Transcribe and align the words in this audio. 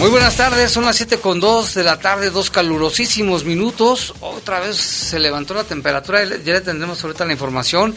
Muy 0.00 0.08
buenas 0.08 0.38
tardes, 0.38 0.70
son 0.70 0.86
las 0.86 0.96
7 0.96 1.18
con 1.18 1.40
2 1.40 1.74
de 1.74 1.84
la 1.84 1.98
tarde, 1.98 2.30
dos 2.30 2.48
calurosísimos 2.50 3.44
minutos. 3.44 4.14
Otra 4.20 4.58
vez 4.58 4.78
se 4.78 5.18
levantó 5.18 5.52
la 5.52 5.64
temperatura, 5.64 6.24
ya 6.24 6.54
le 6.54 6.62
tendremos 6.62 7.04
ahorita 7.04 7.26
la 7.26 7.34
información. 7.34 7.94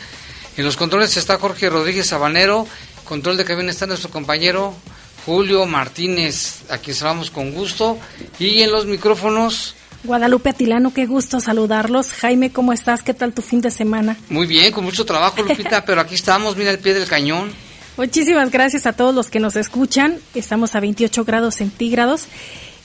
En 0.58 0.66
los 0.66 0.76
controles 0.76 1.16
está 1.16 1.40
Jorge 1.40 1.70
Rodríguez 1.70 2.08
Sabanero, 2.08 2.68
control 3.06 3.38
de 3.38 3.46
cabina 3.46 3.72
está 3.72 3.88
nuestro 3.88 4.10
compañero 4.10 4.74
Julio 5.26 5.66
Martínez, 5.66 6.64
a 6.70 6.78
quien 6.78 6.94
saludamos 6.94 7.32
con 7.32 7.54
gusto. 7.54 7.98
Y 8.38 8.60
en 8.64 8.74
los 8.74 8.86
micrófonos... 8.86 9.74
Guadalupe 10.04 10.50
Atilano, 10.50 10.94
qué 10.94 11.06
gusto 11.06 11.40
saludarlos. 11.40 12.12
Jaime, 12.12 12.52
¿cómo 12.52 12.74
estás? 12.74 13.02
¿Qué 13.02 13.14
tal 13.14 13.32
tu 13.32 13.42
fin 13.42 13.62
de 13.62 13.72
semana? 13.72 14.18
Muy 14.28 14.46
bien, 14.46 14.74
con 14.74 14.84
mucho 14.84 15.06
trabajo, 15.06 15.42
Lupita, 15.42 15.86
pero 15.86 16.02
aquí 16.02 16.16
estamos, 16.16 16.58
mira 16.58 16.70
el 16.72 16.80
pie 16.80 16.96
del 16.96 17.08
cañón. 17.08 17.54
Muchísimas 17.96 18.50
gracias 18.50 18.88
a 18.88 18.94
todos 18.94 19.14
los 19.14 19.30
que 19.30 19.40
nos 19.40 19.56
escuchan. 19.56 20.18
Estamos 20.34 20.74
a 20.76 20.80
28 20.80 21.26
grados 21.26 21.56
centígrados. 21.56 22.26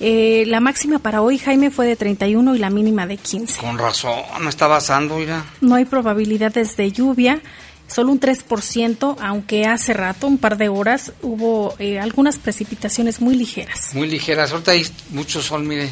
Eh, 0.01 0.45
la 0.47 0.61
máxima 0.61 0.99
para 0.99 1.23
hoy, 1.23 1.39
Jaime, 1.39 1.71
fue 1.71 1.87
de 1.87 1.97
31 1.97 2.55
y 2.55 2.59
la 2.59 2.69
mínima 2.69 3.07
de 3.07 3.17
15. 3.17 3.61
Con 3.61 3.79
razón, 3.79 4.21
no 4.41 4.49
está 4.49 4.67
basando, 4.67 5.17
mira. 5.17 5.45
No 5.61 5.77
hay 5.77 5.87
probabilidades 5.87 6.77
de 6.77 6.93
lluvia, 6.93 7.41
solo 7.89 8.13
un 8.13 8.21
3%, 8.21 9.17
aunque 9.21 9.65
hace 9.67 9.95
rato, 9.95 10.27
un 10.27 10.37
par 10.37 10.59
de 10.59 10.69
horas, 10.69 11.13
hubo 11.23 11.75
eh, 11.79 11.99
algunas 11.99 12.39
precipitaciones 12.39 13.21
muy 13.21 13.35
ligeras. 13.35 13.95
Muy 13.95 14.09
ligeras, 14.09 14.53
ahorita 14.53 14.73
hay 14.73 14.87
mucho 15.11 15.41
sol, 15.43 15.65
mire. 15.65 15.89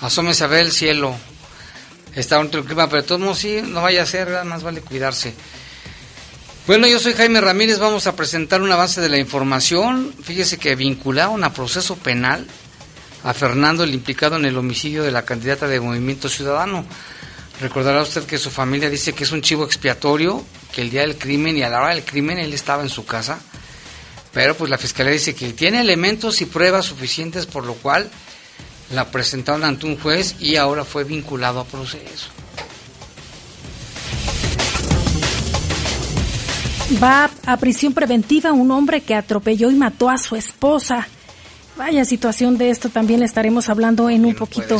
Asómese 0.00 0.44
a 0.44 0.48
ver 0.48 0.66
el 0.66 0.72
cielo. 0.72 1.14
Está 2.16 2.40
un 2.40 2.48
clima, 2.48 2.88
pero 2.88 3.02
de 3.02 3.08
todos 3.08 3.20
modos 3.20 3.38
sí, 3.38 3.60
no 3.64 3.80
vaya 3.80 4.02
a 4.02 4.06
ser, 4.06 4.44
más 4.44 4.64
vale 4.64 4.80
cuidarse. 4.80 5.32
Bueno, 6.66 6.86
yo 6.86 7.00
soy 7.00 7.14
Jaime 7.14 7.40
Ramírez, 7.40 7.78
vamos 7.78 8.06
a 8.06 8.14
presentar 8.14 8.60
un 8.60 8.70
avance 8.70 9.00
de 9.00 9.08
la 9.08 9.18
información. 9.18 10.14
Fíjese 10.22 10.58
que 10.58 10.76
vincularon 10.76 11.42
a 11.42 11.52
proceso 11.52 11.96
penal 11.96 12.46
a 13.24 13.34
Fernando, 13.34 13.82
el 13.82 13.94
implicado 13.94 14.36
en 14.36 14.44
el 14.44 14.56
homicidio 14.56 15.02
de 15.02 15.10
la 15.10 15.24
candidata 15.24 15.66
de 15.66 15.80
Movimiento 15.80 16.28
Ciudadano. 16.28 16.84
Recordará 17.60 18.02
usted 18.02 18.24
que 18.24 18.38
su 18.38 18.50
familia 18.50 18.88
dice 18.90 19.14
que 19.14 19.24
es 19.24 19.32
un 19.32 19.42
chivo 19.42 19.64
expiatorio, 19.64 20.44
que 20.72 20.82
el 20.82 20.90
día 20.90 21.00
del 21.00 21.16
crimen 21.16 21.56
y 21.56 21.62
a 21.62 21.70
la 21.70 21.80
hora 21.80 21.94
del 21.94 22.04
crimen 22.04 22.38
él 22.38 22.52
estaba 22.52 22.82
en 22.82 22.88
su 22.88 23.04
casa, 23.04 23.40
pero 24.32 24.54
pues 24.54 24.70
la 24.70 24.78
fiscalía 24.78 25.12
dice 25.12 25.34
que 25.34 25.52
tiene 25.54 25.80
elementos 25.80 26.40
y 26.40 26.46
pruebas 26.46 26.86
suficientes 26.86 27.46
por 27.46 27.64
lo 27.64 27.74
cual 27.74 28.08
la 28.94 29.10
presentaron 29.10 29.64
ante 29.64 29.86
un 29.86 29.98
juez 29.98 30.36
y 30.40 30.56
ahora 30.56 30.84
fue 30.84 31.04
vinculado 31.04 31.60
a 31.60 31.64
proceso. 31.64 32.30
Va 37.02 37.30
a 37.46 37.56
prisión 37.56 37.94
preventiva 37.94 38.52
un 38.52 38.70
hombre 38.70 39.00
que 39.02 39.14
atropelló 39.14 39.70
y 39.70 39.74
mató 39.74 40.10
a 40.10 40.18
su 40.18 40.34
esposa. 40.34 41.06
Vaya 41.76 42.04
situación 42.04 42.58
de 42.58 42.70
esto 42.70 42.88
también 42.88 43.22
estaremos 43.22 43.68
hablando 43.68 44.10
en 44.10 44.24
un 44.24 44.34
poquito. 44.34 44.78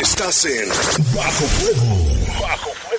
Estás 0.00 0.44
en 0.46 0.68
Bajo 1.14 1.44
Fuego. 1.44 1.96
Bajo 2.40 2.70
Fuego. 2.70 2.98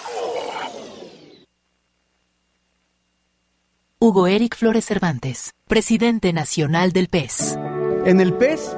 Hugo 4.02 4.28
Eric 4.28 4.56
Flores 4.56 4.86
Cervantes, 4.86 5.52
presidente 5.68 6.32
nacional 6.32 6.94
del 6.94 7.10
PES. 7.10 7.58
En 8.06 8.22
el 8.22 8.34
PES 8.34 8.78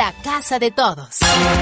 la 0.00 0.14
casa 0.14 0.58
de 0.58 0.70
todos. 0.70 1.08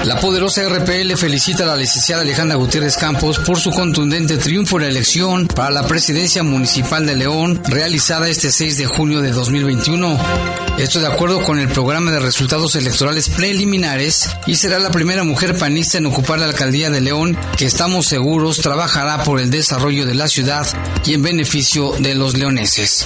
La 0.05 0.17
poderosa 0.17 0.61
RPL 0.69 1.17
felicita 1.17 1.65
a 1.65 1.67
la 1.67 1.75
licenciada 1.75 2.21
Alejandra 2.21 2.55
Gutiérrez 2.55 2.95
Campos 2.95 3.37
por 3.39 3.59
su 3.59 3.69
contundente 3.69 4.37
triunfo 4.37 4.77
en 4.77 4.83
la 4.83 4.87
elección 4.87 5.45
para 5.45 5.71
la 5.71 5.85
presidencia 5.85 6.41
municipal 6.41 7.05
de 7.05 7.17
León 7.17 7.61
realizada 7.65 8.29
este 8.29 8.49
6 8.49 8.77
de 8.77 8.85
junio 8.85 9.19
de 9.19 9.33
2021. 9.33 10.17
Esto 10.77 11.01
de 11.01 11.07
acuerdo 11.07 11.43
con 11.43 11.59
el 11.59 11.67
programa 11.67 12.11
de 12.11 12.19
resultados 12.21 12.77
electorales 12.77 13.27
preliminares 13.27 14.29
y 14.47 14.55
será 14.55 14.79
la 14.79 14.89
primera 14.89 15.25
mujer 15.25 15.57
panista 15.57 15.97
en 15.97 16.05
ocupar 16.05 16.39
la 16.39 16.45
alcaldía 16.45 16.89
de 16.89 17.01
León 17.01 17.37
que 17.57 17.65
estamos 17.65 18.07
seguros 18.07 18.59
trabajará 18.59 19.21
por 19.25 19.41
el 19.41 19.49
desarrollo 19.49 20.05
de 20.05 20.15
la 20.15 20.29
ciudad 20.29 20.65
y 21.03 21.13
en 21.13 21.23
beneficio 21.23 21.91
de 21.99 22.15
los 22.15 22.37
leoneses. 22.37 23.05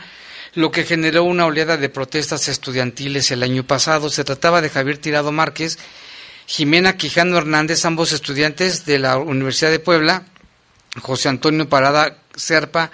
lo 0.54 0.70
que 0.70 0.84
generó 0.84 1.25
una 1.25 1.46
oleada 1.46 1.76
de 1.76 1.88
protestas 1.88 2.48
estudiantiles 2.48 3.31
el 3.31 3.43
año 3.43 3.64
pasado. 3.64 4.08
Se 4.10 4.25
trataba 4.25 4.60
de 4.60 4.70
Javier 4.70 4.98
Tirado 4.98 5.31
Márquez, 5.31 5.78
Jimena 6.46 6.96
Quijano 6.96 7.37
Hernández, 7.37 7.84
ambos 7.84 8.12
estudiantes 8.12 8.84
de 8.84 8.98
la 8.98 9.19
Universidad 9.19 9.70
de 9.70 9.78
Puebla, 9.78 10.25
José 11.00 11.28
Antonio 11.28 11.69
Parada 11.69 12.19
Serpa 12.34 12.90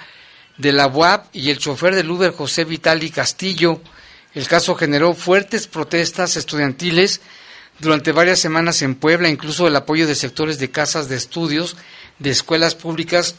de 0.58 0.72
la 0.72 0.86
UAP 0.86 1.34
y 1.34 1.50
el 1.50 1.58
chofer 1.58 1.94
del 1.94 2.10
Uber 2.10 2.32
José 2.32 2.64
Vitali 2.64 3.10
Castillo. 3.10 3.80
El 4.34 4.46
caso 4.48 4.74
generó 4.74 5.14
fuertes 5.14 5.66
protestas 5.66 6.36
estudiantiles 6.36 7.20
durante 7.78 8.12
varias 8.12 8.40
semanas 8.40 8.82
en 8.82 8.94
Puebla, 8.94 9.28
incluso 9.28 9.66
el 9.66 9.76
apoyo 9.76 10.06
de 10.06 10.14
sectores 10.14 10.58
de 10.58 10.70
casas 10.70 11.08
de 11.08 11.16
estudios, 11.16 11.76
de 12.18 12.30
escuelas 12.30 12.74
públicas 12.74 13.36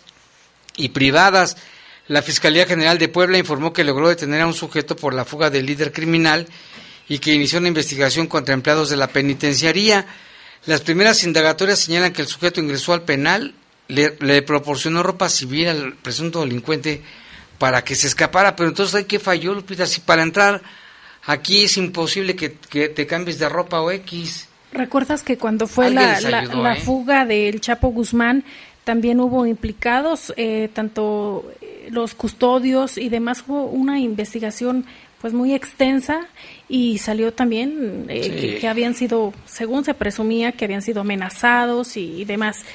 y 0.75 0.89
privadas. 0.89 1.57
La 2.07 2.21
Fiscalía 2.21 2.65
General 2.65 2.97
de 2.97 3.07
Puebla 3.07 3.37
informó 3.37 3.71
que 3.71 3.83
logró 3.83 4.09
detener 4.09 4.41
a 4.41 4.47
un 4.47 4.53
sujeto 4.53 4.95
por 4.95 5.13
la 5.13 5.25
fuga 5.25 5.49
del 5.49 5.65
líder 5.65 5.93
criminal 5.93 6.47
y 7.07 7.19
que 7.19 7.33
inició 7.33 7.59
una 7.59 7.69
investigación 7.69 8.27
contra 8.27 8.53
empleados 8.53 8.89
de 8.89 8.97
la 8.97 9.07
penitenciaría. 9.07 10.05
Las 10.65 10.81
primeras 10.81 11.23
indagatorias 11.23 11.79
señalan 11.79 12.13
que 12.13 12.21
el 12.21 12.27
sujeto 12.27 12.59
ingresó 12.59 12.93
al 12.93 13.03
penal, 13.03 13.53
le, 13.87 14.17
le 14.19 14.41
proporcionó 14.41 15.03
ropa 15.03 15.29
civil 15.29 15.67
al 15.67 15.93
presunto 15.93 16.41
delincuente 16.41 17.01
para 17.57 17.83
que 17.83 17.95
se 17.95 18.07
escapara, 18.07 18.55
pero 18.55 18.69
entonces 18.69 18.95
hay 18.95 19.05
que 19.05 19.19
falló, 19.19 19.53
Lupita, 19.53 19.85
si 19.85 20.01
para 20.01 20.23
entrar 20.23 20.61
Aquí 21.25 21.63
es 21.63 21.77
imposible 21.77 22.35
que, 22.35 22.49
te 22.49 23.07
cambies 23.07 23.39
de 23.39 23.47
ropa 23.47 23.81
o 23.81 23.91
X. 23.91 24.47
¿Recuerdas 24.73 25.23
que 25.23 25.37
cuando 25.37 25.67
fue 25.67 25.89
la, 25.89 26.19
la, 26.19 26.73
¿eh? 26.73 26.81
fuga 26.81 27.25
del 27.25 27.61
Chapo 27.61 27.89
Guzmán 27.89 28.43
también 28.83 29.19
hubo 29.19 29.45
implicados, 29.45 30.33
eh, 30.35 30.69
tanto 30.73 31.49
eh, 31.61 31.87
los 31.91 32.15
custodios 32.15 32.97
y 32.97 33.07
demás? 33.07 33.43
Hubo 33.47 33.65
una 33.65 33.99
investigación 33.99 34.85
pues 35.21 35.33
muy 35.33 35.53
extensa 35.53 36.27
y 36.67 36.97
salió 36.97 37.31
también 37.31 38.07
que, 38.07 38.67
habían 38.67 38.93
sido, 38.93 39.33
según 39.45 39.85
se 39.85 39.93
presumía, 39.93 40.51
que 40.51 40.65
habían 40.65 40.81
sido 40.81 40.99
amenazados 40.99 41.95
y 41.95 42.25
demás 42.25 42.65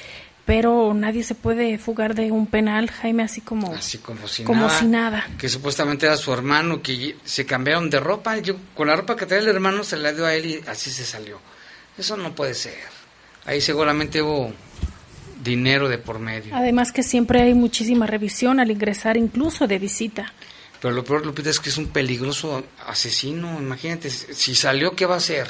pero 0.49 0.95
nadie 0.95 1.23
se 1.23 1.35
puede 1.35 1.77
fugar 1.77 2.15
de 2.15 2.31
un 2.31 2.47
penal, 2.47 2.89
Jaime, 2.89 3.21
así 3.21 3.39
como, 3.39 3.71
así 3.71 3.99
como, 3.99 4.27
si, 4.27 4.43
como 4.43 4.61
nada, 4.61 4.79
si 4.79 4.85
nada. 4.87 5.27
Que 5.37 5.47
supuestamente 5.47 6.07
era 6.07 6.17
su 6.17 6.33
hermano, 6.33 6.81
que 6.81 7.17
se 7.23 7.45
cambiaron 7.45 7.87
de 7.87 7.99
ropa. 7.99 8.35
Yo, 8.39 8.55
con 8.73 8.87
la 8.87 8.95
ropa 8.95 9.15
que 9.15 9.27
traía 9.27 9.43
el 9.43 9.49
hermano 9.49 9.83
se 9.83 9.97
la 9.97 10.11
dio 10.11 10.25
a 10.25 10.33
él 10.33 10.47
y 10.47 10.63
así 10.67 10.89
se 10.89 11.05
salió. 11.05 11.39
Eso 11.95 12.17
no 12.17 12.33
puede 12.33 12.55
ser. 12.55 12.79
Ahí 13.45 13.61
seguramente 13.61 14.23
hubo 14.23 14.51
dinero 15.43 15.87
de 15.87 15.99
por 15.99 16.17
medio. 16.17 16.55
Además 16.55 16.91
que 16.91 17.03
siempre 17.03 17.43
hay 17.43 17.53
muchísima 17.53 18.07
revisión 18.07 18.59
al 18.59 18.71
ingresar 18.71 19.17
incluso 19.17 19.67
de 19.67 19.77
visita. 19.77 20.33
Pero 20.81 20.95
lo 20.95 21.03
peor, 21.03 21.27
Lupita, 21.27 21.51
es 21.51 21.59
que 21.59 21.69
es 21.69 21.77
un 21.77 21.89
peligroso 21.89 22.63
asesino. 22.87 23.59
Imagínate, 23.59 24.09
si 24.09 24.55
salió, 24.55 24.95
¿qué 24.95 25.05
va 25.05 25.13
a 25.13 25.19
hacer? 25.19 25.47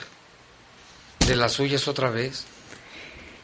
De 1.25 1.37
las 1.37 1.53
suyas 1.53 1.87
otra 1.87 2.09
vez. 2.09 2.45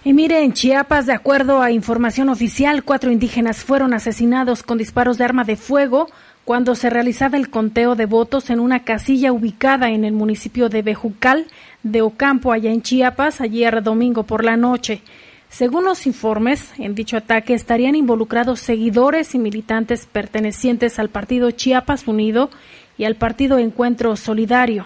Y 0.06 0.13
mire, 0.13 0.44
en 0.44 0.54
Chiapas, 0.54 1.07
de 1.07 1.13
acuerdo 1.13 1.63
a 1.63 1.72
información 1.72 2.30
oficial, 2.30 2.84
cuatro 2.84 3.12
indígenas 3.12 3.63
fueron 3.63 3.92
asesinados 3.92 4.62
con 4.62 4.78
disparos 4.78 5.18
de 5.18 5.24
arma 5.24 5.46
de 5.46 5.56
fuego 5.56 6.10
cuando 6.44 6.75
se 6.75 6.92
realizaba 6.92 7.38
el 7.38 7.50
conteo 7.50 7.96
de 7.96 8.06
votos 8.06 8.52
en 8.52 8.60
una 8.60 8.84
casilla 8.84 9.34
ubicada 9.34 9.90
en 9.90 10.06
el 10.06 10.13
municipio 10.13 10.69
de 10.69 10.84
Bejucal 10.84 11.48
de 11.81 12.04
Ocampo, 12.04 12.52
allá 12.52 12.72
en 12.72 12.84
Chiapas, 12.84 13.42
ayer 13.42 13.81
domingo 13.81 14.22
por 14.22 14.44
la 14.46 14.57
noche. 14.57 15.02
Según 15.50 15.86
los 15.86 16.06
informes, 16.06 16.72
en 16.78 16.94
dicho 16.94 17.18
ataque 17.18 17.56
estarían 17.56 17.96
involucrados 17.96 18.60
seguidores 18.60 19.34
y 19.34 19.40
militantes 19.40 20.06
pertenecientes 20.06 21.00
al 21.00 21.10
partido 21.10 21.50
Chiapas 21.50 22.07
Unido 22.07 22.52
y 22.96 23.06
al 23.06 23.16
partido 23.16 23.57
Encuentro 23.57 24.16
Solidario. 24.18 24.85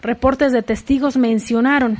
Reportes 0.00 0.52
de 0.52 0.62
testigos 0.62 1.16
mencionaron 1.16 1.98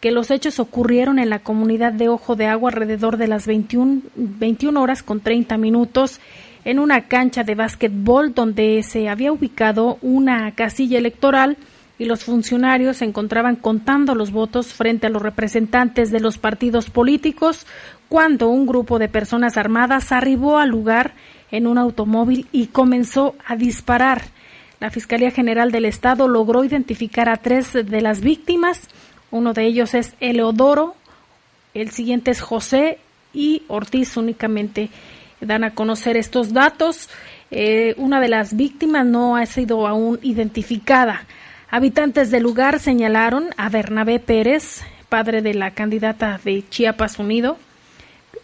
que 0.00 0.10
los 0.10 0.30
hechos 0.30 0.58
ocurrieron 0.58 1.18
en 1.18 1.30
la 1.30 1.40
comunidad 1.40 1.92
de 1.92 2.08
Ojo 2.08 2.34
de 2.34 2.46
Agua 2.46 2.70
alrededor 2.70 3.16
de 3.18 3.28
las 3.28 3.46
21, 3.46 4.02
21 4.16 4.80
horas 4.80 5.02
con 5.02 5.20
30 5.20 5.58
minutos 5.58 6.20
en 6.64 6.78
una 6.78 7.08
cancha 7.08 7.44
de 7.44 7.54
básquetbol 7.54 8.34
donde 8.34 8.82
se 8.82 9.08
había 9.08 9.32
ubicado 9.32 9.98
una 10.02 10.54
casilla 10.54 10.98
electoral 10.98 11.56
y 11.98 12.06
los 12.06 12.24
funcionarios 12.24 12.98
se 12.98 13.04
encontraban 13.04 13.56
contando 13.56 14.14
los 14.14 14.30
votos 14.30 14.72
frente 14.72 15.06
a 15.06 15.10
los 15.10 15.20
representantes 15.20 16.10
de 16.10 16.20
los 16.20 16.38
partidos 16.38 16.88
políticos 16.88 17.66
cuando 18.08 18.48
un 18.48 18.66
grupo 18.66 18.98
de 18.98 19.08
personas 19.08 19.58
armadas 19.58 20.10
arribó 20.10 20.56
al 20.56 20.70
lugar 20.70 21.12
en 21.50 21.66
un 21.66 21.76
automóvil 21.76 22.46
y 22.52 22.68
comenzó 22.68 23.34
a 23.46 23.54
disparar. 23.54 24.22
La 24.80 24.90
Fiscalía 24.90 25.30
General 25.30 25.70
del 25.70 25.84
Estado 25.84 26.26
logró 26.26 26.64
identificar 26.64 27.28
a 27.28 27.36
tres 27.36 27.74
de 27.74 28.00
las 28.00 28.22
víctimas 28.22 28.88
uno 29.30 29.52
de 29.52 29.64
ellos 29.64 29.94
es 29.94 30.14
Eleodoro, 30.20 30.94
el 31.74 31.90
siguiente 31.90 32.30
es 32.30 32.40
José 32.40 32.98
y 33.32 33.62
Ortiz 33.68 34.16
únicamente 34.16 34.90
dan 35.40 35.64
a 35.64 35.74
conocer 35.74 36.16
estos 36.16 36.52
datos. 36.52 37.08
Eh, 37.50 37.94
una 37.96 38.20
de 38.20 38.28
las 38.28 38.56
víctimas 38.56 39.06
no 39.06 39.36
ha 39.36 39.46
sido 39.46 39.86
aún 39.86 40.18
identificada. 40.22 41.26
Habitantes 41.70 42.30
del 42.30 42.42
lugar 42.42 42.80
señalaron 42.80 43.50
a 43.56 43.68
Bernabé 43.68 44.18
Pérez, 44.18 44.82
padre 45.08 45.42
de 45.42 45.54
la 45.54 45.72
candidata 45.72 46.40
de 46.44 46.64
Chiapas 46.68 47.18
Unido, 47.18 47.58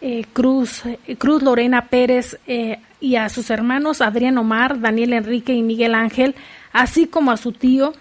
eh, 0.00 0.24
Cruz, 0.32 0.82
Cruz 1.18 1.42
Lorena 1.42 1.86
Pérez 1.86 2.38
eh, 2.46 2.78
y 3.00 3.16
a 3.16 3.28
sus 3.28 3.50
hermanos 3.50 4.00
Adrián 4.00 4.38
Omar, 4.38 4.80
Daniel 4.80 5.14
Enrique 5.14 5.52
y 5.52 5.62
Miguel 5.62 5.94
Ángel, 5.94 6.34
así 6.72 7.06
como 7.06 7.32
a 7.32 7.36
su 7.36 7.52
tío 7.52 7.92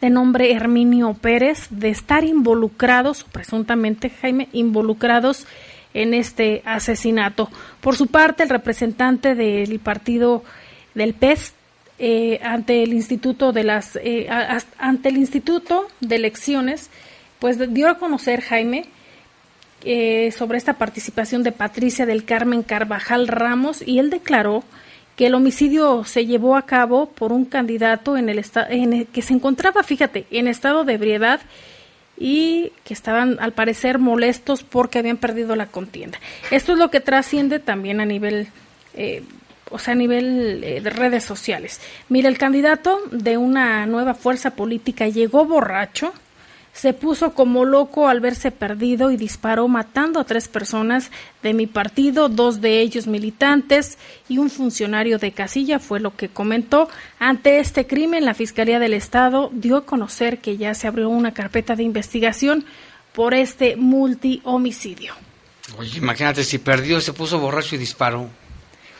de 0.00 0.10
nombre 0.10 0.52
Herminio 0.52 1.14
Pérez 1.14 1.68
de 1.70 1.88
estar 1.88 2.24
involucrados, 2.24 3.24
presuntamente 3.24 4.10
Jaime, 4.10 4.48
involucrados 4.52 5.46
en 5.94 6.12
este 6.12 6.62
asesinato. 6.64 7.50
Por 7.80 7.96
su 7.96 8.06
parte, 8.06 8.42
el 8.42 8.50
representante 8.50 9.34
del 9.34 9.78
partido 9.80 10.44
del 10.94 11.14
PES 11.14 11.54
eh, 11.98 12.40
ante 12.42 12.82
el 12.82 12.92
Instituto 12.92 13.52
de 13.52 13.64
las 13.64 13.96
eh, 13.96 14.28
ante 14.78 15.08
el 15.08 15.16
Instituto 15.16 15.88
de 16.00 16.16
Elecciones, 16.16 16.90
pues 17.38 17.72
dio 17.72 17.88
a 17.88 17.98
conocer 17.98 18.42
Jaime 18.42 18.84
eh, 19.82 20.30
sobre 20.32 20.58
esta 20.58 20.74
participación 20.74 21.42
de 21.42 21.52
Patricia 21.52 22.04
del 22.04 22.24
Carmen 22.24 22.62
Carvajal 22.62 23.28
Ramos 23.28 23.80
y 23.86 23.98
él 23.98 24.10
declaró 24.10 24.62
que 25.16 25.26
el 25.26 25.34
homicidio 25.34 26.04
se 26.04 26.26
llevó 26.26 26.56
a 26.56 26.62
cabo 26.62 27.06
por 27.06 27.32
un 27.32 27.46
candidato 27.46 28.16
en 28.16 28.28
el, 28.28 28.44
en 28.68 28.92
el 28.92 29.06
que 29.06 29.22
se 29.22 29.32
encontraba, 29.32 29.82
fíjate, 29.82 30.26
en 30.30 30.46
estado 30.46 30.84
de 30.84 30.94
ebriedad 30.94 31.40
y 32.18 32.72
que 32.84 32.94
estaban 32.94 33.38
al 33.40 33.52
parecer 33.52 33.98
molestos 33.98 34.62
porque 34.62 34.98
habían 34.98 35.16
perdido 35.16 35.56
la 35.56 35.66
contienda. 35.66 36.18
Esto 36.50 36.72
es 36.72 36.78
lo 36.78 36.90
que 36.90 37.00
trasciende 37.00 37.58
también 37.58 38.00
a 38.00 38.04
nivel, 38.04 38.48
eh, 38.94 39.22
o 39.70 39.78
sea, 39.78 39.92
a 39.92 39.96
nivel 39.96 40.62
eh, 40.62 40.80
de 40.82 40.90
redes 40.90 41.24
sociales. 41.24 41.80
Mira, 42.10 42.28
el 42.28 42.38
candidato 42.38 43.00
de 43.10 43.38
una 43.38 43.86
nueva 43.86 44.14
fuerza 44.14 44.50
política 44.50 45.08
llegó 45.08 45.46
borracho, 45.46 46.12
se 46.76 46.92
puso 46.92 47.32
como 47.32 47.64
loco 47.64 48.06
al 48.06 48.20
verse 48.20 48.50
perdido 48.50 49.10
y 49.10 49.16
disparó 49.16 49.66
matando 49.66 50.20
a 50.20 50.24
tres 50.24 50.46
personas 50.46 51.10
de 51.42 51.54
mi 51.54 51.66
partido, 51.66 52.28
dos 52.28 52.60
de 52.60 52.82
ellos 52.82 53.06
militantes 53.06 53.96
y 54.28 54.36
un 54.36 54.50
funcionario 54.50 55.18
de 55.18 55.32
casilla, 55.32 55.78
fue 55.78 56.00
lo 56.00 56.14
que 56.14 56.28
comentó. 56.28 56.90
Ante 57.18 57.60
este 57.60 57.86
crimen, 57.86 58.26
la 58.26 58.34
Fiscalía 58.34 58.78
del 58.78 58.92
Estado 58.92 59.48
dio 59.54 59.78
a 59.78 59.86
conocer 59.86 60.38
que 60.38 60.58
ya 60.58 60.74
se 60.74 60.86
abrió 60.86 61.08
una 61.08 61.32
carpeta 61.32 61.76
de 61.76 61.82
investigación 61.82 62.66
por 63.14 63.32
este 63.32 63.76
multihomicidio. 63.76 65.14
Oye, 65.78 65.96
imagínate, 65.96 66.44
si 66.44 66.58
perdió, 66.58 67.00
se 67.00 67.14
puso 67.14 67.40
borracho 67.40 67.76
y 67.76 67.78
disparó. 67.78 68.28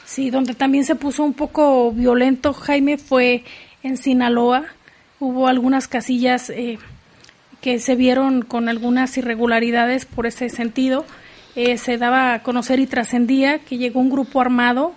Sí, 0.06 0.30
donde 0.30 0.54
también 0.54 0.86
se 0.86 0.94
puso 0.94 1.22
un 1.24 1.34
poco 1.34 1.92
violento, 1.92 2.54
Jaime, 2.54 2.96
fue 2.96 3.44
en 3.82 3.98
Sinaloa. 3.98 4.64
Hubo 5.20 5.46
algunas 5.46 5.88
casillas... 5.88 6.48
Eh, 6.48 6.78
que 7.66 7.80
se 7.80 7.96
vieron 7.96 8.42
con 8.42 8.68
algunas 8.68 9.16
irregularidades 9.18 10.04
por 10.04 10.24
ese 10.28 10.50
sentido. 10.50 11.04
Eh, 11.56 11.78
se 11.78 11.98
daba 11.98 12.32
a 12.32 12.42
conocer 12.44 12.78
y 12.78 12.86
trascendía 12.86 13.58
que 13.58 13.76
llegó 13.76 13.98
un 13.98 14.08
grupo 14.08 14.40
armado 14.40 14.94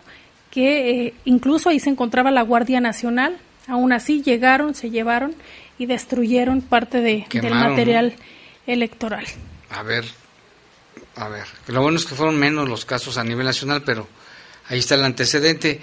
que 0.51 1.07
eh, 1.07 1.13
incluso 1.25 1.69
ahí 1.69 1.79
se 1.79 1.89
encontraba 1.89 2.29
la 2.29 2.43
Guardia 2.43 2.79
Nacional. 2.79 3.39
Aún 3.65 3.91
así 3.91 4.21
llegaron, 4.21 4.75
se 4.75 4.91
llevaron 4.91 5.33
y 5.79 5.87
destruyeron 5.87 6.61
parte 6.61 7.01
de, 7.01 7.25
del 7.31 7.55
material 7.55 8.13
electoral. 8.67 9.25
A 9.71 9.81
ver, 9.81 10.05
a 11.15 11.27
ver, 11.27 11.45
lo 11.69 11.81
bueno 11.81 11.97
es 11.97 12.05
que 12.05 12.13
fueron 12.13 12.37
menos 12.37 12.69
los 12.69 12.85
casos 12.85 13.17
a 13.17 13.23
nivel 13.23 13.47
nacional, 13.47 13.81
pero 13.83 14.07
ahí 14.67 14.77
está 14.77 14.93
el 14.93 15.05
antecedente. 15.05 15.81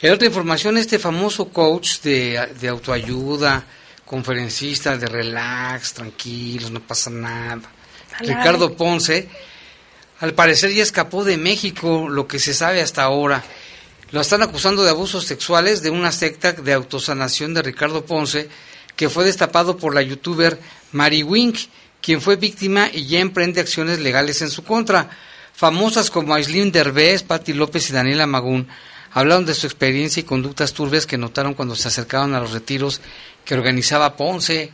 En 0.00 0.12
otra 0.12 0.28
información, 0.28 0.76
este 0.76 1.00
famoso 1.00 1.48
coach 1.48 1.98
de, 2.02 2.48
de 2.60 2.68
autoayuda, 2.68 3.64
conferencista 4.08 4.96
de 4.96 5.06
relax, 5.06 5.92
tranquilos, 5.92 6.70
no 6.70 6.80
pasa 6.80 7.10
nada. 7.10 7.60
Ricardo 8.20 8.74
Ponce, 8.74 9.28
al 10.20 10.32
parecer 10.32 10.72
ya 10.72 10.82
escapó 10.82 11.24
de 11.24 11.36
México, 11.36 12.08
lo 12.08 12.26
que 12.26 12.38
se 12.38 12.54
sabe 12.54 12.80
hasta 12.80 13.02
ahora. 13.02 13.44
Lo 14.10 14.22
están 14.22 14.42
acusando 14.42 14.82
de 14.82 14.90
abusos 14.90 15.26
sexuales 15.26 15.82
de 15.82 15.90
una 15.90 16.10
secta 16.10 16.52
de 16.52 16.72
autosanación 16.72 17.52
de 17.52 17.60
Ricardo 17.60 18.06
Ponce, 18.06 18.48
que 18.96 19.10
fue 19.10 19.26
destapado 19.26 19.76
por 19.76 19.94
la 19.94 20.00
youtuber 20.00 20.58
Mari 20.92 21.22
Wink, 21.22 21.58
quien 22.00 22.22
fue 22.22 22.36
víctima 22.36 22.88
y 22.90 23.06
ya 23.06 23.20
emprende 23.20 23.60
acciones 23.60 23.98
legales 23.98 24.40
en 24.40 24.48
su 24.48 24.64
contra. 24.64 25.10
Famosas 25.52 26.10
como 26.10 26.34
Aislinn 26.34 26.72
Derbez, 26.72 27.24
Patti 27.24 27.52
López 27.52 27.90
y 27.90 27.92
Daniela 27.92 28.26
Magún 28.26 28.68
hablaron 29.12 29.46
de 29.46 29.54
su 29.54 29.66
experiencia 29.66 30.20
y 30.20 30.24
conductas 30.24 30.72
turbias 30.72 31.06
que 31.06 31.18
notaron 31.18 31.54
cuando 31.54 31.74
se 31.74 31.88
acercaban 31.88 32.34
a 32.34 32.40
los 32.40 32.52
retiros 32.52 33.00
que 33.48 33.54
organizaba 33.54 34.14
Ponce, 34.14 34.70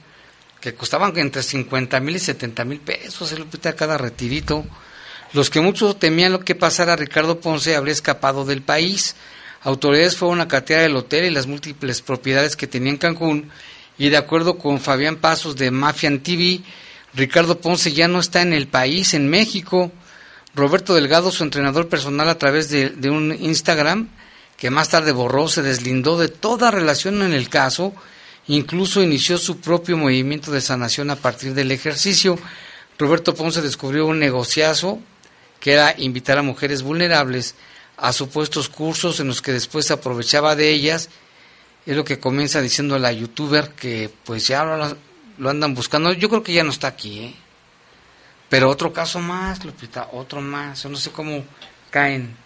que 0.61 0.75
costaban 0.75 1.17
entre 1.17 1.45
50 1.45 2.01
mil 2.01 2.17
y 2.17 2.19
70 2.19 2.65
mil 2.65 2.81
pesos 2.81 3.31
el 3.31 3.47
a 3.69 3.73
cada 3.75 3.97
retirito. 3.97 4.65
Los 5.33 5.49
que 5.49 5.61
muchos 5.61 5.97
temían 6.01 6.33
lo 6.33 6.41
que 6.41 6.57
pasara, 6.57 6.97
Ricardo 6.97 7.39
Ponce 7.39 7.77
habría 7.77 7.93
escapado 7.93 8.45
del 8.45 8.63
país. 8.63 9.15
Autoridades 9.63 10.17
fueron 10.17 10.41
a 10.41 10.49
catear 10.49 10.81
el 10.81 10.97
hotel 10.97 11.27
y 11.27 11.31
las 11.31 11.47
múltiples 11.47 12.03
propiedades 12.03 12.57
que 12.57 12.67
tenía 12.67 12.91
en 12.91 12.97
Cancún 12.97 13.49
y 13.97 14.09
de 14.09 14.17
acuerdo 14.17 14.59
con 14.59 14.81
Fabián 14.81 15.19
Pasos 15.19 15.55
de 15.55 15.71
Mafian 15.71 16.19
TV, 16.19 16.63
Ricardo 17.15 17.61
Ponce 17.61 17.93
ya 17.93 18.09
no 18.09 18.19
está 18.19 18.43
en 18.43 18.53
el 18.53 18.67
país, 18.67 19.15
en 19.15 19.29
México. 19.29 19.93
Roberto 20.53 20.97
Delgado, 20.97 21.31
su 21.31 21.45
entrenador 21.45 21.89
personal 21.89 22.29
a 22.29 22.39
través 22.39 22.71
de 22.71 23.09
un 23.09 23.37
Instagram, 23.39 24.09
que 24.57 24.71
más 24.71 24.89
tarde 24.89 25.13
borró, 25.13 25.47
se 25.47 25.63
deslindó 25.63 26.19
de 26.19 26.27
toda 26.27 26.73
relación 26.73 27.23
en 27.23 27.35
el 27.35 27.49
caso 27.49 27.95
Incluso 28.47 29.03
inició 29.03 29.39
su 29.39 29.59
propio 29.61 29.97
movimiento 29.97 30.51
de 30.51 30.61
sanación 30.61 31.11
a 31.11 31.17
partir 31.17 31.55
del 31.55 31.71
ejercicio. 31.73 32.39
Roberto 32.99 33.35
Ponce 33.35 33.63
descubrió 33.63 34.07
un 34.07 34.19
negociazo 34.19 35.01
que 35.61 35.73
era 35.73 35.95
invitar 35.97 36.37
a 36.37 36.43
mujeres 36.43 36.83
vulnerables 36.83 37.55
a 37.97 38.13
supuestos 38.13 38.69
cursos 38.69 39.21
en 39.21 39.29
los 39.29 39.41
que 39.41 39.53
después 39.53 39.87
se 39.87 39.95
aprovechaba 39.95 40.57
de 40.57 40.71
ellas. 40.71 41.09
Es 41.87 41.97
lo 41.97 42.05
que 42.05 42.19
comienza 42.19 42.61
diciendo 42.61 42.99
la 42.99 43.13
youtuber 43.13 43.71
que 43.71 44.11
pues 44.25 44.47
ya 44.47 44.65
lo, 45.39 45.49
andan 45.49 45.75
buscando. 45.75 46.13
Yo 46.13 46.29
creo 46.29 46.43
que 46.43 46.53
ya 46.53 46.65
no 46.65 46.71
está 46.71 46.89
aquí, 46.89 47.21
¿eh? 47.21 47.35
Pero 48.51 48.69
otro 48.71 48.93
caso 48.93 49.21
más, 49.21 49.65
Lupita, 49.65 50.11
otro 50.13 50.41
más. 50.41 50.83
Yo 50.83 50.91
no 50.91 50.97
sé 50.97 51.11
cómo 51.11 51.45
caen 51.91 52.37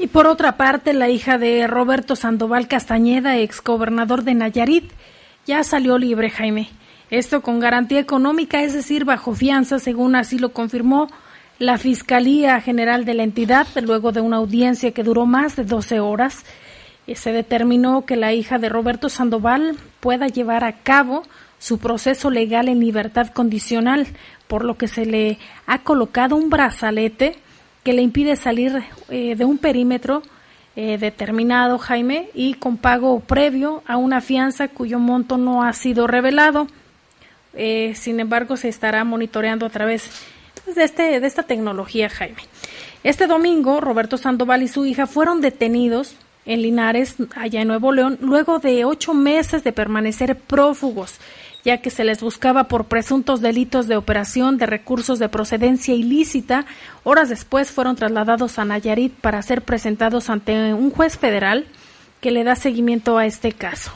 y 0.00 0.06
por 0.08 0.26
otra 0.26 0.56
parte, 0.56 0.92
la 0.92 1.08
hija 1.08 1.38
de 1.38 1.66
Roberto 1.66 2.16
Sandoval 2.16 2.68
Castañeda, 2.68 3.38
exgobernador 3.38 4.24
de 4.24 4.34
Nayarit, 4.34 4.92
ya 5.46 5.62
salió 5.64 5.98
libre, 5.98 6.30
Jaime. 6.30 6.68
Esto 7.10 7.40
con 7.40 7.60
garantía 7.60 8.00
económica, 8.00 8.62
es 8.62 8.74
decir, 8.74 9.04
bajo 9.04 9.34
fianza, 9.34 9.78
según 9.78 10.16
así 10.16 10.38
lo 10.38 10.52
confirmó 10.52 11.08
la 11.58 11.78
Fiscalía 11.78 12.60
General 12.60 13.04
de 13.04 13.14
la 13.14 13.22
entidad, 13.22 13.66
luego 13.82 14.12
de 14.12 14.20
una 14.20 14.36
audiencia 14.36 14.90
que 14.90 15.02
duró 15.02 15.24
más 15.24 15.56
de 15.56 15.64
12 15.64 16.00
horas. 16.00 16.44
Eh, 17.06 17.14
se 17.14 17.32
determinó 17.32 18.04
que 18.04 18.16
la 18.16 18.32
hija 18.32 18.58
de 18.58 18.68
Roberto 18.68 19.08
Sandoval 19.08 19.76
pueda 20.00 20.26
llevar 20.26 20.64
a 20.64 20.72
cabo 20.72 21.22
su 21.58 21.78
proceso 21.78 22.30
legal 22.30 22.68
en 22.68 22.80
libertad 22.80 23.28
condicional, 23.28 24.06
por 24.48 24.64
lo 24.64 24.76
que 24.76 24.88
se 24.88 25.06
le 25.06 25.38
ha 25.66 25.78
colocado 25.78 26.36
un 26.36 26.50
brazalete 26.50 27.38
que 27.86 27.92
le 27.92 28.02
impide 28.02 28.34
salir 28.34 28.82
eh, 29.10 29.36
de 29.36 29.44
un 29.44 29.58
perímetro 29.58 30.20
eh, 30.74 30.98
determinado, 30.98 31.78
Jaime, 31.78 32.30
y 32.34 32.54
con 32.54 32.78
pago 32.78 33.20
previo 33.20 33.84
a 33.86 33.96
una 33.96 34.20
fianza 34.20 34.66
cuyo 34.66 34.98
monto 34.98 35.36
no 35.36 35.62
ha 35.62 35.72
sido 35.72 36.08
revelado. 36.08 36.66
Eh, 37.54 37.92
sin 37.94 38.18
embargo, 38.18 38.56
se 38.56 38.68
estará 38.68 39.04
monitoreando 39.04 39.66
a 39.66 39.70
través 39.70 40.10
pues, 40.64 40.74
de, 40.74 40.82
este, 40.82 41.20
de 41.20 41.26
esta 41.28 41.44
tecnología, 41.44 42.08
Jaime. 42.08 42.42
Este 43.04 43.28
domingo, 43.28 43.80
Roberto 43.80 44.18
Sandoval 44.18 44.64
y 44.64 44.68
su 44.68 44.84
hija 44.84 45.06
fueron 45.06 45.40
detenidos 45.40 46.16
en 46.44 46.62
Linares, 46.62 47.14
allá 47.36 47.60
en 47.60 47.68
Nuevo 47.68 47.92
León, 47.92 48.18
luego 48.20 48.58
de 48.58 48.84
ocho 48.84 49.14
meses 49.14 49.62
de 49.62 49.72
permanecer 49.72 50.36
prófugos 50.36 51.20
ya 51.66 51.78
que 51.78 51.90
se 51.90 52.04
les 52.04 52.22
buscaba 52.22 52.68
por 52.68 52.84
presuntos 52.84 53.40
delitos 53.40 53.88
de 53.88 53.96
operación 53.96 54.56
de 54.56 54.66
recursos 54.66 55.18
de 55.18 55.28
procedencia 55.28 55.96
ilícita. 55.96 56.64
Horas 57.02 57.28
después 57.28 57.72
fueron 57.72 57.96
trasladados 57.96 58.60
a 58.60 58.64
Nayarit 58.64 59.12
para 59.12 59.42
ser 59.42 59.62
presentados 59.62 60.30
ante 60.30 60.72
un 60.72 60.92
juez 60.92 61.18
federal 61.18 61.66
que 62.20 62.30
le 62.30 62.44
da 62.44 62.54
seguimiento 62.54 63.18
a 63.18 63.26
este 63.26 63.50
caso. 63.50 63.90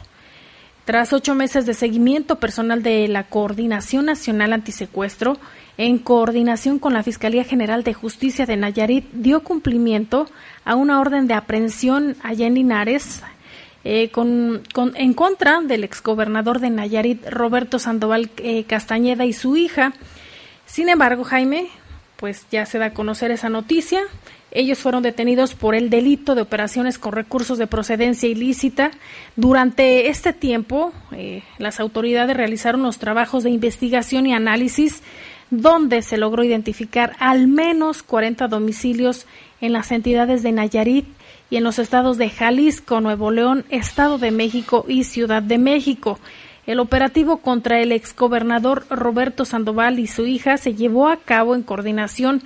Tras 0.84 1.12
ocho 1.12 1.36
meses 1.36 1.64
de 1.64 1.74
seguimiento, 1.74 2.40
personal 2.40 2.82
de 2.82 3.06
la 3.06 3.28
Coordinación 3.28 4.06
Nacional 4.06 4.52
Antisecuestro, 4.52 5.38
en 5.78 5.98
coordinación 5.98 6.80
con 6.80 6.92
la 6.92 7.04
Fiscalía 7.04 7.44
General 7.44 7.84
de 7.84 7.94
Justicia 7.94 8.46
de 8.46 8.56
Nayarit, 8.56 9.08
dio 9.12 9.44
cumplimiento 9.44 10.26
a 10.64 10.74
una 10.74 10.98
orden 10.98 11.28
de 11.28 11.34
aprehensión 11.34 12.16
allá 12.24 12.48
en 12.48 12.54
Linares, 12.54 13.22
eh, 13.84 14.10
con, 14.10 14.62
en 14.94 15.14
contra 15.14 15.60
del 15.60 15.84
exgobernador 15.84 16.60
de 16.60 16.70
Nayarit, 16.70 17.26
Roberto 17.28 17.78
Sandoval 17.78 18.30
eh, 18.38 18.64
Castañeda 18.64 19.24
y 19.24 19.32
su 19.32 19.56
hija. 19.56 19.92
Sin 20.66 20.88
embargo, 20.88 21.24
Jaime, 21.24 21.68
pues 22.16 22.46
ya 22.50 22.66
se 22.66 22.78
da 22.78 22.86
a 22.86 22.94
conocer 22.94 23.30
esa 23.30 23.48
noticia. 23.48 24.02
Ellos 24.52 24.78
fueron 24.78 25.02
detenidos 25.02 25.54
por 25.54 25.74
el 25.74 25.90
delito 25.90 26.34
de 26.34 26.42
operaciones 26.42 26.98
con 26.98 27.12
recursos 27.12 27.56
de 27.56 27.66
procedencia 27.66 28.28
ilícita. 28.28 28.90
Durante 29.36 30.08
este 30.08 30.32
tiempo, 30.32 30.92
eh, 31.12 31.42
las 31.58 31.80
autoridades 31.80 32.36
realizaron 32.36 32.82
los 32.82 32.98
trabajos 32.98 33.44
de 33.44 33.50
investigación 33.50 34.26
y 34.26 34.34
análisis 34.34 35.02
donde 35.50 36.02
se 36.02 36.16
logró 36.16 36.44
identificar 36.44 37.16
al 37.18 37.48
menos 37.48 38.02
40 38.02 38.48
domicilios 38.48 39.26
en 39.60 39.72
las 39.72 39.90
entidades 39.90 40.42
de 40.42 40.52
Nayarit, 40.52 41.06
y 41.50 41.56
en 41.56 41.64
los 41.64 41.78
estados 41.78 42.16
de 42.16 42.30
Jalisco, 42.30 43.00
Nuevo 43.00 43.30
León, 43.30 43.64
Estado 43.68 44.18
de 44.18 44.30
México 44.30 44.86
y 44.88 45.04
Ciudad 45.04 45.42
de 45.42 45.58
México. 45.58 46.18
El 46.66 46.78
operativo 46.78 47.38
contra 47.38 47.80
el 47.80 47.90
exgobernador 47.90 48.86
Roberto 48.88 49.44
Sandoval 49.44 49.98
y 49.98 50.06
su 50.06 50.26
hija 50.26 50.56
se 50.56 50.74
llevó 50.74 51.08
a 51.08 51.16
cabo 51.16 51.56
en 51.56 51.62
coordinación 51.62 52.42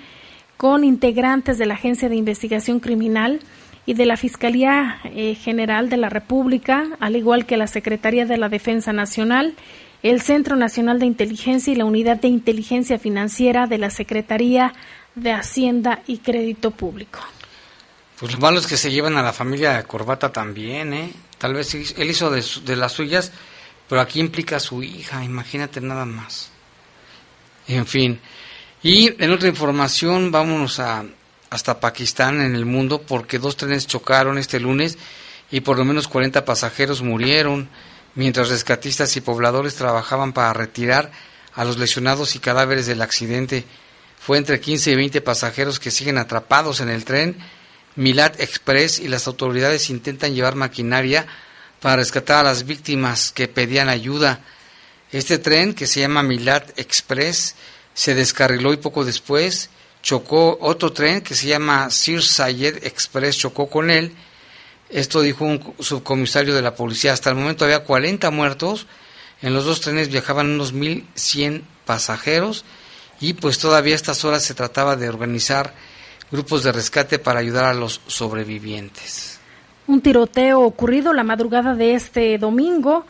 con 0.56 0.84
integrantes 0.84 1.58
de 1.58 1.66
la 1.66 1.75
Agencia 1.75 2.08
de 2.08 2.16
Investigación 2.16 2.80
Criminal 2.80 3.40
y 3.87 3.94
de 3.94 4.06
la 4.06 4.16
Fiscalía 4.16 4.99
eh, 5.04 5.34
General 5.34 5.90
de 5.90 5.99
la 5.99 6.08
República, 6.08 6.87
al 7.00 7.16
igual 7.16 7.44
que 7.44 7.58
la 7.58 7.66
Secretaría 7.66 8.25
de 8.25 8.38
la 8.38 8.49
Defensa 8.49 8.94
Nacional, 8.94 9.54
el 10.02 10.23
Centro 10.23 10.56
Nacional 10.56 10.99
de 10.99 11.06
Inteligencia 11.06 11.73
y 11.73 11.76
la 11.76 11.84
Unidad 11.84 12.18
de 12.18 12.28
Inteligencia 12.28 12.99
Financiera 12.99 13.66
de 13.66 13.78
la 13.78 13.90
Secretaría 13.90 14.73
de 15.14 15.32
Hacienda 15.32 16.00
y 16.06 16.18
Crédito 16.18 16.70
Público. 16.70 17.20
Pues 18.18 18.33
lo 18.33 18.38
malo 18.38 18.59
es 18.59 18.66
que 18.66 18.76
se 18.76 18.92
llevan 18.92 19.16
a 19.16 19.23
la 19.23 19.33
familia 19.33 19.76
de 19.76 19.85
Corbata 19.85 20.33
también, 20.33 20.94
¿eh? 20.94 21.12
Tal 21.38 21.54
vez 21.54 21.75
él 21.75 22.11
hizo 22.11 22.30
de, 22.30 22.44
de 22.64 22.76
las 22.76 22.92
suyas, 22.92 23.33
pero 23.88 24.00
aquí 24.00 24.21
implica 24.21 24.56
a 24.56 24.61
su 24.61 24.83
hija, 24.83 25.25
imagínate 25.25 25.80
nada 25.80 26.04
más. 26.04 26.50
En 27.66 27.87
fin. 27.87 28.21
Y 28.83 29.23
en 29.23 29.33
otra 29.33 29.49
información, 29.49 30.30
vámonos 30.30 30.78
a, 30.78 31.04
hasta 31.50 31.80
Pakistán 31.80 32.40
en 32.40 32.54
el 32.54 32.66
mundo 32.66 33.02
porque 33.02 33.38
dos 33.38 33.56
trenes 33.56 33.87
chocaron 33.87 34.38
este 34.38 34.61
lunes 34.61 34.99
y 35.50 35.61
por 35.61 35.78
lo 35.78 35.85
menos 35.85 36.09
40 36.09 36.44
pasajeros 36.44 37.02
murieron 37.02 37.68
mientras 38.14 38.49
rescatistas 38.49 39.16
y 39.16 39.21
pobladores 39.21 39.76
trabajaban 39.76 40.33
para 40.33 40.52
retirar 40.52 41.11
a 41.54 41.64
los 41.64 41.78
lesionados 41.78 42.35
y 42.35 42.40
cadáveres 42.40 42.87
del 42.87 43.02
accidente. 43.02 43.64
Fue 44.18 44.38
entre 44.38 44.61
15 44.61 44.90
y 44.90 44.97
20 44.97 45.21
pasajeros 45.21 45.78
que 45.78 45.90
siguen 45.90 46.18
atrapados 46.18 46.80
en 46.80 46.88
el 46.88 47.04
tren 47.04 47.37
Milat 47.97 48.41
Express 48.41 48.99
y 48.99 49.09
las 49.09 49.27
autoridades 49.27 49.91
intentan 49.91 50.35
llevar 50.35 50.55
maquinaria 50.55 51.27
para 51.81 51.97
rescatar 51.97 52.39
a 52.39 52.43
las 52.49 52.65
víctimas 52.65 53.33
que 53.33 53.49
pedían 53.49 53.89
ayuda. 53.89 54.41
Este 55.13 55.39
tren, 55.39 55.75
que 55.75 55.87
se 55.87 56.01
llama 56.01 56.23
Milat 56.23 56.79
Express, 56.79 57.55
se 57.95 58.15
descarriló 58.15 58.73
y 58.73 58.79
poco 58.79 59.05
después 59.05 59.71
chocó 60.05 60.59
otro 60.61 60.93
tren 60.93 61.23
que 61.23 61.35
se 61.35 61.47
llama 61.47 61.89
Sir 61.91 62.23
Sayed 62.23 62.85
Express, 62.85 63.39
chocó 63.39 63.71
con 63.71 63.91
él. 63.91 64.13
Esto 64.91 65.23
dijo 65.23 65.47
un 65.47 65.75
subcomisario 65.81 66.55
de 66.55 66.61
la 66.61 66.75
policía. 66.75 67.15
Hasta 67.15 67.31
el 67.31 67.37
momento 67.37 67.65
había 67.65 67.85
40 67.85 68.31
muertos. 68.31 68.87
En 69.41 69.55
los 69.55 69.65
dos 69.65 69.81
trenes 69.81 70.11
viajaban 70.11 70.51
unos 70.51 70.75
1.100 70.75 71.63
pasajeros 71.87 72.65
y 73.19 73.33
pues 73.33 73.59
todavía 73.59 73.95
a 73.95 73.97
estas 73.97 74.25
horas 74.25 74.45
se 74.45 74.55
trataba 74.55 74.97
de 74.97 75.09
organizar 75.09 75.75
grupos 76.31 76.62
de 76.62 76.73
rescate 76.73 77.19
para 77.19 77.40
ayudar 77.40 77.64
a 77.64 77.75
los 77.75 78.00
sobrevivientes. 78.07 79.38
Un 79.87 80.00
tiroteo 80.00 80.61
ocurrido 80.62 81.12
la 81.12 81.25
madrugada 81.25 81.75
de 81.75 81.95
este 81.95 82.38
domingo 82.38 83.04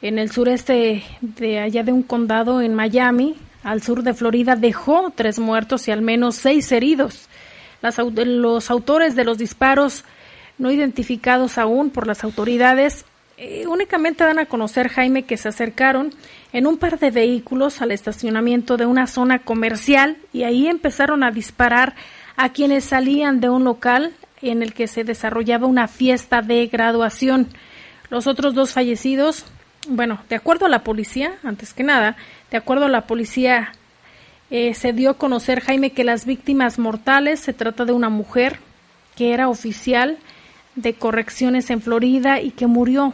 en 0.00 0.18
el 0.18 0.30
sureste 0.30 1.02
de 1.20 1.60
allá 1.60 1.82
de 1.82 1.92
un 1.92 2.02
condado 2.02 2.60
en 2.60 2.74
Miami, 2.74 3.36
al 3.62 3.82
sur 3.82 4.02
de 4.02 4.12
Florida, 4.12 4.54
dejó 4.56 5.12
tres 5.14 5.38
muertos 5.38 5.88
y 5.88 5.92
al 5.92 6.02
menos 6.02 6.36
seis 6.36 6.70
heridos. 6.72 7.28
los 7.80 8.70
autores 8.70 9.16
de 9.16 9.24
los 9.24 9.38
disparos, 9.38 10.04
no 10.58 10.70
identificados 10.70 11.58
aún 11.58 11.90
por 11.90 12.06
las 12.06 12.22
autoridades, 12.22 13.06
eh, 13.36 13.66
únicamente 13.66 14.22
dan 14.22 14.38
a 14.38 14.46
conocer, 14.46 14.88
Jaime, 14.88 15.24
que 15.24 15.36
se 15.36 15.48
acercaron 15.48 16.14
en 16.52 16.66
un 16.66 16.76
par 16.76 16.98
de 16.98 17.10
vehículos 17.10 17.82
al 17.82 17.90
estacionamiento 17.90 18.76
de 18.76 18.86
una 18.86 19.06
zona 19.06 19.40
comercial 19.40 20.18
y 20.32 20.44
ahí 20.44 20.68
empezaron 20.68 21.24
a 21.24 21.32
disparar 21.32 21.96
a 22.36 22.50
quienes 22.50 22.84
salían 22.84 23.40
de 23.40 23.48
un 23.48 23.64
local 23.64 24.12
en 24.42 24.62
el 24.62 24.74
que 24.74 24.86
se 24.86 25.04
desarrollaba 25.04 25.66
una 25.66 25.88
fiesta 25.88 26.42
de 26.42 26.66
graduación. 26.66 27.48
Los 28.10 28.26
otros 28.26 28.54
dos 28.54 28.72
fallecidos, 28.72 29.44
bueno, 29.88 30.20
de 30.28 30.36
acuerdo 30.36 30.66
a 30.66 30.68
la 30.68 30.84
policía, 30.84 31.34
antes 31.42 31.72
que 31.72 31.82
nada, 31.82 32.16
de 32.50 32.56
acuerdo 32.56 32.86
a 32.86 32.88
la 32.88 33.06
policía, 33.06 33.72
eh, 34.50 34.74
se 34.74 34.92
dio 34.92 35.10
a 35.10 35.18
conocer, 35.18 35.60
Jaime, 35.60 35.90
que 35.90 36.04
las 36.04 36.26
víctimas 36.26 36.78
mortales 36.78 37.40
se 37.40 37.52
trata 37.52 37.84
de 37.84 37.92
una 37.92 38.10
mujer 38.10 38.58
que 39.16 39.32
era 39.32 39.48
oficial 39.48 40.18
de 40.74 40.94
correcciones 40.94 41.70
en 41.70 41.80
Florida 41.80 42.40
y 42.40 42.50
que 42.50 42.66
murió 42.66 43.12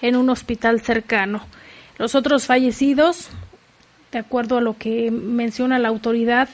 en 0.00 0.16
un 0.16 0.30
hospital 0.30 0.80
cercano. 0.80 1.42
Los 1.98 2.14
otros 2.14 2.46
fallecidos, 2.46 3.28
de 4.10 4.18
acuerdo 4.18 4.58
a 4.58 4.60
lo 4.60 4.76
que 4.76 5.10
menciona 5.10 5.78
la 5.78 5.88
autoridad, 5.88 6.48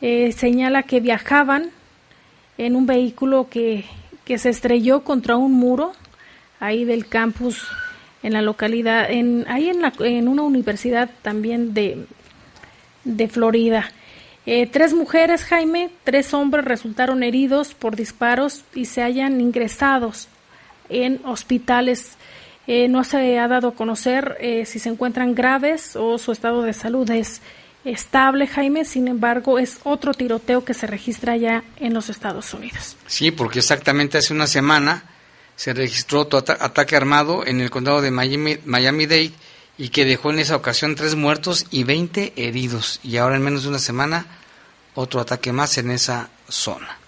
eh, 0.00 0.32
señala 0.32 0.82
que 0.82 1.00
viajaban 1.00 1.70
en 2.58 2.76
un 2.76 2.86
vehículo 2.86 3.48
que, 3.48 3.84
que 4.24 4.38
se 4.38 4.50
estrelló 4.50 5.02
contra 5.02 5.36
un 5.36 5.52
muro 5.52 5.92
ahí 6.60 6.84
del 6.84 7.06
campus 7.08 7.66
en 8.22 8.32
la 8.32 8.42
localidad, 8.42 9.10
en, 9.10 9.44
ahí 9.48 9.68
en, 9.68 9.82
la, 9.82 9.92
en 10.00 10.28
una 10.28 10.42
universidad 10.42 11.10
también 11.22 11.74
de, 11.74 12.06
de 13.04 13.28
Florida. 13.28 13.90
Eh, 14.46 14.66
tres 14.66 14.92
mujeres, 14.92 15.44
Jaime, 15.44 15.90
tres 16.04 16.34
hombres 16.34 16.64
resultaron 16.64 17.22
heridos 17.22 17.74
por 17.74 17.96
disparos 17.96 18.64
y 18.74 18.86
se 18.86 19.02
hayan 19.02 19.40
ingresados 19.40 20.28
en 20.88 21.20
hospitales. 21.24 22.16
Eh, 22.66 22.88
no 22.88 23.04
se 23.04 23.38
ha 23.38 23.48
dado 23.48 23.68
a 23.68 23.74
conocer 23.74 24.38
si 24.64 24.78
se 24.78 24.88
encuentran 24.88 25.34
graves 25.34 25.96
o 25.96 26.16
su 26.18 26.32
estado 26.32 26.62
de 26.62 26.72
salud 26.72 27.10
es 27.10 27.42
estable, 27.84 28.46
Jaime, 28.46 28.84
sin 28.84 29.08
embargo, 29.08 29.58
es 29.58 29.78
otro 29.84 30.14
tiroteo 30.14 30.64
que 30.64 30.74
se 30.74 30.86
registra 30.86 31.36
ya 31.36 31.64
en 31.76 31.94
los 31.94 32.08
Estados 32.08 32.52
Unidos. 32.54 32.96
Sí, 33.06 33.30
porque 33.30 33.58
exactamente 33.58 34.18
hace 34.18 34.32
una 34.32 34.46
semana 34.46 35.04
se 35.56 35.72
registró 35.72 36.20
otro 36.20 36.38
ataque 36.38 36.96
armado 36.96 37.46
en 37.46 37.60
el 37.60 37.70
condado 37.70 38.00
de 38.00 38.10
Miami-Dade 38.10 39.32
y 39.76 39.88
que 39.88 40.04
dejó 40.04 40.30
en 40.30 40.38
esa 40.38 40.56
ocasión 40.56 40.94
tres 40.94 41.14
muertos 41.14 41.66
y 41.70 41.84
20 41.84 42.32
heridos. 42.36 43.00
Y 43.02 43.16
ahora 43.16 43.36
en 43.36 43.42
menos 43.42 43.62
de 43.64 43.68
una 43.68 43.78
semana 43.78 44.26
otro 44.94 45.20
ataque 45.20 45.52
más 45.52 45.78
en 45.78 45.90
esa 45.90 46.28
zona. 46.48 46.98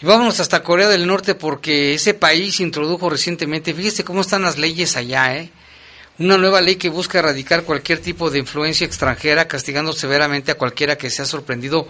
Y 0.00 0.06
vámonos 0.06 0.40
hasta 0.40 0.62
Corea 0.62 0.88
del 0.88 1.06
Norte 1.06 1.34
porque 1.34 1.94
ese 1.94 2.14
país 2.14 2.60
introdujo 2.60 3.08
recientemente, 3.08 3.74
fíjese 3.74 4.04
cómo 4.04 4.22
están 4.22 4.42
las 4.42 4.58
leyes 4.58 4.96
allá, 4.96 5.36
¿eh? 5.36 5.50
Una 6.16 6.38
nueva 6.38 6.60
ley 6.60 6.76
que 6.76 6.90
busca 6.90 7.18
erradicar 7.18 7.64
cualquier 7.64 7.98
tipo 7.98 8.30
de 8.30 8.38
influencia 8.38 8.86
extranjera, 8.86 9.48
castigando 9.48 9.92
severamente 9.92 10.52
a 10.52 10.56
cualquiera 10.56 10.96
que 10.96 11.10
sea 11.10 11.24
sorprendido 11.24 11.88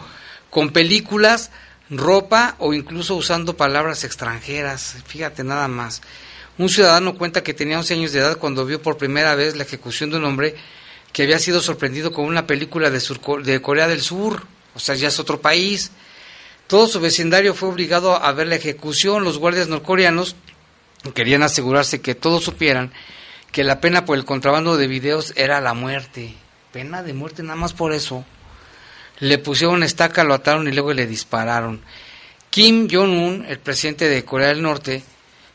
con 0.49 0.71
películas, 0.71 1.51
ropa 1.91 2.57
o 2.59 2.73
incluso 2.73 3.17
usando 3.17 3.55
palabras 3.59 4.03
extranjeras. 4.03 4.97
Fíjate 5.07 5.45
nada 5.45 5.69
más. 5.69 6.01
Un 6.57 6.71
ciudadano 6.71 7.17
cuenta 7.19 7.43
que 7.43 7.53
tenía 7.53 7.79
11 7.79 7.95
años 7.95 8.13
de 8.13 8.21
edad 8.21 8.39
cuando 8.39 8.65
vio 8.65 8.81
por 8.81 8.97
primera 8.97 9.35
vez 9.35 9.57
la 9.57 9.65
ejecución 9.65 10.09
de 10.09 10.17
un 10.17 10.25
hombre 10.25 10.55
que 11.13 11.25
había 11.25 11.39
sido 11.39 11.61
sorprendido 11.61 12.11
con 12.11 12.25
una 12.25 12.47
película 12.47 12.89
de, 12.89 13.03
de 13.43 13.61
Corea 13.61 13.89
del 13.89 14.01
Sur. 14.01 14.47
O 14.75 14.79
sea, 14.79 14.95
ya 14.95 15.09
es 15.09 15.19
otro 15.19 15.43
país. 15.43 15.91
Todo 16.67 16.89
su 16.89 16.99
vecindario 16.99 17.53
fue 17.53 17.69
obligado 17.69 18.15
a 18.15 18.33
ver 18.33 18.47
la 18.47 18.57
ejecución. 18.57 19.23
Los 19.23 19.37
guardias 19.37 19.69
norcoreanos 19.69 20.35
querían 21.15 21.43
asegurarse 21.43 22.01
que 22.01 22.15
todos 22.15 22.43
supieran 22.43 22.91
que 23.55 23.63
la 23.63 23.81
pena 23.81 24.05
por 24.05 24.19
el 24.19 24.25
contrabando 24.25 24.77
de 24.77 24.89
videos 24.89 25.33
era 25.37 25.61
la 25.61 25.75
muerte. 25.75 26.35
Pena 26.73 27.05
de 27.05 27.13
muerte 27.13 27.45
nada 27.45 27.55
más 27.55 27.73
por 27.73 27.93
eso. 27.93 28.25
Le 29.21 29.39
pusieron 29.39 29.85
estaca, 29.85 30.25
lo 30.25 30.35
ataron 30.35 30.67
y 30.67 30.73
luego 30.73 30.93
le 30.93 31.07
dispararon. 31.07 31.81
Kim 32.51 32.89
Jong-un, 32.91 33.47
el 33.49 33.61
presidente 33.61 34.09
de 34.09 34.25
Corea 34.25 34.49
del 34.49 34.61
Norte, 34.61 35.05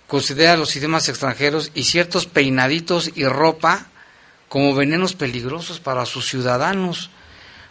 considera 0.08 0.56
los 0.56 0.74
idiomas 0.78 1.10
extranjeros 1.10 1.72
y 1.76 1.84
ciertos 1.84 2.26
peinaditos 2.26 3.12
y 3.16 3.26
ropa 3.26 3.88
como 4.48 4.74
venenos 4.74 5.14
peligrosos 5.14 5.82
para 5.82 6.06
sus 6.06 6.26
ciudadanos. 6.26 7.10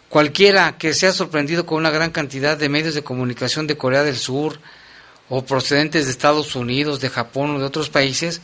Cualquiera 0.09 0.77
que 0.77 0.93
sea 0.93 1.11
sorprendido 1.11 1.65
con 1.65 1.79
una 1.79 1.89
gran 1.89 2.11
cantidad 2.11 2.55
de 2.55 2.69
medios 2.69 2.93
de 2.93 3.03
comunicación 3.03 3.65
de 3.65 3.77
Corea 3.77 4.03
del 4.03 4.17
Sur 4.17 4.59
o 5.27 5.43
procedentes 5.43 6.05
de 6.05 6.11
Estados 6.11 6.55
Unidos, 6.55 6.99
de 6.99 7.09
Japón 7.09 7.55
o 7.55 7.59
de 7.59 7.65
otros 7.65 7.89
países, 7.89 8.43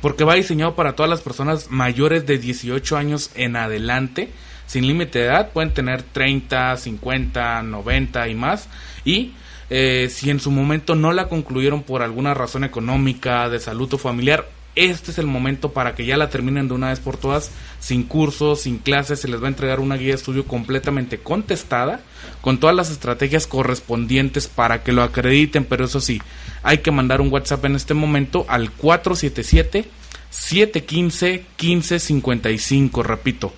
Porque 0.00 0.24
va 0.24 0.34
diseñado 0.34 0.74
para 0.74 0.94
todas 0.94 1.10
las 1.10 1.20
personas 1.20 1.70
mayores 1.70 2.26
de 2.26 2.38
18 2.38 2.96
años 2.96 3.30
en 3.34 3.56
adelante, 3.56 4.30
sin 4.66 4.86
límite 4.86 5.18
de 5.18 5.26
edad, 5.26 5.50
pueden 5.52 5.74
tener 5.74 6.02
30, 6.02 6.76
50, 6.76 7.62
90 7.62 8.28
y 8.28 8.34
más. 8.34 8.68
Y 9.04 9.32
eh, 9.70 10.08
si 10.10 10.30
en 10.30 10.40
su 10.40 10.50
momento 10.50 10.94
no 10.94 11.12
la 11.12 11.28
concluyeron 11.28 11.82
por 11.82 12.02
alguna 12.02 12.34
razón 12.34 12.64
económica, 12.64 13.48
de 13.48 13.60
salud 13.60 13.92
o 13.94 13.98
familiar, 13.98 14.48
este 14.74 15.10
es 15.10 15.18
el 15.18 15.26
momento 15.26 15.72
para 15.72 15.94
que 15.94 16.06
ya 16.06 16.16
la 16.16 16.30
terminen 16.30 16.68
de 16.68 16.74
una 16.74 16.88
vez 16.88 17.00
por 17.00 17.18
todas, 17.18 17.50
sin 17.78 18.04
cursos, 18.04 18.62
sin 18.62 18.78
clases, 18.78 19.20
se 19.20 19.28
les 19.28 19.42
va 19.42 19.46
a 19.46 19.48
entregar 19.48 19.80
una 19.80 19.96
guía 19.96 20.08
de 20.08 20.14
estudio 20.14 20.46
completamente 20.46 21.18
contestada, 21.18 22.00
con 22.40 22.58
todas 22.58 22.74
las 22.74 22.90
estrategias 22.90 23.46
correspondientes 23.46 24.48
para 24.48 24.82
que 24.82 24.92
lo 24.92 25.02
acrediten, 25.02 25.66
pero 25.66 25.84
eso 25.84 26.00
sí, 26.00 26.22
hay 26.62 26.78
que 26.78 26.90
mandar 26.90 27.20
un 27.20 27.32
WhatsApp 27.32 27.64
en 27.64 27.76
este 27.76 27.94
momento 27.94 28.44
al 28.48 28.70
477 28.70 29.88
715 30.30 31.44
1555, 31.60 33.02
repito, 33.02 33.52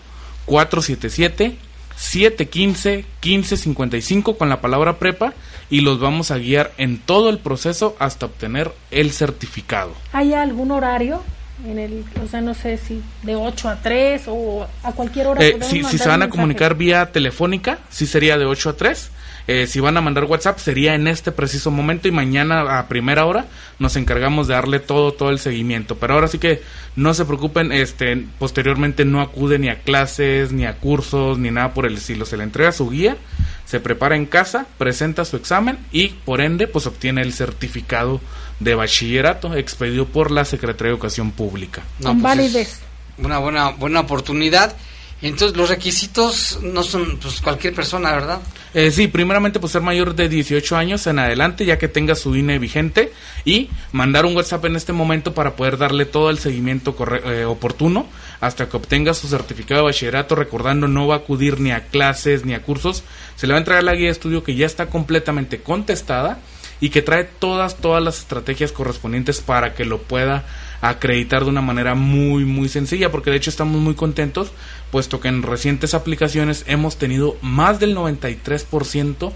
477 0.47 1.57
715 1.97 3.05
1555 3.23 4.37
con 4.37 4.49
la 4.49 4.61
palabra 4.61 4.99
prepa 4.99 5.33
y 5.71 5.81
los 5.81 6.01
vamos 6.01 6.31
a 6.31 6.39
guiar 6.39 6.73
en 6.77 6.99
todo 6.99 7.31
el 7.31 7.39
proceso 7.39 7.97
hasta 7.99 8.27
obtener 8.27 8.73
el 8.91 9.13
certificado. 9.13 9.93
¿Hay 10.13 10.35
algún 10.35 10.73
horario? 10.73 11.23
En 11.65 11.79
el, 11.79 12.05
o 12.23 12.27
sea, 12.29 12.41
no 12.41 12.53
sé 12.53 12.77
si 12.79 13.01
de 13.23 13.37
8 13.37 13.69
a 13.69 13.77
3 13.77 14.23
o 14.27 14.67
a 14.83 14.93
cualquier 14.93 15.29
hora. 15.29 15.45
Eh, 15.45 15.59
si, 15.61 15.85
si 15.85 15.99
se 15.99 16.09
van 16.09 16.23
a 16.23 16.29
comunicar 16.29 16.75
vía 16.75 17.13
telefónica, 17.13 17.79
sí 17.91 18.07
sería 18.07 18.37
de 18.37 18.45
8 18.45 18.71
a 18.71 18.77
3 18.77 19.11
eh, 19.47 19.67
si 19.67 19.79
van 19.79 19.97
a 19.97 20.01
mandar 20.01 20.25
WhatsApp 20.25 20.59
sería 20.59 20.95
en 20.95 21.07
este 21.07 21.31
preciso 21.31 21.71
momento 21.71 22.09
y 22.09 22.11
mañana 22.11 22.79
a 22.79 22.89
primera 22.89 23.27
hora 23.27 23.47
nos 23.79 23.97
encargamos 23.97 24.49
de 24.49 24.55
darle 24.55 24.81
todo 24.81 25.13
todo 25.13 25.31
el 25.31 25.39
seguimiento. 25.39 25.97
Pero 25.97 26.15
ahora 26.15 26.29
sí 26.29 26.39
que 26.39 26.63
no 26.97 27.13
se 27.13 27.27
preocupen, 27.27 27.71
este 27.71 28.25
posteriormente 28.39 29.05
no 29.05 29.21
acude 29.21 29.59
ni 29.59 29.69
a 29.69 29.81
clases, 29.83 30.53
ni 30.53 30.65
a 30.65 30.79
cursos, 30.79 31.39
ni 31.39 31.51
nada 31.51 31.75
por 31.75 31.85
el 31.85 31.97
estilo. 31.97 32.25
Se 32.25 32.39
le 32.39 32.45
entrega 32.45 32.73
su 32.73 32.89
guía, 32.89 33.19
se 33.67 33.81
prepara 33.81 34.17
en 34.17 34.25
casa, 34.25 34.67
presenta 34.79 35.27
su 35.27 35.37
examen 35.37 35.79
y 35.93 36.09
por 36.09 36.41
ende 36.41 36.67
pues 36.67 36.87
obtiene 36.87 37.21
el 37.21 37.35
certificado 37.35 38.23
de 38.61 38.75
bachillerato 38.75 39.55
expedido 39.55 40.07
por 40.07 40.31
la 40.31 40.47
Secretaría 40.47 40.91
de 40.91 40.95
Educación 40.95 41.33
Pública. 41.33 41.83
No, 41.99 42.17
pues 42.19 42.81
una 43.19 43.39
buena 43.39 43.69
buena 43.71 44.01
oportunidad 44.01 44.75
entonces, 45.23 45.57
los 45.57 45.71
requisitos 45.71 46.59
no 46.63 46.83
son 46.83 47.19
pues, 47.19 47.41
cualquier 47.41 47.75
persona, 47.75 48.13
¿verdad? 48.13 48.41
Eh, 48.75 48.91
sí, 48.91 49.09
primeramente, 49.09 49.61
pues 49.61 49.73
ser 49.73 49.83
mayor 49.83 50.15
de 50.15 50.29
18 50.29 50.77
años 50.77 51.07
en 51.07 51.19
adelante, 51.19 51.65
ya 51.65 51.79
que 51.79 51.89
tenga 51.89 52.15
su 52.15 52.37
INE 52.37 52.59
vigente, 52.59 53.13
y 53.45 53.71
mandar 53.93 54.27
un 54.27 54.37
WhatsApp 54.37 54.65
en 54.67 54.77
este 54.77 54.93
momento 54.93 55.33
para 55.33 55.57
poder 55.57 55.79
darle 55.79 56.05
todo 56.05 56.29
el 56.31 56.39
seguimiento 56.39 56.95
eh, 57.25 57.45
oportuno 57.45 58.07
hasta 58.41 58.69
que 58.69 58.77
obtenga 58.77 59.15
su 59.15 59.29
certificado 59.29 59.81
de 59.81 59.85
bachillerato, 59.87 60.35
recordando 60.35 60.89
no 60.89 61.07
va 61.07 61.15
a 61.15 61.19
acudir 61.19 61.61
ni 61.61 61.71
a 61.71 61.87
clases 61.87 62.45
ni 62.45 62.53
a 62.53 62.63
cursos, 62.63 63.05
se 63.37 63.47
le 63.47 63.53
va 63.53 63.59
a 63.59 63.61
entregar 63.61 63.85
la 63.85 63.95
guía 63.95 64.07
de 64.07 64.13
estudio 64.13 64.45
que 64.45 64.55
ya 64.55 64.67
está 64.67 64.87
completamente 64.87 65.61
contestada 65.61 66.41
y 66.81 66.91
que 66.91 67.01
trae 67.01 67.25
todas, 67.25 67.77
todas 67.77 68.03
las 68.03 68.19
estrategias 68.19 68.73
correspondientes 68.73 69.41
para 69.41 69.75
que 69.75 69.85
lo 69.85 70.03
pueda 70.03 70.45
acreditar 70.85 71.43
de 71.45 71.51
una 71.51 71.63
manera 71.63 71.95
muy, 71.95 72.45
muy 72.45 72.69
sencilla, 72.69 73.11
porque 73.11 73.31
de 73.31 73.39
hecho 73.39 73.49
estamos 73.49 73.81
muy 73.81 73.95
contentos, 73.95 74.53
puesto 74.91 75.19
que 75.19 75.29
en 75.29 75.43
recientes 75.43 75.95
aplicaciones 75.95 76.65
hemos 76.67 76.99
tenido 76.99 77.39
más 77.41 77.81
del 77.81 77.97
93% 77.97 79.33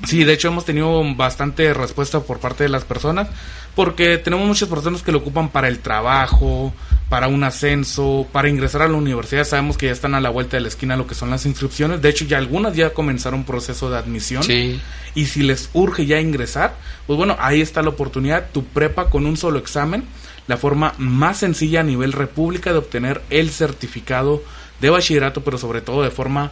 Sí, 0.03 0.23
de 0.23 0.33
hecho 0.33 0.49
hemos 0.49 0.65
tenido 0.65 1.01
bastante 1.15 1.73
respuesta 1.73 2.19
por 2.19 2.39
parte 2.39 2.63
de 2.63 2.69
las 2.69 2.83
personas 2.83 3.29
porque 3.75 4.17
tenemos 4.17 4.47
muchas 4.47 4.69
personas 4.69 5.01
que 5.01 5.11
lo 5.11 5.19
ocupan 5.19 5.49
para 5.49 5.67
el 5.67 5.79
trabajo, 5.79 6.73
para 7.09 7.27
un 7.27 7.43
ascenso, 7.43 8.27
para 8.31 8.49
ingresar 8.49 8.83
a 8.83 8.87
la 8.87 8.97
universidad. 8.97 9.45
Sabemos 9.45 9.77
que 9.77 9.87
ya 9.87 9.91
están 9.91 10.13
a 10.13 10.21
la 10.21 10.29
vuelta 10.29 10.57
de 10.57 10.61
la 10.61 10.67
esquina 10.67 10.95
lo 10.95 11.07
que 11.07 11.15
son 11.15 11.29
las 11.29 11.45
inscripciones. 11.45 12.01
De 12.01 12.09
hecho, 12.09 12.25
ya 12.25 12.37
algunas 12.37 12.75
ya 12.75 12.91
comenzaron 12.93 13.43
proceso 13.45 13.89
de 13.89 13.97
admisión. 13.97 14.43
Sí. 14.43 14.79
Y 15.15 15.25
si 15.25 15.41
les 15.41 15.69
urge 15.73 16.05
ya 16.05 16.19
ingresar, 16.19 16.75
pues 17.07 17.17
bueno, 17.17 17.35
ahí 17.39 17.61
está 17.61 17.81
la 17.81 17.89
oportunidad. 17.89 18.49
Tu 18.51 18.63
prepa 18.63 19.09
con 19.09 19.25
un 19.25 19.37
solo 19.37 19.57
examen, 19.57 20.03
la 20.47 20.57
forma 20.57 20.93
más 20.97 21.37
sencilla 21.37 21.79
a 21.79 21.83
nivel 21.83 22.11
república 22.11 22.71
de 22.71 22.77
obtener 22.77 23.21
el 23.31 23.49
certificado 23.49 24.43
de 24.79 24.89
bachillerato, 24.89 25.43
pero 25.43 25.57
sobre 25.57 25.81
todo 25.81 26.03
de 26.03 26.11
forma 26.11 26.51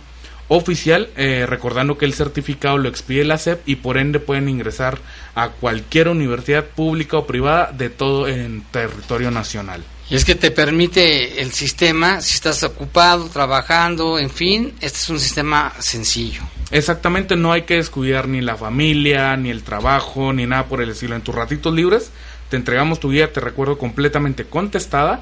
oficial, 0.53 1.07
eh, 1.15 1.45
recordando 1.47 1.97
que 1.97 2.03
el 2.03 2.13
certificado 2.13 2.77
lo 2.77 2.89
expide 2.89 3.23
la 3.23 3.37
SEP 3.37 3.61
y 3.65 3.77
por 3.77 3.97
ende 3.97 4.19
pueden 4.19 4.49
ingresar 4.49 4.99
a 5.33 5.47
cualquier 5.47 6.09
universidad 6.09 6.65
pública 6.65 7.17
o 7.17 7.25
privada 7.25 7.71
de 7.71 7.89
todo 7.89 8.27
en 8.27 8.61
territorio 8.69 9.31
nacional. 9.31 9.81
Y 10.09 10.15
es 10.15 10.25
que 10.25 10.35
te 10.35 10.51
permite 10.51 11.41
el 11.41 11.53
sistema, 11.53 12.19
si 12.19 12.35
estás 12.35 12.63
ocupado, 12.63 13.29
trabajando, 13.29 14.19
en 14.19 14.29
fin, 14.29 14.73
este 14.81 14.97
es 14.97 15.09
un 15.09 15.21
sistema 15.21 15.71
sencillo. 15.79 16.41
Exactamente, 16.69 17.37
no 17.37 17.53
hay 17.53 17.61
que 17.61 17.75
descuidar 17.75 18.27
ni 18.27 18.41
la 18.41 18.57
familia, 18.57 19.37
ni 19.37 19.51
el 19.51 19.63
trabajo, 19.63 20.33
ni 20.33 20.45
nada 20.45 20.65
por 20.65 20.81
el 20.81 20.89
estilo. 20.89 21.15
En 21.15 21.21
tus 21.21 21.33
ratitos 21.33 21.73
libres 21.73 22.11
te 22.49 22.57
entregamos 22.57 22.99
tu 22.99 23.09
guía, 23.09 23.31
te 23.31 23.39
recuerdo, 23.39 23.77
completamente 23.77 24.43
contestada, 24.43 25.21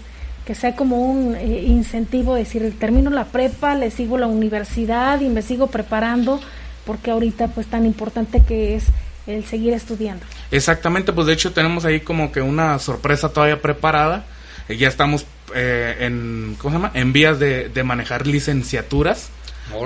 que 0.47 0.55
sea 0.55 0.75
como 0.75 0.97
un 0.99 1.37
eh, 1.37 1.65
incentivo, 1.67 2.35
decir, 2.35 2.75
termino 2.79 3.11
la 3.11 3.27
prepa, 3.27 3.75
le 3.75 3.91
sigo 3.91 4.19
la 4.19 4.27
universidad 4.27 5.21
y 5.21 5.29
me 5.29 5.43
sigo 5.43 5.69
preparando, 5.69 6.41
porque 6.85 7.11
ahorita 7.11 7.49
pues 7.49 7.67
tan 7.69 7.87
importante 7.87 8.43
que 8.43 8.77
es 8.77 8.87
el 9.27 9.45
seguir 9.45 9.73
estudiando. 9.73 10.25
Exactamente, 10.51 11.13
pues 11.13 11.27
de 11.29 11.35
hecho 11.35 11.53
tenemos 11.53 11.85
ahí 11.85 12.01
como 12.01 12.33
que 12.33 12.43
una 12.43 12.79
sorpresa 12.79 13.33
todavía 13.33 13.63
preparada, 13.63 14.25
eh, 14.69 14.77
ya 14.77 14.89
estamos 14.89 15.27
eh, 15.55 15.97
en, 16.01 16.57
¿cómo 16.59 16.71
se 16.71 16.83
llama? 16.83 16.91
En 16.95 17.13
vías 17.13 17.39
de, 17.39 17.69
de 17.69 17.85
manejar 17.85 18.27
licenciaturas 18.27 19.31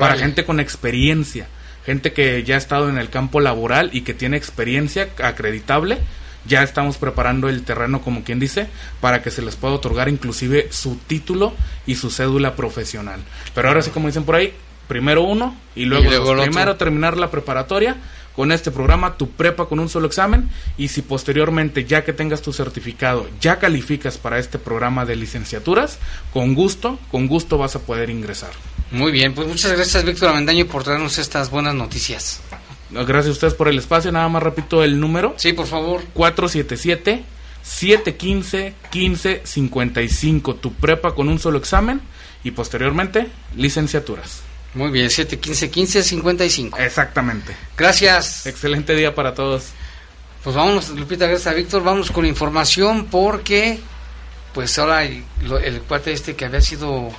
para 0.00 0.16
gente 0.16 0.44
con 0.44 0.58
experiencia, 0.58 1.48
gente 1.84 2.12
que 2.12 2.42
ya 2.44 2.54
ha 2.54 2.58
estado 2.58 2.88
en 2.88 2.96
el 2.96 3.10
campo 3.10 3.40
laboral 3.40 3.90
y 3.92 4.00
que 4.00 4.14
tiene 4.14 4.36
experiencia 4.38 5.08
acreditable 5.22 5.98
ya 6.46 6.62
estamos 6.62 6.96
preparando 6.96 7.48
el 7.48 7.62
terreno, 7.62 8.00
como 8.00 8.24
quien 8.24 8.38
dice, 8.38 8.68
para 9.00 9.22
que 9.22 9.30
se 9.30 9.42
les 9.42 9.56
pueda 9.56 9.74
otorgar 9.74 10.08
inclusive 10.08 10.68
su 10.70 10.96
título 11.06 11.54
y 11.86 11.96
su 11.96 12.10
cédula 12.10 12.56
profesional. 12.56 13.20
Pero 13.54 13.68
ahora 13.68 13.82
sí, 13.82 13.90
como 13.90 14.08
dicen 14.08 14.24
por 14.24 14.36
ahí, 14.36 14.52
primero 14.88 15.22
uno 15.22 15.56
y 15.74 15.84
luego, 15.84 16.36
primero 16.36 16.76
terminar 16.76 17.16
la 17.16 17.30
preparatoria 17.30 17.96
con 18.34 18.52
este 18.52 18.70
programa, 18.70 19.16
tu 19.16 19.30
prepa 19.30 19.66
con 19.66 19.80
un 19.80 19.88
solo 19.88 20.06
examen 20.06 20.50
y 20.76 20.88
si 20.88 21.00
posteriormente, 21.00 21.86
ya 21.86 22.04
que 22.04 22.12
tengas 22.12 22.42
tu 22.42 22.52
certificado, 22.52 23.26
ya 23.40 23.58
calificas 23.58 24.18
para 24.18 24.38
este 24.38 24.58
programa 24.58 25.06
de 25.06 25.16
licenciaturas, 25.16 25.98
con 26.32 26.54
gusto, 26.54 26.98
con 27.10 27.28
gusto 27.28 27.56
vas 27.56 27.76
a 27.76 27.80
poder 27.80 28.10
ingresar. 28.10 28.50
Muy 28.90 29.10
bien, 29.10 29.34
pues 29.34 29.48
muchas 29.48 29.72
gracias 29.72 30.04
Víctor 30.04 30.28
Amendaño 30.28 30.66
por 30.66 30.84
traernos 30.84 31.18
estas 31.18 31.50
buenas 31.50 31.74
noticias. 31.74 32.40
Gracias 32.90 33.28
a 33.28 33.30
ustedes 33.32 33.54
por 33.54 33.68
el 33.68 33.78
espacio. 33.78 34.12
Nada 34.12 34.28
más 34.28 34.42
repito 34.42 34.82
el 34.82 35.00
número. 35.00 35.34
Sí, 35.36 35.52
por 35.52 35.66
favor. 35.66 36.02
477 36.14 37.24
715 37.62 38.74
1555. 38.92 40.54
Tu 40.56 40.72
prepa 40.74 41.14
con 41.14 41.28
un 41.28 41.38
solo 41.38 41.58
examen 41.58 42.00
y 42.44 42.52
posteriormente 42.52 43.28
licenciaturas. 43.56 44.42
Muy 44.74 44.90
bien, 44.90 45.10
715 45.10 45.66
1555. 45.66 46.78
Exactamente. 46.78 47.56
Gracias. 47.76 48.46
Excelente 48.46 48.94
día 48.94 49.14
para 49.14 49.34
todos. 49.34 49.70
Pues 50.44 50.54
vámonos, 50.54 50.90
Lupita, 50.90 51.26
gracias 51.26 51.52
a 51.52 51.56
Víctor. 51.56 51.82
Vamos 51.82 52.12
con 52.12 52.24
información 52.24 53.06
porque, 53.06 53.80
pues 54.54 54.78
ahora 54.78 55.02
el, 55.02 55.24
el 55.64 55.80
cuate 55.80 56.12
este 56.12 56.36
que 56.36 56.44
había 56.44 56.60
sido 56.60 57.10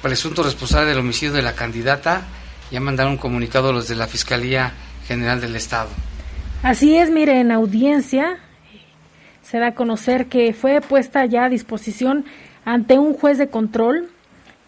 presunto 0.00 0.42
responsable 0.42 0.88
del 0.88 0.98
homicidio 0.98 1.34
de 1.34 1.42
la 1.42 1.54
candidata, 1.54 2.22
ya 2.70 2.80
mandaron 2.80 3.12
un 3.12 3.18
comunicado 3.18 3.68
a 3.68 3.72
los 3.72 3.88
de 3.88 3.96
la 3.96 4.06
Fiscalía 4.06 4.72
General 5.06 5.40
del 5.40 5.56
Estado. 5.56 5.88
Así 6.62 6.96
es, 6.96 7.10
mire, 7.10 7.40
en 7.40 7.52
audiencia 7.52 8.38
se 9.42 9.58
da 9.58 9.68
a 9.68 9.74
conocer 9.74 10.26
que 10.26 10.52
fue 10.54 10.80
puesta 10.80 11.26
ya 11.26 11.44
a 11.44 11.48
disposición 11.48 12.24
ante 12.64 12.98
un 12.98 13.12
juez 13.12 13.36
de 13.36 13.48
control 13.48 14.08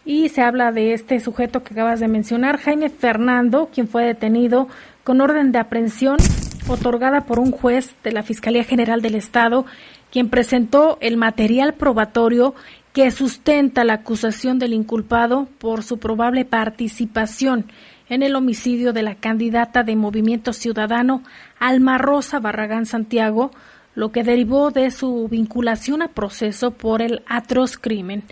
y 0.04 0.28
se 0.28 0.42
habla 0.42 0.70
de 0.70 0.92
este 0.92 1.18
sujeto 1.20 1.64
que 1.64 1.74
acabas 1.74 1.98
de 2.00 2.08
mencionar, 2.08 2.58
Jaime 2.58 2.90
Fernando, 2.90 3.70
quien 3.72 3.88
fue 3.88 4.04
detenido 4.04 4.68
con 5.02 5.20
orden 5.20 5.52
de 5.52 5.58
aprehensión 5.58 6.18
otorgada 6.68 7.22
por 7.22 7.38
un 7.38 7.50
juez 7.50 7.94
de 8.04 8.12
la 8.12 8.22
Fiscalía 8.22 8.64
General 8.64 9.02
del 9.02 9.14
Estado, 9.14 9.66
quien 10.12 10.28
presentó 10.28 10.98
el 11.00 11.16
material 11.16 11.74
probatorio 11.74 12.54
que 12.92 13.10
sustenta 13.10 13.84
la 13.84 13.94
acusación 13.94 14.58
del 14.58 14.72
inculpado 14.72 15.48
por 15.58 15.82
su 15.82 15.98
probable 15.98 16.44
participación 16.44 17.66
en 18.08 18.22
el 18.22 18.36
homicidio 18.36 18.92
de 18.92 19.02
la 19.02 19.16
candidata 19.16 19.82
de 19.82 19.96
Movimiento 19.96 20.52
Ciudadano 20.52 21.22
Alma 21.58 21.98
Rosa 21.98 22.38
Barragán 22.38 22.86
Santiago, 22.86 23.50
lo 23.94 24.12
que 24.12 24.22
derivó 24.22 24.70
de 24.70 24.90
su 24.90 25.28
vinculación 25.28 26.02
a 26.02 26.08
proceso 26.08 26.70
por 26.70 27.02
el 27.02 27.22
atroz 27.26 27.78
crimen. 27.78 28.22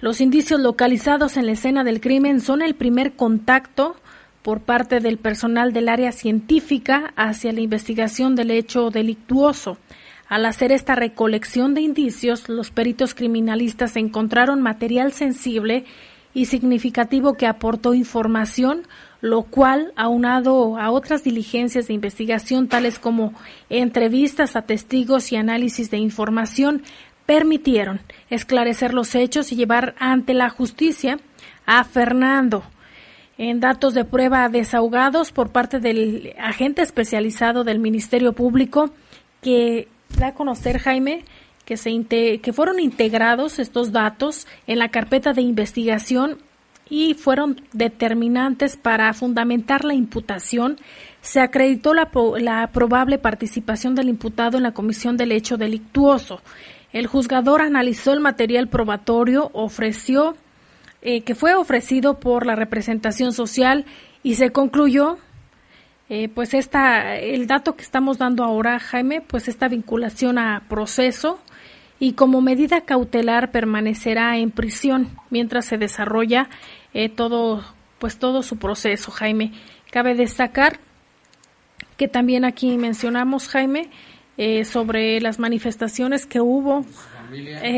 Los 0.00 0.20
indicios 0.20 0.60
localizados 0.60 1.36
en 1.36 1.46
la 1.46 1.52
escena 1.52 1.84
del 1.84 2.00
crimen 2.00 2.40
son 2.40 2.60
el 2.60 2.74
primer 2.74 3.14
contacto 3.14 3.96
por 4.42 4.60
parte 4.60 5.00
del 5.00 5.16
personal 5.16 5.72
del 5.72 5.88
área 5.88 6.12
científica 6.12 7.12
hacia 7.16 7.52
la 7.52 7.60
investigación 7.60 8.36
del 8.36 8.50
hecho 8.50 8.90
delictuoso. 8.90 9.78
Al 10.28 10.44
hacer 10.44 10.72
esta 10.72 10.94
recolección 10.94 11.74
de 11.74 11.80
indicios, 11.80 12.48
los 12.48 12.70
peritos 12.70 13.14
criminalistas 13.14 13.96
encontraron 13.96 14.60
material 14.60 15.12
sensible 15.12 15.84
y 16.34 16.44
significativo 16.46 17.34
que 17.34 17.46
aportó 17.46 17.94
información 17.94 18.82
lo 19.20 19.42
cual, 19.42 19.92
aunado 19.96 20.78
a 20.78 20.90
otras 20.90 21.24
diligencias 21.24 21.88
de 21.88 21.94
investigación 21.94 22.68
tales 22.68 22.98
como 22.98 23.32
entrevistas 23.70 24.56
a 24.56 24.62
testigos 24.62 25.32
y 25.32 25.36
análisis 25.36 25.90
de 25.90 25.98
información, 25.98 26.82
permitieron 27.26 28.00
esclarecer 28.30 28.94
los 28.94 29.14
hechos 29.14 29.52
y 29.52 29.56
llevar 29.56 29.94
ante 29.98 30.32
la 30.34 30.48
justicia 30.48 31.18
a 31.66 31.84
Fernando. 31.84 32.62
En 33.38 33.60
datos 33.60 33.92
de 33.92 34.04
prueba 34.04 34.48
desahogados 34.48 35.32
por 35.32 35.50
parte 35.50 35.78
del 35.78 36.34
agente 36.38 36.80
especializado 36.80 37.64
del 37.64 37.78
Ministerio 37.78 38.32
Público, 38.32 38.90
que 39.42 39.88
da 40.18 40.28
a 40.28 40.34
conocer, 40.34 40.78
Jaime, 40.78 41.24
que, 41.66 41.76
se 41.76 41.90
que 42.06 42.52
fueron 42.54 42.78
integrados 42.78 43.58
estos 43.58 43.92
datos 43.92 44.46
en 44.66 44.78
la 44.78 44.88
carpeta 44.88 45.34
de 45.34 45.42
investigación 45.42 46.38
y 46.88 47.14
fueron 47.14 47.60
determinantes 47.72 48.76
para 48.76 49.12
fundamentar 49.12 49.84
la 49.84 49.94
imputación. 49.94 50.78
Se 51.20 51.40
acreditó 51.40 51.94
la, 51.94 52.10
la 52.38 52.68
probable 52.68 53.18
participación 53.18 53.94
del 53.94 54.08
imputado 54.08 54.56
en 54.56 54.62
la 54.62 54.72
comisión 54.72 55.16
del 55.16 55.32
hecho 55.32 55.56
delictuoso. 55.56 56.40
El 56.92 57.06
juzgador 57.06 57.60
analizó 57.60 58.12
el 58.12 58.20
material 58.20 58.68
probatorio, 58.68 59.50
ofreció 59.52 60.36
eh, 61.02 61.22
que 61.22 61.34
fue 61.34 61.54
ofrecido 61.54 62.20
por 62.20 62.46
la 62.46 62.56
representación 62.56 63.32
social 63.32 63.84
y 64.22 64.34
se 64.34 64.50
concluyó 64.50 65.18
eh, 66.08 66.28
pues 66.28 66.54
esta, 66.54 67.16
el 67.16 67.46
dato 67.46 67.74
que 67.76 67.82
estamos 67.82 68.18
dando 68.18 68.44
ahora, 68.44 68.78
Jaime, 68.78 69.20
pues 69.20 69.48
esta 69.48 69.68
vinculación 69.68 70.38
a 70.38 70.64
proceso 70.68 71.40
y 71.98 72.12
como 72.12 72.40
medida 72.40 72.82
cautelar 72.82 73.50
permanecerá 73.50 74.36
en 74.38 74.50
prisión 74.50 75.10
mientras 75.30 75.66
se 75.66 75.78
desarrolla 75.78 76.48
eh, 76.94 77.08
todo, 77.08 77.64
pues 77.98 78.18
todo 78.18 78.42
su 78.42 78.58
proceso, 78.58 79.10
Jaime. 79.10 79.52
Cabe 79.90 80.14
destacar 80.14 80.78
que 81.96 82.08
también 82.08 82.44
aquí 82.44 82.76
mencionamos, 82.76 83.48
Jaime, 83.48 83.88
eh, 84.36 84.64
sobre 84.64 85.20
las 85.20 85.38
manifestaciones 85.38 86.26
que 86.26 86.40
hubo, 86.40 86.84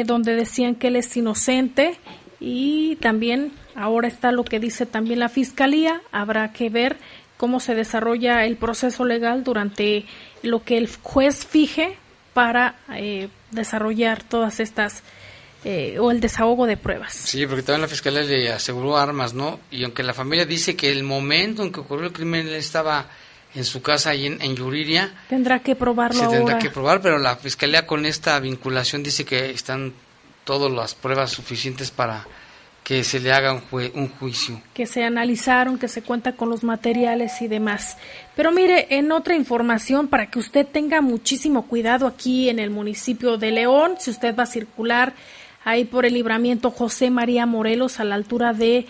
donde 0.05 0.35
decían 0.35 0.75
que 0.75 0.89
él 0.89 0.97
es 0.97 1.17
inocente 1.17 1.97
y 2.41 2.97
también 2.97 3.53
ahora 3.75 4.09
está 4.09 4.33
lo 4.33 4.45
que 4.45 4.61
dice 4.61 4.87
también 4.87 5.21
la 5.21 5.29
fiscalía. 5.29 6.03
Habrá 6.13 6.53
que 6.53 6.69
ver 6.69 6.97
cómo 7.37 7.61
se 7.61 7.75
desarrolla 7.75 8.45
el 8.45 8.57
proceso 8.57 9.05
legal 9.05 9.45
durante 9.45 10.05
lo 10.43 10.65
que 10.65 10.79
el 10.79 10.89
juez 11.03 11.47
fije 11.47 11.97
para 12.39 12.77
eh, 12.95 13.29
desarrollar 13.51 14.23
todas 14.23 14.61
estas 14.61 15.03
eh, 15.65 15.99
o 15.99 16.13
el 16.13 16.21
desahogo 16.21 16.67
de 16.67 16.77
pruebas. 16.77 17.13
Sí, 17.13 17.45
porque 17.49 17.65
también 17.65 17.81
la 17.81 17.89
fiscalía 17.89 18.23
le 18.23 18.53
aseguró 18.53 18.97
armas, 18.97 19.35
¿no? 19.35 19.59
Y 19.73 19.83
aunque 19.83 20.05
la 20.05 20.15
familia 20.15 20.47
dice 20.47 20.77
que 20.77 20.93
el 20.93 21.03
momento 21.03 21.65
en 21.65 21.73
que 21.73 21.81
ocurrió 21.81 22.07
el 22.07 22.13
crimen 22.13 22.47
él 22.47 22.55
estaba 22.55 23.07
en 23.57 23.65
su 23.65 23.83
casa 23.83 24.11
ahí 24.11 24.27
en, 24.27 24.55
Yuriria. 24.55 25.13
Tendrá 25.29 25.59
que 25.59 25.75
probarlo. 25.75 26.21
Se 26.21 26.29
tendrá 26.29 26.61
que 26.61 26.71
probar, 26.71 27.01
pero 27.01 27.19
la 27.19 27.35
fiscalía 27.35 27.89
con 27.89 28.07
esta 28.07 28.39
vinculación 28.39 29.03
dice 29.03 29.25
que 29.25 29.51
están 29.51 29.93
todas 30.45 30.71
las 30.71 30.95
pruebas 30.95 31.33
suficientes 31.33 31.91
para 31.91 32.25
que 32.89 33.05
se 33.05 33.21
le 33.21 33.33
haga 33.33 33.53
un, 33.53 34.09
juicio. 34.09 34.63
Que 34.73 34.87
se 34.87 35.05
analizaron, 35.05 35.79
que 35.79 35.89
se 35.89 36.01
cuenta 36.01 36.33
con 36.33 36.49
los 36.49 36.65
materiales 36.65 37.43
y 37.43 37.47
demás. 37.47 37.99
Pero 38.35 38.51
mire, 38.51 38.87
en 38.89 39.13
otra 39.13 39.35
información, 39.35 40.09
para 40.09 40.31
que 40.31 40.39
usted 40.39 40.67
tenga 40.67 41.03
muchísimo 41.03 41.67
cuidado 41.67 42.07
aquí 42.07 42.49
en 42.49 42.59
el 42.59 42.71
municipio 42.71 43.37
de 43.37 43.51
León, 43.51 43.97
si 43.99 44.11
usted 44.11 44.35
va 44.35 44.45
a 44.45 44.47
circular 44.47 45.13
ahí 45.67 45.85
por 45.85 46.07
el 46.07 46.15
libramiento 46.15 46.71
José 46.71 47.11
María 47.11 47.45
Morelos 47.45 48.01
a 48.01 48.05
la 48.05 48.15
altura 48.15 48.55
de, 48.55 48.87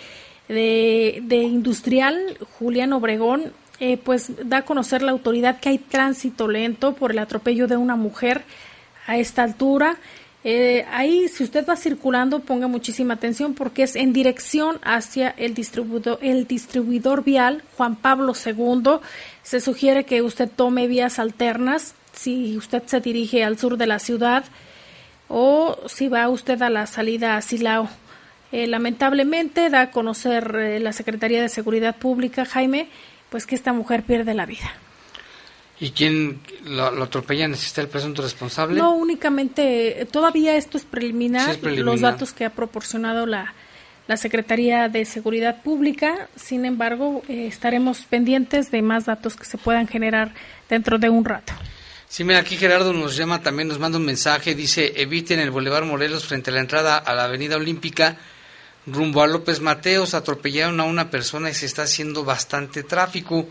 de, 0.47 1.37
Industrial 1.37 2.39
Julián 2.57 2.93
Obregón, 2.93 3.53
eh, 3.81 3.97
pues 3.97 4.31
da 4.49 4.59
a 4.59 4.65
conocer 4.65 5.03
la 5.03 5.11
autoridad 5.11 5.59
que 5.59 5.71
hay 5.71 5.79
tránsito 5.79 6.47
lento 6.47 6.95
por 6.95 7.11
el 7.11 7.19
atropello 7.19 7.67
de 7.67 7.77
una 7.77 7.97
mujer 7.97 8.45
a 9.09 9.17
esta 9.19 9.43
altura. 9.43 9.97
Eh, 10.45 10.87
ahí, 10.93 11.29
si 11.29 11.43
usted 11.43 11.67
va 11.67 11.77
circulando, 11.77 12.41
ponga 12.41 12.69
muchísima 12.69 13.15
atención 13.15 13.55
porque 13.55 13.83
es 13.83 13.97
en 13.97 14.13
dirección 14.13 14.79
hacia 14.83 15.31
el 15.31 15.55
distribuidor, 15.55 16.19
el 16.23 16.47
distribuidor 16.47 17.25
vial 17.25 17.63
Juan 17.77 17.97
Pablo 17.97 18.33
II. 18.35 19.01
Se 19.43 19.61
sugiere 19.61 20.05
que 20.05 20.23
usted 20.23 20.49
tome 20.49 20.87
vías 20.87 21.19
alternas 21.19 21.95
si 22.13 22.57
usted 22.57 22.83
se 22.87 23.01
dirige 23.01 23.45
al 23.45 23.59
sur 23.59 23.77
de 23.77 23.87
la 23.87 23.99
ciudad 23.99 24.45
o 25.29 25.77
si 25.87 26.09
va 26.09 26.29
usted 26.29 26.61
a 26.63 26.71
la 26.71 26.87
salida 26.87 27.37
a 27.37 27.43
Silao. 27.43 27.89
Eh, 28.51 28.67
lamentablemente 28.67 29.69
da 29.69 29.83
a 29.83 29.91
conocer 29.91 30.57
eh, 30.57 30.81
la 30.81 30.93
Secretaría 30.93 31.43
de 31.43 31.51
Seguridad 31.51 31.97
Pública, 31.97 32.47
Jaime, 32.47 32.89
pues 33.29 33.47
que 33.47 33.55
esta 33.55 33.73
mujer 33.75 34.05
pierde 34.05 34.33
la 34.33 34.47
vida. 34.47 34.73
¿Y 35.81 35.91
quién 35.91 36.41
lo, 36.65 36.87
atropella? 37.03 37.47
¿Necesita 37.47 37.81
el 37.81 37.89
presunto 37.89 38.23
responsable? 38.23 38.79
No, 38.79 38.95
únicamente, 38.95 40.09
todavía 40.11 40.57
esto 40.57 40.77
es 40.77 40.85
preliminar, 40.85 41.59
los 41.63 42.01
datos 42.01 42.33
que 42.33 42.45
ha 42.45 42.51
proporcionado 42.51 43.27
la, 43.27 43.55
la 44.09 44.17
Secretaría 44.17 44.89
de 44.89 45.05
Seguridad 45.05 45.63
Pública. 45.63 46.29
Sin 46.35 46.65
embargo, 46.65 47.23
eh, 47.29 47.47
estaremos 47.47 48.01
pendientes 48.01 48.73
de 48.73 48.83
más 48.83 49.05
datos 49.05 49.37
que 49.37 49.45
se 49.45 49.57
puedan 49.57 49.87
generar 49.87 50.35
dentro 50.69 50.99
de 50.99 51.11
un 51.11 51.25
rato. 51.25 51.53
Sí, 52.09 52.25
mira, 52.25 52.41
aquí 52.41 52.57
Gerardo 52.57 52.93
nos 52.93 53.17
llama 53.17 53.43
también, 53.43 53.69
nos 53.69 53.79
manda 53.79 53.99
un 53.99 54.05
mensaje, 54.07 54.55
dice, 54.55 54.95
eviten 54.97 55.41
el 55.41 55.51
Boulevard 55.51 55.85
Morelos 55.85 56.25
frente 56.25 56.51
a 56.51 56.55
la 56.55 56.61
entrada 56.61 56.97
a 56.97 57.15
la 57.15 57.25
Avenida 57.25 57.57
Olímpica, 57.57 58.17
rumbo 58.87 59.23
a 59.23 59.27
López 59.27 59.61
Mateos, 59.61 60.15
atropellaron 60.15 60.81
a 60.81 60.85
una 60.85 61.11
persona 61.11 61.51
y 61.51 61.55
se 61.55 61.67
está 61.67 61.83
haciendo 61.83 62.25
bastante 62.25 62.83
tráfico 62.83 63.47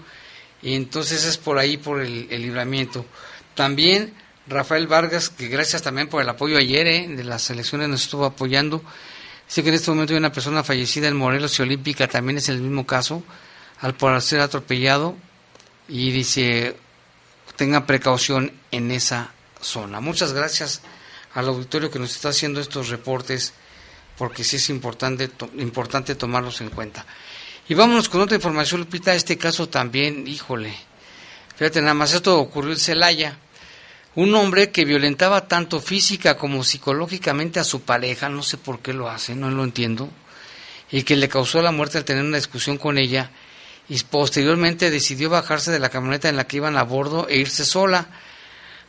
y 0.61 0.75
entonces 0.75 1.25
es 1.25 1.37
por 1.37 1.57
ahí, 1.57 1.77
por 1.77 2.01
el, 2.01 2.27
libramiento. 2.29 3.05
También 3.55 4.13
Rafael 4.47 4.87
Vargas, 4.87 5.29
que 5.29 5.47
gracias 5.47 5.81
también 5.81 6.07
por 6.07 6.21
el 6.21 6.29
apoyo 6.29 6.57
ayer 6.57 6.87
¿eh? 6.87 7.07
de 7.07 7.23
las 7.23 7.49
elecciones, 7.49 7.89
nos 7.89 8.03
estuvo 8.03 8.25
apoyando. 8.25 8.81
Dice 9.47 9.63
que 9.63 9.69
en 9.69 9.75
este 9.75 9.91
momento 9.91 10.13
hay 10.13 10.19
una 10.19 10.31
persona 10.31 10.63
fallecida 10.63 11.07
en 11.07 11.15
Morelos 11.15 11.57
y 11.59 11.61
Olímpica, 11.61 12.07
también 12.07 12.37
es 12.37 12.49
el 12.49 12.59
mismo 12.59 12.85
caso, 12.85 13.23
al 13.79 13.95
por 13.95 14.19
ser 14.21 14.41
atropellado. 14.41 15.15
Y 15.87 16.11
dice, 16.11 16.75
tenga 17.55 17.85
precaución 17.85 18.51
en 18.71 18.91
esa 18.91 19.31
zona. 19.61 20.01
Muchas 20.01 20.33
gracias 20.33 20.81
al 21.33 21.47
auditorio 21.47 21.91
que 21.91 21.99
nos 21.99 22.11
está 22.15 22.29
haciendo 22.29 22.59
estos 22.59 22.89
reportes, 22.89 23.53
porque 24.17 24.43
sí 24.43 24.57
es 24.57 24.69
importante, 24.69 25.29
importante 25.57 26.15
tomarlos 26.15 26.59
en 26.61 26.69
cuenta. 26.69 27.05
Y 27.69 27.73
vámonos 27.73 28.07
con 28.07 28.21
otra 28.21 28.35
información, 28.37 28.79
Lupita, 28.79 29.13
este 29.13 29.37
caso 29.37 29.67
también, 29.67 30.25
híjole, 30.25 30.73
fíjate 31.57 31.81
nada 31.81 31.93
más, 31.93 32.13
esto 32.13 32.39
ocurrió 32.39 32.71
en 32.71 32.79
Celaya. 32.79 33.37
Un 34.15 34.33
hombre 34.35 34.71
que 34.71 34.85
violentaba 34.85 35.49
tanto 35.49 35.81
física 35.81 36.37
como 36.37 36.63
psicológicamente 36.63 37.59
a 37.59 37.65
su 37.65 37.81
pareja, 37.81 38.29
no 38.29 38.41
sé 38.41 38.57
por 38.57 38.79
qué 38.79 38.93
lo 38.93 39.09
hace, 39.09 39.35
no 39.35 39.51
lo 39.51 39.65
entiendo, 39.65 40.09
y 40.89 41.03
que 41.03 41.17
le 41.17 41.27
causó 41.27 41.61
la 41.61 41.73
muerte 41.73 41.97
al 41.97 42.05
tener 42.05 42.23
una 42.23 42.37
discusión 42.37 42.77
con 42.77 42.97
ella, 42.97 43.31
y 43.89 43.99
posteriormente 43.99 44.89
decidió 44.89 45.29
bajarse 45.29 45.69
de 45.69 45.79
la 45.79 45.89
camioneta 45.89 46.29
en 46.29 46.37
la 46.37 46.47
que 46.47 46.57
iban 46.57 46.77
a 46.77 46.83
bordo 46.83 47.27
e 47.27 47.37
irse 47.37 47.65
sola, 47.65 48.07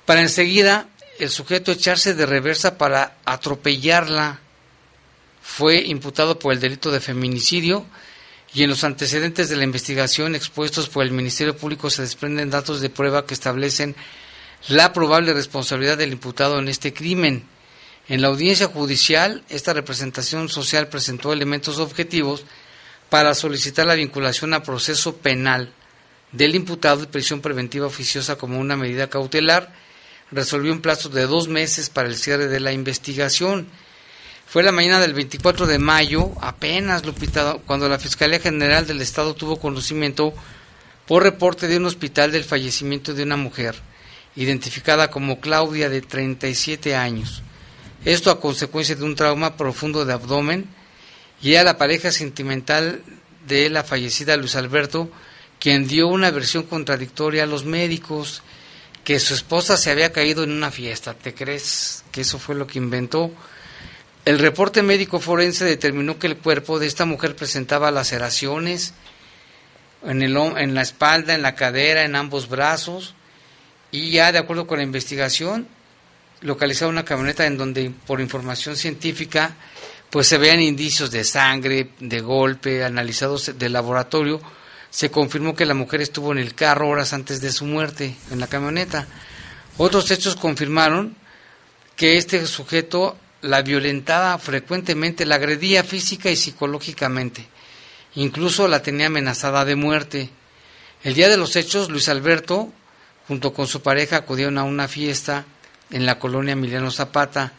para 0.06 0.22
enseguida 0.22 0.86
el 1.18 1.30
sujeto 1.30 1.72
echarse 1.72 2.14
de 2.14 2.26
reversa 2.26 2.78
para 2.78 3.16
atropellarla. 3.24 4.38
Fue 5.42 5.80
imputado 5.80 6.38
por 6.38 6.52
el 6.52 6.60
delito 6.60 6.92
de 6.92 7.00
feminicidio, 7.00 7.84
y 8.54 8.62
en 8.62 8.70
los 8.70 8.84
antecedentes 8.84 9.48
de 9.48 9.56
la 9.56 9.64
investigación 9.64 10.34
expuestos 10.34 10.88
por 10.88 11.04
el 11.04 11.10
Ministerio 11.10 11.56
Público 11.56 11.90
se 11.90 12.02
desprenden 12.02 12.50
datos 12.50 12.80
de 12.80 12.90
prueba 12.90 13.26
que 13.26 13.34
establecen 13.34 13.94
la 14.68 14.92
probable 14.92 15.32
responsabilidad 15.32 15.98
del 15.98 16.12
imputado 16.12 16.58
en 16.58 16.68
este 16.68 16.92
crimen. 16.92 17.44
En 18.08 18.22
la 18.22 18.28
audiencia 18.28 18.68
judicial, 18.68 19.44
esta 19.48 19.74
representación 19.74 20.48
social 20.48 20.88
presentó 20.88 21.32
elementos 21.32 21.78
objetivos 21.78 22.44
para 23.10 23.34
solicitar 23.34 23.86
la 23.86 23.94
vinculación 23.94 24.54
a 24.54 24.62
proceso 24.62 25.16
penal 25.16 25.72
del 26.32 26.54
imputado 26.54 27.00
de 27.00 27.06
prisión 27.06 27.40
preventiva 27.40 27.86
oficiosa 27.86 28.36
como 28.36 28.58
una 28.58 28.76
medida 28.76 29.10
cautelar. 29.10 29.72
Resolvió 30.30 30.72
un 30.72 30.80
plazo 30.80 31.08
de 31.10 31.26
dos 31.26 31.48
meses 31.48 31.90
para 31.90 32.08
el 32.08 32.16
cierre 32.16 32.48
de 32.48 32.60
la 32.60 32.72
investigación 32.72 33.68
fue 34.48 34.62
la 34.62 34.72
mañana 34.72 34.98
del 34.98 35.12
24 35.12 35.66
de 35.66 35.78
mayo, 35.78 36.32
apenas, 36.40 37.04
Lupita, 37.04 37.58
cuando 37.66 37.86
la 37.86 37.98
Fiscalía 37.98 38.40
General 38.40 38.86
del 38.86 39.02
Estado 39.02 39.34
tuvo 39.34 39.60
conocimiento 39.60 40.32
por 41.06 41.22
reporte 41.22 41.68
de 41.68 41.76
un 41.76 41.84
hospital 41.84 42.32
del 42.32 42.44
fallecimiento 42.44 43.12
de 43.12 43.24
una 43.24 43.36
mujer, 43.36 43.74
identificada 44.36 45.10
como 45.10 45.38
Claudia 45.38 45.90
de 45.90 46.00
37 46.00 46.96
años. 46.96 47.42
Esto 48.06 48.30
a 48.30 48.40
consecuencia 48.40 48.96
de 48.96 49.04
un 49.04 49.16
trauma 49.16 49.54
profundo 49.58 50.06
de 50.06 50.14
abdomen 50.14 50.64
y 51.42 51.56
a 51.56 51.62
la 51.62 51.76
pareja 51.76 52.10
sentimental 52.10 53.02
de 53.46 53.68
la 53.68 53.84
fallecida 53.84 54.38
Luis 54.38 54.56
Alberto, 54.56 55.10
quien 55.60 55.86
dio 55.86 56.08
una 56.08 56.30
versión 56.30 56.62
contradictoria 56.62 57.42
a 57.42 57.46
los 57.46 57.66
médicos, 57.66 58.40
que 59.04 59.20
su 59.20 59.34
esposa 59.34 59.76
se 59.76 59.90
había 59.90 60.10
caído 60.10 60.42
en 60.42 60.52
una 60.52 60.70
fiesta. 60.70 61.12
¿Te 61.12 61.34
crees 61.34 62.02
que 62.10 62.22
eso 62.22 62.38
fue 62.38 62.54
lo 62.54 62.66
que 62.66 62.78
inventó? 62.78 63.30
El 64.28 64.38
reporte 64.38 64.82
médico 64.82 65.20
forense 65.20 65.64
determinó 65.64 66.18
que 66.18 66.26
el 66.26 66.36
cuerpo 66.36 66.78
de 66.78 66.86
esta 66.86 67.06
mujer 67.06 67.34
presentaba 67.34 67.90
laceraciones 67.90 68.92
en, 70.04 70.20
el, 70.20 70.36
en 70.36 70.74
la 70.74 70.82
espalda, 70.82 71.34
en 71.34 71.40
la 71.40 71.54
cadera, 71.54 72.04
en 72.04 72.14
ambos 72.14 72.50
brazos, 72.50 73.14
y 73.90 74.10
ya 74.10 74.30
de 74.30 74.36
acuerdo 74.36 74.66
con 74.66 74.76
la 74.76 74.84
investigación, 74.84 75.66
localizaba 76.42 76.90
una 76.90 77.06
camioneta 77.06 77.46
en 77.46 77.56
donde, 77.56 77.90
por 78.06 78.20
información 78.20 78.76
científica, 78.76 79.54
pues 80.10 80.26
se 80.26 80.36
veían 80.36 80.60
indicios 80.60 81.10
de 81.10 81.24
sangre, 81.24 81.92
de 81.98 82.20
golpe, 82.20 82.84
analizados 82.84 83.58
de 83.58 83.68
laboratorio, 83.70 84.42
se 84.90 85.10
confirmó 85.10 85.56
que 85.56 85.64
la 85.64 85.72
mujer 85.72 86.02
estuvo 86.02 86.32
en 86.32 86.38
el 86.38 86.54
carro 86.54 86.90
horas 86.90 87.14
antes 87.14 87.40
de 87.40 87.50
su 87.50 87.64
muerte, 87.64 88.14
en 88.30 88.40
la 88.40 88.46
camioneta. 88.46 89.06
Otros 89.78 90.10
hechos 90.10 90.36
confirmaron 90.36 91.16
que 91.96 92.18
este 92.18 92.44
sujeto 92.44 93.16
la 93.40 93.62
violentaba 93.62 94.36
frecuentemente, 94.38 95.26
la 95.26 95.36
agredía 95.36 95.84
física 95.84 96.30
y 96.30 96.36
psicológicamente. 96.36 97.46
Incluso 98.14 98.66
la 98.68 98.82
tenía 98.82 99.06
amenazada 99.06 99.64
de 99.64 99.76
muerte. 99.76 100.30
El 101.04 101.14
día 101.14 101.28
de 101.28 101.36
los 101.36 101.54
hechos, 101.56 101.90
Luis 101.90 102.08
Alberto, 102.08 102.72
junto 103.28 103.52
con 103.52 103.66
su 103.66 103.82
pareja, 103.82 104.16
acudieron 104.16 104.58
a 104.58 104.64
una 104.64 104.88
fiesta 104.88 105.44
en 105.90 106.06
la 106.06 106.18
colonia 106.18 106.52
Emiliano 106.52 106.90
Zapata, 106.90 107.52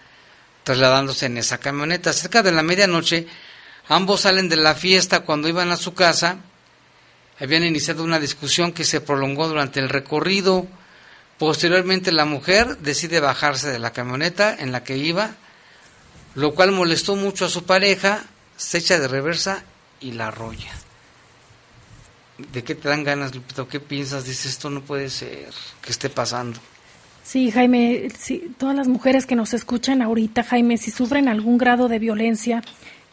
trasladándose 0.63 1.27
en 1.27 1.38
esa 1.38 1.59
camioneta. 1.59 2.11
Cerca 2.11 2.43
de 2.43 2.51
la 2.51 2.63
medianoche, 2.63 3.27
ambos 3.88 4.21
salen 4.21 4.49
de 4.49 4.57
la 4.57 4.75
fiesta 4.75 5.21
cuando 5.21 5.47
iban 5.47 5.71
a 5.71 5.77
su 5.77 5.93
casa. 5.93 6.38
Habían 7.39 7.63
iniciado 7.63 8.03
una 8.03 8.19
discusión 8.19 8.73
que 8.73 8.84
se 8.84 8.99
prolongó 8.99 9.47
durante 9.47 9.80
el 9.80 9.88
recorrido. 9.88 10.67
Posteriormente, 11.38 12.11
la 12.11 12.25
mujer 12.25 12.77
decide 12.80 13.21
bajarse 13.21 13.69
de 13.69 13.80
la 13.80 13.93
camioneta 13.93 14.53
en 14.59 14.73
la 14.73 14.84
que 14.84 14.97
iba, 14.97 15.36
lo 16.36 16.53
cual 16.53 16.71
molestó 16.71 17.15
mucho 17.15 17.45
a 17.45 17.49
su 17.49 17.63
pareja, 17.63 18.23
se 18.57 18.77
echa 18.77 18.99
de 18.99 19.07
reversa 19.07 19.63
y 19.99 20.11
la 20.11 20.27
arrolla. 20.27 20.71
¿De 22.51 22.63
qué 22.63 22.75
te 22.75 22.88
dan 22.88 23.03
ganas, 23.03 23.36
Lupito? 23.36 23.67
¿Qué 23.67 23.80
piensas? 23.80 24.25
Dices, 24.25 24.47
esto 24.47 24.69
no 24.69 24.82
puede 24.82 25.09
ser, 25.09 25.49
que 25.82 25.91
esté 25.91 26.09
pasando. 26.09 26.59
Sí, 27.23 27.51
Jaime, 27.51 28.09
sí, 28.17 28.51
todas 28.57 28.75
las 28.75 28.88
mujeres 28.88 29.25
que 29.25 29.36
nos 29.36 29.53
escuchan 29.53 30.01
ahorita, 30.01 30.43
Jaime, 30.43 30.77
si 30.77 30.89
sufren 30.89 31.27
algún 31.27 31.57
grado 31.57 31.88
de 31.88 31.99
violencia, 31.99 32.63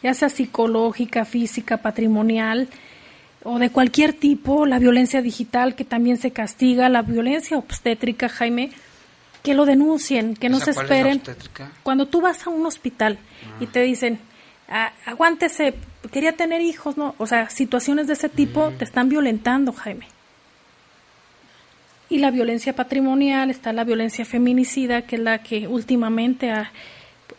ya 0.01 0.13
sea 0.13 0.29
psicológica, 0.29 1.25
física, 1.25 1.77
patrimonial 1.77 2.69
o 3.43 3.59
de 3.59 3.69
cualquier 3.69 4.13
tipo, 4.13 4.65
la 4.65 4.79
violencia 4.79 5.21
digital 5.21 5.75
que 5.75 5.85
también 5.85 6.17
se 6.17 6.31
castiga, 6.31 6.89
la 6.89 7.01
violencia 7.01 7.57
obstétrica, 7.57 8.27
Jaime, 8.27 8.71
que 9.47 9.53
lo 9.53 9.65
denuncien, 9.65 10.35
que 10.35 10.49
no 10.49 10.59
se 10.59 10.71
esperen. 10.71 11.21
Cuando 11.81 12.05
tú 12.05 12.19
vas 12.19 12.45
a 12.45 12.49
un 12.49 12.65
hospital 12.65 13.17
y 13.61 13.67
te 13.67 13.81
dicen, 13.81 14.19
ah, 14.67 14.91
aguántese, 15.05 15.73
quería 16.11 16.33
tener 16.33 16.59
hijos, 16.59 16.97
¿no? 16.97 17.15
O 17.17 17.25
sea, 17.25 17.49
situaciones 17.49 18.07
de 18.07 18.13
ese 18.13 18.27
tipo 18.27 18.73
te 18.77 18.83
están 18.83 19.07
violentando, 19.07 19.71
Jaime. 19.71 20.09
Y 22.09 22.17
la 22.17 22.29
violencia 22.29 22.75
patrimonial, 22.75 23.49
está 23.49 23.71
la 23.71 23.85
violencia 23.85 24.25
feminicida, 24.25 25.03
que 25.03 25.15
es 25.15 25.21
la 25.21 25.41
que 25.41 25.65
últimamente 25.69 26.51
ha, 26.51 26.73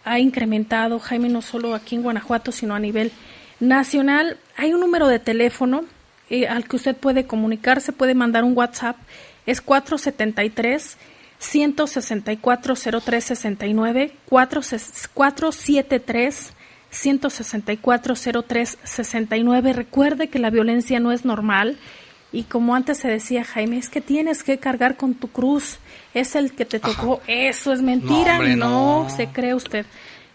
ha 0.06 0.18
incrementado, 0.18 1.00
Jaime, 1.00 1.28
no 1.28 1.42
solo 1.42 1.74
aquí 1.74 1.94
en 1.94 2.02
Guanajuato, 2.02 2.52
sino 2.52 2.74
a 2.74 2.78
nivel 2.78 3.12
nacional. 3.61 4.38
Hay 4.56 4.72
un 4.72 4.80
número 4.80 5.09
de 5.09 5.18
teléfono 5.18 5.84
eh, 6.30 6.48
al 6.48 6.66
que 6.66 6.76
usted 6.76 6.96
puede 6.96 7.26
comunicarse, 7.26 7.92
puede 7.92 8.14
mandar 8.14 8.44
un 8.44 8.56
WhatsApp, 8.56 8.96
es 9.44 9.61
473 9.61 10.96
164 11.39 12.74
0369 12.74 14.12
473 14.28 16.53
164 16.91 18.14
0369. 18.14 19.72
Recuerde 19.72 20.28
que 20.28 20.39
la 20.39 20.51
violencia 20.51 21.01
no 21.01 21.12
es 21.12 21.24
normal. 21.24 21.78
Y 22.30 22.43
como 22.45 22.74
antes 22.74 22.99
se 22.99 23.09
decía, 23.09 23.43
Jaime, 23.45 23.78
es 23.78 23.89
que 23.89 24.03
tienes 24.03 24.43
que 24.43 24.59
cargar 24.59 24.97
con 24.97 25.14
tu 25.14 25.28
cruz, 25.28 25.78
es 26.12 26.34
el 26.34 26.53
que 26.53 26.66
te 26.66 26.78
tocó, 26.78 27.22
eso 27.26 27.72
es 27.72 27.80
mentira, 27.80 28.39
no, 28.55 29.07
se 29.09 29.28
cree 29.28 29.55
usted. 29.55 29.86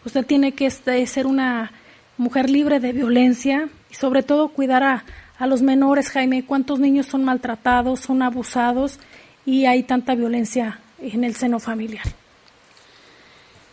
Usted 0.03 0.25
tiene 0.25 0.53
que 0.53 0.65
este, 0.65 1.05
ser 1.05 1.27
una 1.27 1.71
mujer 2.17 2.49
libre 2.49 2.79
de 2.79 2.93
violencia 2.93 3.69
y 3.91 3.93
sobre 3.93 4.23
todo 4.23 4.49
cuidar 4.49 4.81
a, 4.81 5.05
a 5.37 5.45
los 5.45 5.61
menores, 5.61 6.09
Jaime, 6.09 6.43
cuántos 6.43 6.79
niños 6.79 7.05
son 7.05 7.23
maltratados, 7.23 7.99
son 7.99 8.23
abusados 8.23 8.99
y 9.45 9.65
hay 9.65 9.83
tanta 9.83 10.15
violencia 10.15 10.79
en 11.11 11.23
el 11.23 11.35
seno 11.35 11.59
familiar. 11.59 12.05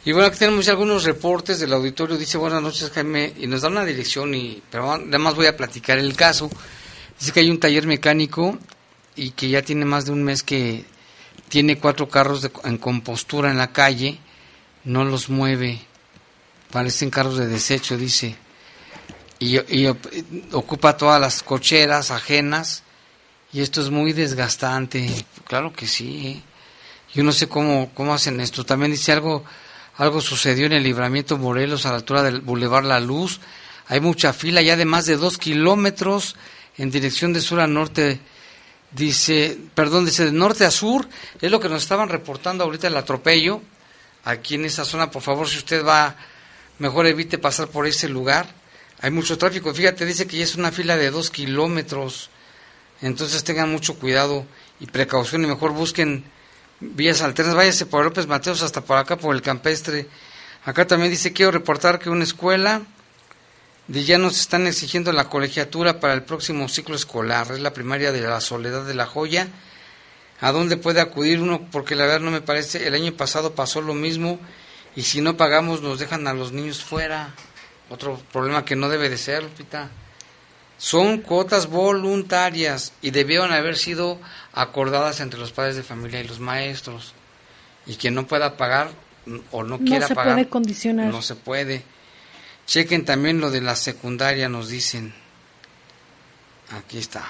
Y 0.05 0.13
bueno, 0.13 0.29
aquí 0.29 0.39
tenemos 0.39 0.69
algunos 0.69 1.05
reportes 1.05 1.61
del 1.61 1.73
auditorio. 1.75 2.17
Dice 2.17 2.39
buenas 2.39 2.63
noches, 2.63 2.91
Jaime, 2.91 3.35
y 3.39 3.47
nos 3.47 3.63
da 3.63 3.69
una 3.69 3.85
dirección, 3.85 4.35
y 4.35 4.63
pero 4.71 4.93
además 4.93 5.35
voy 5.35 5.47
a 5.47 5.57
platicar 5.57 5.99
el 5.99 6.17
caso. 6.17 6.51
Dice 7.19 7.33
que 7.33 7.41
hay 7.41 7.51
un 7.51 7.61
taller 7.61 7.87
mecánico 7.87 8.59
y 9.15 9.33
que 9.33 9.51
ya 9.51 9.61
tiene 9.61 9.85
más 9.85 10.07
de 10.07 10.13
un 10.13 10.23
mes 10.23 10.43
que 10.43 10.87
tiene 11.51 11.79
cuatro 11.79 12.09
carros 12.09 12.49
en 12.65 12.79
compostura 12.79 13.51
en 13.51 13.59
la 13.59 13.73
calle, 13.73 14.19
no 14.85 15.05
los 15.05 15.29
mueve, 15.29 15.81
parecen 16.71 17.11
carros 17.11 17.37
de 17.37 17.47
desecho, 17.47 17.99
dice, 17.99 18.37
y, 19.39 19.87
ocupa 20.53 20.97
todas 20.97 21.21
las 21.21 21.43
cocheras 21.43 22.11
ajenas, 22.11 22.85
y 23.53 23.61
esto 23.61 23.83
es 23.83 23.91
muy 23.91 24.13
desgastante, 24.13 25.11
claro 25.45 25.73
que 25.73 25.87
sí, 25.87 26.27
¿eh? 26.27 26.50
Yo 27.15 27.25
no 27.25 27.33
sé 27.33 27.49
cómo, 27.49 27.91
cómo 27.95 28.15
hacen 28.15 28.41
esto, 28.41 28.65
también 28.65 28.93
dice 28.93 29.13
algo, 29.13 29.45
algo 29.97 30.21
sucedió 30.21 30.67
en 30.67 30.73
el 30.73 30.83
libramiento 30.83 31.39
Morelos 31.39 31.87
a 31.87 31.91
la 31.91 31.97
altura 31.97 32.23
del 32.23 32.41
Boulevard 32.41 32.85
La 32.85 33.01
Luz, 33.01 33.41
hay 33.89 34.01
mucha 34.01 34.33
fila 34.33 34.63
ya 34.63 34.77
de 34.77 34.85
más 34.85 35.07
de 35.07 35.17
dos 35.17 35.37
kilómetros, 35.37 36.37
en 36.77 36.91
dirección 36.91 37.33
de 37.33 37.41
sur 37.41 37.61
a 37.61 37.67
norte, 37.67 38.21
dice, 38.93 39.59
perdón, 39.75 40.05
dice 40.05 40.27
de 40.27 40.33
norte 40.33 40.65
a 40.65 40.71
sur, 40.71 41.09
es 41.41 41.51
lo 41.51 41.61
que 41.61 41.69
nos 41.69 41.83
estaban 41.83 42.09
reportando 42.09 42.65
ahorita 42.65 42.87
el 42.87 42.97
atropello, 42.97 43.61
aquí 44.25 44.55
en 44.55 44.65
esa 44.65 44.85
zona, 44.85 45.11
por 45.11 45.23
favor, 45.23 45.49
si 45.49 45.59
usted 45.59 45.85
va, 45.85 46.17
mejor 46.79 47.07
evite 47.07 47.39
pasar 47.39 47.69
por 47.69 47.87
ese 47.87 48.09
lugar, 48.09 48.47
hay 49.01 49.11
mucho 49.11 49.39
tráfico, 49.39 49.75
fíjate, 49.75 50.07
dice 50.07 50.27
que 50.27 50.37
ya 50.37 50.45
es 50.45 50.55
una 50.55 50.71
fila 50.71 50.97
de 50.97 51.11
dos 51.11 51.31
kilómetros, 51.31 52.31
entonces 53.03 53.43
tengan 53.45 53.73
mucho 53.73 53.95
cuidado 53.99 54.47
y 54.79 54.87
precaución 54.87 55.43
y 55.45 55.47
mejor 55.47 55.73
busquen 55.73 56.25
vías 56.81 57.23
alternas, 57.23 57.55
váyase 57.55 57.87
por 57.87 58.05
López 58.05 58.27
Mateos 58.27 58.63
hasta 58.63 58.81
por 58.81 58.97
acá, 58.97 59.17
por 59.17 59.35
el 59.35 59.43
campestre, 59.43 60.09
acá 60.65 60.87
también 60.87 61.11
dice, 61.11 61.33
quiero 61.33 61.53
reportar 61.53 61.99
que 61.99 62.11
una 62.11 62.25
escuela, 62.25 62.83
ya 63.89 64.19
nos 64.19 64.39
están 64.39 64.67
exigiendo 64.67 65.13
la 65.13 65.29
colegiatura 65.29 65.99
para 65.99 66.15
el 66.15 66.23
próximo 66.23 66.69
ciclo 66.69 66.95
escolar. 66.95 67.51
Es 67.51 67.61
la 67.61 67.73
primaria 67.73 68.13
de 68.13 68.21
la 68.21 68.41
Soledad 68.41 68.85
de 68.85 68.95
la 68.95 69.07
Joya. 69.07 69.49
¿A 70.41 70.53
dónde 70.53 70.77
puede 70.77 71.01
acudir 71.01 71.41
uno? 71.41 71.67
Porque 71.73 71.97
la 71.97 72.05
verdad 72.05 72.21
no 72.21 72.31
me 72.31 72.41
parece. 72.41 72.87
El 72.87 72.95
año 72.95 73.13
pasado 73.13 73.55
pasó 73.55 73.81
lo 73.81 73.95
mismo 73.95 74.39
y 74.95 75.03
si 75.03 75.21
no 75.21 75.37
pagamos 75.37 75.83
nos 75.83 75.99
dejan 75.99 76.29
a 76.29 76.35
los 76.35 76.53
niños 76.53 76.85
fuera. 76.85 77.35
Otro 77.91 78.21
problema 78.33 78.65
que 78.65 78.77
no 78.77 78.89
debe 78.89 79.09
de 79.09 79.19
ser, 79.19 79.43
Lupita. 79.43 79.91
Son 80.81 81.19
cuotas 81.19 81.67
voluntarias 81.67 82.95
y 83.03 83.11
debieron 83.11 83.53
haber 83.53 83.77
sido 83.77 84.19
acordadas 84.55 85.21
entre 85.21 85.39
los 85.39 85.53
padres 85.53 85.77
de 85.77 85.83
familia 85.83 86.23
y 86.23 86.27
los 86.27 86.41
maestros. 86.41 87.13
Y 87.85 87.97
quien 87.97 88.15
no 88.15 88.27
pueda 88.27 88.57
pagar 88.57 88.89
o 89.51 89.63
no, 89.63 89.79
quiera 89.79 90.09
pagar. 90.09 90.25
No 90.25 90.31
se 90.31 90.35
puede 90.37 90.49
condicionar. 90.49 91.07
No 91.13 91.21
se 91.21 91.35
puede. 91.35 91.83
Chequen 92.67 93.05
también 93.05 93.43
lo 93.43 93.51
de 93.51 93.61
la 93.61 93.77
secundaria, 93.77 94.49
nos 94.49 94.69
dicen. 94.69 95.13
Aquí 96.71 96.97
está. 96.97 97.27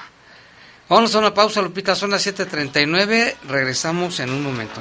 Vamos 0.89 1.13
a 1.17 1.19
una 1.19 1.35
pausa, 1.35 1.61
Lupita, 1.61 1.97
son 1.97 2.11
las 2.11 2.25
7.39, 2.25 3.35
regresamos 3.49 4.21
en 4.21 4.31
un 4.31 4.45
momento. 4.45 4.81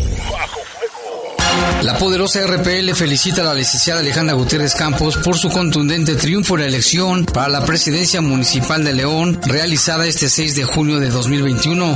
La 1.83 1.97
poderosa 1.97 2.45
RPL 2.45 2.93
felicita 2.93 3.41
a 3.41 3.45
la 3.45 3.53
licenciada 3.55 4.01
Alejandra 4.01 4.35
Gutiérrez 4.35 4.75
Campos 4.75 5.17
por 5.17 5.37
su 5.37 5.49
contundente 5.49 6.15
triunfo 6.15 6.55
en 6.55 6.61
la 6.61 6.67
elección 6.67 7.25
para 7.25 7.49
la 7.49 7.65
presidencia 7.65 8.21
municipal 8.21 8.83
de 8.83 8.93
León 8.93 9.39
realizada 9.43 10.05
este 10.05 10.29
6 10.29 10.55
de 10.55 10.63
junio 10.63 10.99
de 10.99 11.09
2021. 11.09 11.95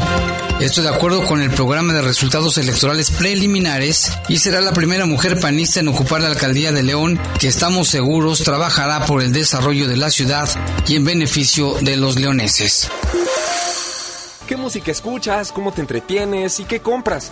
Esto 0.60 0.82
de 0.82 0.90
acuerdo 0.90 1.26
con 1.28 1.42
el 1.42 1.52
programa 1.52 1.94
de 1.94 2.02
resultados 2.02 2.58
electorales 2.58 3.12
preliminares 3.12 4.12
y 4.28 4.40
será 4.40 4.60
la 4.60 4.74
primera 4.74 5.06
mujer 5.06 5.40
panista 5.40 5.82
en 5.82 5.90
ocupar 5.90 6.22
la 6.22 6.30
alcaldía 6.30 6.72
de 6.72 6.82
León 6.82 7.20
que 7.40 7.48
estamos 7.48 7.88
seguros 7.88 8.44
trabajará 8.44 9.06
por 9.06 9.22
el 9.22 9.34
desarrollo 9.34 9.88
de 9.88 9.98
la 9.98 10.10
ciudad 10.10 10.50
y 10.88 10.96
en 10.96 11.06
beneficio 11.06 11.76
de 11.82 11.96
los 11.96 12.16
leoneses. 12.16 12.90
¿Qué 14.48 14.58
música 14.58 14.92
escuchas? 14.92 15.52
¿Cómo 15.52 15.72
te 15.72 15.82
entretienes? 15.82 16.60
¿Y 16.60 16.66
qué 16.66 16.80
compras? 16.80 17.32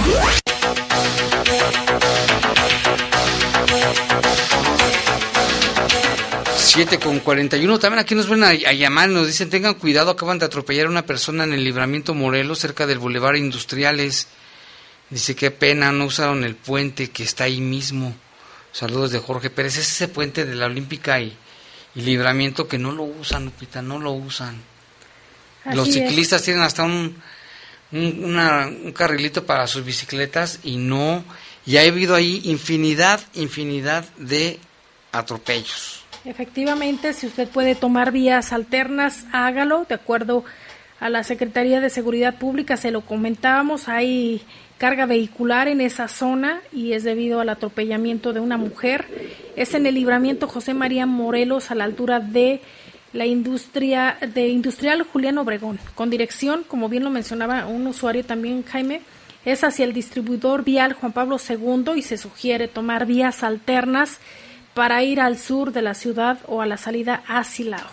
7 6.74 7.00
con 7.00 7.20
41. 7.20 7.80
También 7.80 8.00
aquí 8.00 8.16
nos 8.16 8.28
ven 8.28 8.44
a, 8.44 8.50
a, 8.50 8.74
llamar 8.74 9.10
nos 9.10 9.28
dicen, 9.28 9.50
tengan 9.50 9.76
cuidado, 9.76 10.12
acaban 10.12 10.40
de 10.40 10.46
atropellar 10.46 10.88
a 10.88 10.90
una 10.90 11.06
persona 11.06 11.44
en 11.44 11.54
el 11.54 11.64
libramiento 11.64 12.16
Morelos, 12.16 12.60
cerca 12.60 12.88
del 12.88 13.00
Boulevard 13.00 13.36
Industriales. 13.36 14.28
Dice, 15.10 15.36
qué 15.36 15.52
pena, 15.52 15.92
no 15.92 16.06
usaron 16.06 16.44
el 16.44 16.56
puente 16.56 17.10
que 17.12 17.24
está 17.24 17.44
ahí 17.46 17.62
mismo. 17.62 18.16
Saludos 18.72 19.12
de 19.12 19.20
Jorge 19.20 19.50
Pérez. 19.50 19.78
Es 19.78 19.92
ese 19.92 20.08
puente 20.08 20.46
de 20.46 20.56
la 20.56 20.66
Olímpica 20.66 21.20
y, 21.22 21.36
y 21.96 22.02
Libramiento 22.02 22.68
que 22.68 22.80
no 22.80 22.92
lo 22.92 23.04
usan, 23.04 23.46
Lupita, 23.46 23.82
no 23.82 24.00
lo 24.00 24.12
usan. 24.12 24.56
Así 25.66 25.76
Los 25.78 25.88
es. 25.90 25.94
ciclistas 25.94 26.42
tienen 26.44 26.64
hasta 26.64 26.84
un, 26.84 27.16
un, 27.92 28.24
una- 28.26 28.66
un 28.68 28.92
carrilito 28.92 29.46
para 29.46 29.68
sus 29.68 29.86
bicicletas 29.86 30.60
y 30.64 30.78
no... 30.78 31.24
Y 31.66 31.78
ha 31.78 31.82
habido 31.84 32.14
ahí 32.16 32.42
infinidad, 32.44 33.22
infinidad 33.36 34.04
de 34.18 34.60
atropellos. 35.14 36.04
Efectivamente, 36.26 37.14
si 37.14 37.28
usted 37.28 37.48
puede 37.48 37.76
tomar 37.76 38.12
vías 38.12 38.52
alternas, 38.52 39.26
hágalo. 39.32 39.86
De 39.88 39.96
acuerdo 39.96 40.44
a 41.00 41.08
la 41.10 41.24
Secretaría 41.24 41.80
de 41.80 41.90
Seguridad 41.90 42.38
Pública, 42.38 42.76
se 42.78 42.92
lo 42.92 43.02
comentábamos, 43.02 43.88
hay 43.88 44.42
carga 44.78 45.06
vehicular 45.06 45.68
en 45.68 45.82
esa 45.82 46.08
zona 46.08 46.62
y 46.72 46.94
es 46.94 47.04
debido 47.04 47.40
al 47.40 47.50
atropellamiento 47.50 48.34
de 48.34 48.40
una 48.40 48.58
mujer. 48.58 49.06
Es 49.56 49.74
en 49.74 49.86
el 49.86 49.96
libramiento 49.96 50.48
José 50.48 50.74
María 50.74 51.06
Morelos 51.06 51.72
a 51.72 51.76
la 51.76 51.84
altura 51.84 52.20
de 52.20 52.62
la 53.14 53.26
industria 53.26 54.18
de 54.34 54.48
Industrial 54.48 55.04
Julián 55.04 55.38
Obregón, 55.38 55.80
con 55.96 56.10
dirección, 56.10 56.64
como 56.68 56.90
bien 56.90 57.04
lo 57.04 57.12
mencionaba 57.12 57.68
un 57.68 57.86
usuario 57.86 58.26
también, 58.26 58.64
Jaime, 58.64 59.02
es 59.46 59.64
hacia 59.64 59.86
el 59.86 59.94
distribuidor 59.94 60.64
vial 60.64 60.94
Juan 60.94 61.12
Pablo 61.12 61.38
II 61.38 61.92
y 61.96 62.02
se 62.02 62.18
sugiere 62.18 62.68
tomar 62.68 63.06
vías 63.06 63.44
alternas 63.44 64.18
para 64.74 65.04
ir 65.04 65.20
al 65.20 65.38
sur 65.38 65.72
de 65.72 65.82
la 65.82 65.94
ciudad 65.94 66.40
o 66.48 66.62
a 66.62 66.66
la 66.66 66.78
salida 66.78 67.24
a 67.28 67.44
Silao. 67.44 67.88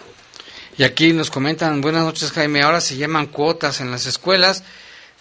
Y 0.79 0.85
aquí 0.85 1.13
nos 1.13 1.31
comentan, 1.31 1.81
buenas 1.81 2.05
noches 2.05 2.33
Jaime, 2.33 2.63
ahora 2.63 2.81
se 2.81 2.97
llaman 2.97 3.27
cuotas 3.27 3.81
en 3.81 3.91
las 3.91 4.07
escuelas. 4.07 4.65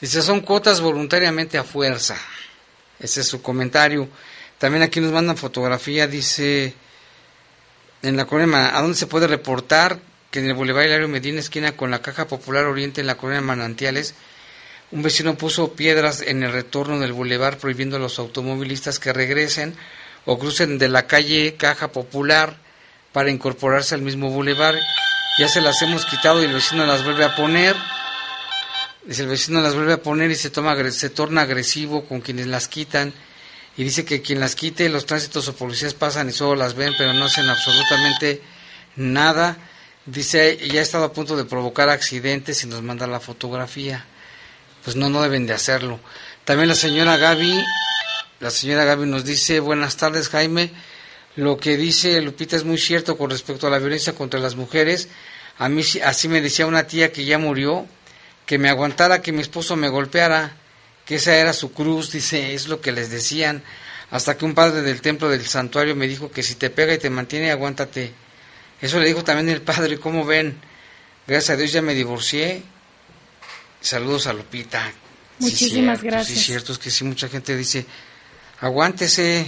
Dice, 0.02 0.22
son 0.22 0.42
cuotas 0.42 0.82
voluntariamente 0.82 1.58
a 1.58 1.64
fuerza. 1.64 2.16
Ese 3.00 3.22
es 3.22 3.28
su 3.28 3.42
comentario. 3.42 4.08
También 4.58 4.84
aquí 4.84 5.00
nos 5.00 5.12
mandan 5.12 5.38
fotografía, 5.38 6.08
dice, 6.08 6.74
en 8.02 8.18
la 8.18 8.26
colonia, 8.26 8.78
¿a 8.78 8.82
dónde 8.82 8.98
se 8.98 9.08
puede 9.08 9.28
reportar 9.28 10.00
que 10.32 10.40
en 10.40 10.46
el 10.48 10.54
Boulevard 10.54 10.86
Hilario 10.86 11.08
Medina, 11.08 11.40
esquina 11.40 11.74
con 11.74 11.92
la 11.92 12.02
Caja 12.02 12.28
Popular 12.28 12.66
Oriente 12.66 13.02
en 13.02 13.08
la 13.08 13.16
colonia 13.16 13.42
Manantiales, 13.42 14.14
un 14.92 15.04
vecino 15.04 15.36
puso 15.36 15.74
piedras 15.74 16.22
en 16.22 16.44
el 16.44 16.52
retorno 16.52 17.00
del 17.00 17.14
bulevar 17.14 17.58
prohibiendo 17.58 17.98
a 17.98 18.00
los 18.00 18.20
automovilistas 18.20 19.00
que 19.00 19.14
regresen 19.14 19.76
o 20.26 20.40
crucen 20.40 20.78
de 20.78 20.90
la 20.90 21.08
calle 21.08 21.56
Caja 21.58 21.92
Popular 21.92 22.58
para 23.12 23.32
incorporarse 23.32 23.96
al 23.96 24.02
mismo 24.02 24.30
bulevar. 24.30 24.80
Ya 25.38 25.48
se 25.48 25.62
las 25.62 25.82
hemos 25.82 26.06
quitado 26.06 26.42
y 26.42 26.46
el 26.46 26.54
vecino 26.54 26.86
las 26.86 27.04
vuelve 27.04 27.24
a 27.24 27.36
poner. 27.36 27.76
Dice 29.10 29.24
el 29.24 29.28
vecino 29.28 29.60
las 29.60 29.74
vuelve 29.74 29.94
a 29.94 30.04
poner 30.04 30.30
y 30.30 30.36
se 30.36 30.52
toma 30.52 30.76
se 30.92 31.10
torna 31.10 31.42
agresivo 31.42 32.06
con 32.06 32.22
quienes 32.22 32.46
las 32.46 32.68
quitan 32.68 33.12
y 33.76 33.84
dice 33.84 34.06
que 34.06 34.22
quien 34.22 34.40
las 34.40 34.54
quite 34.54 34.88
los 34.88 35.08
tránsitos 35.08 35.48
o 35.48 35.56
policías 35.56 35.96
pasan 35.96 36.30
y 36.30 36.32
solo 36.32 36.56
las 36.56 36.76
ven 36.76 36.94
pero 36.96 37.14
no 37.14 37.26
hacen 37.26 37.50
absolutamente 37.50 38.40
nada. 38.98 39.58
Dice 40.06 40.60
ya 40.72 40.80
ha 40.80 40.84
estado 40.84 41.06
a 41.06 41.12
punto 41.14 41.36
de 41.36 41.46
provocar 41.46 41.90
accidentes 41.90 42.64
y 42.64 42.68
nos 42.68 42.84
manda 42.84 43.08
la 43.08 43.20
fotografía. 43.20 44.06
Pues 44.84 44.96
no, 44.96 45.10
no 45.10 45.24
deben 45.24 45.48
de 45.48 45.54
hacerlo. 45.54 46.00
También 46.46 46.70
la 46.70 46.76
señora 46.76 47.18
Gaby, 47.18 47.64
la 48.40 48.52
señora 48.52 48.84
Gaby 48.86 49.08
nos 49.08 49.26
dice, 49.26 49.60
buenas 49.60 49.98
tardes 49.98 50.30
Jaime, 50.30 50.72
lo 51.36 51.58
que 51.58 51.78
dice 51.78 52.22
Lupita 52.22 52.56
es 52.58 52.64
muy 52.64 52.78
cierto 52.78 53.18
con 53.18 53.32
respecto 53.32 53.66
a 53.66 53.72
la 53.72 53.80
violencia 53.80 54.14
contra 54.14 54.40
las 54.40 54.56
mujeres. 54.56 55.08
A 55.58 55.68
mí 55.68 55.82
sí- 55.84 56.00
así 56.00 56.28
me 56.28 56.42
decía 56.42 56.68
una 56.68 56.86
tía 56.86 57.12
que 57.12 57.26
ya 57.26 57.40
murió, 57.40 57.88
que 58.50 58.58
me 58.58 58.70
aguantara 58.70 59.22
que 59.22 59.32
mi 59.32 59.42
esposo 59.42 59.76
me 59.76 59.90
golpeara, 59.90 60.56
que 61.06 61.18
esa 61.18 61.36
era 61.36 61.54
su 61.54 61.72
cruz, 61.72 62.12
dice, 62.12 62.56
es 62.56 62.68
lo 62.68 62.82
que 62.82 62.92
les 62.92 63.12
decían, 63.12 63.62
hasta 64.10 64.38
que 64.38 64.44
un 64.44 64.56
padre 64.56 64.82
del 64.82 65.02
templo 65.02 65.30
del 65.30 65.46
santuario 65.46 65.96
me 65.96 66.08
dijo 66.08 66.32
que 66.32 66.42
si 66.42 66.56
te 66.56 66.72
pega 66.72 66.96
y 66.96 66.98
te 66.98 67.12
mantiene, 67.12 67.52
aguántate. 67.52 68.12
Eso 68.82 69.00
le 69.00 69.06
dijo 69.06 69.24
también 69.24 69.50
el 69.50 69.62
padre, 69.62 70.00
¿cómo 70.00 70.26
ven? 70.26 70.58
Gracias 71.28 71.52
a 71.52 71.58
Dios 71.58 71.72
ya 71.72 71.84
me 71.84 71.94
divorcié. 71.94 72.64
Saludos 73.82 74.26
a 74.26 74.34
Lupita. 74.34 74.92
Muchísimas 75.38 76.00
cierto, 76.00 76.18
gracias. 76.18 76.40
Sí, 76.40 76.44
cierto, 76.44 76.72
es 76.72 76.80
que 76.80 76.90
sí, 76.90 77.04
mucha 77.04 77.30
gente 77.30 77.56
dice, 77.56 77.86
aguántese. 78.62 79.46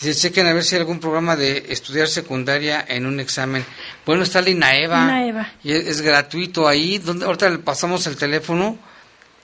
Dice, 0.00 0.14
chequen 0.14 0.46
a 0.46 0.54
ver 0.54 0.64
si 0.64 0.74
hay 0.74 0.80
algún 0.80 0.98
programa 0.98 1.36
de 1.36 1.66
estudiar 1.68 2.08
secundaria 2.08 2.84
en 2.88 3.04
un 3.04 3.20
examen. 3.20 3.64
Bueno, 4.06 4.22
está 4.22 4.40
la 4.40 4.50
INAEVA. 4.50 5.02
INAEVA. 5.02 5.52
Y 5.62 5.72
es, 5.72 5.86
es 5.86 6.00
gratuito 6.00 6.66
ahí. 6.66 6.98
Donde, 6.98 7.26
ahorita 7.26 7.50
le 7.50 7.58
pasamos 7.58 8.06
el 8.06 8.16
teléfono. 8.16 8.78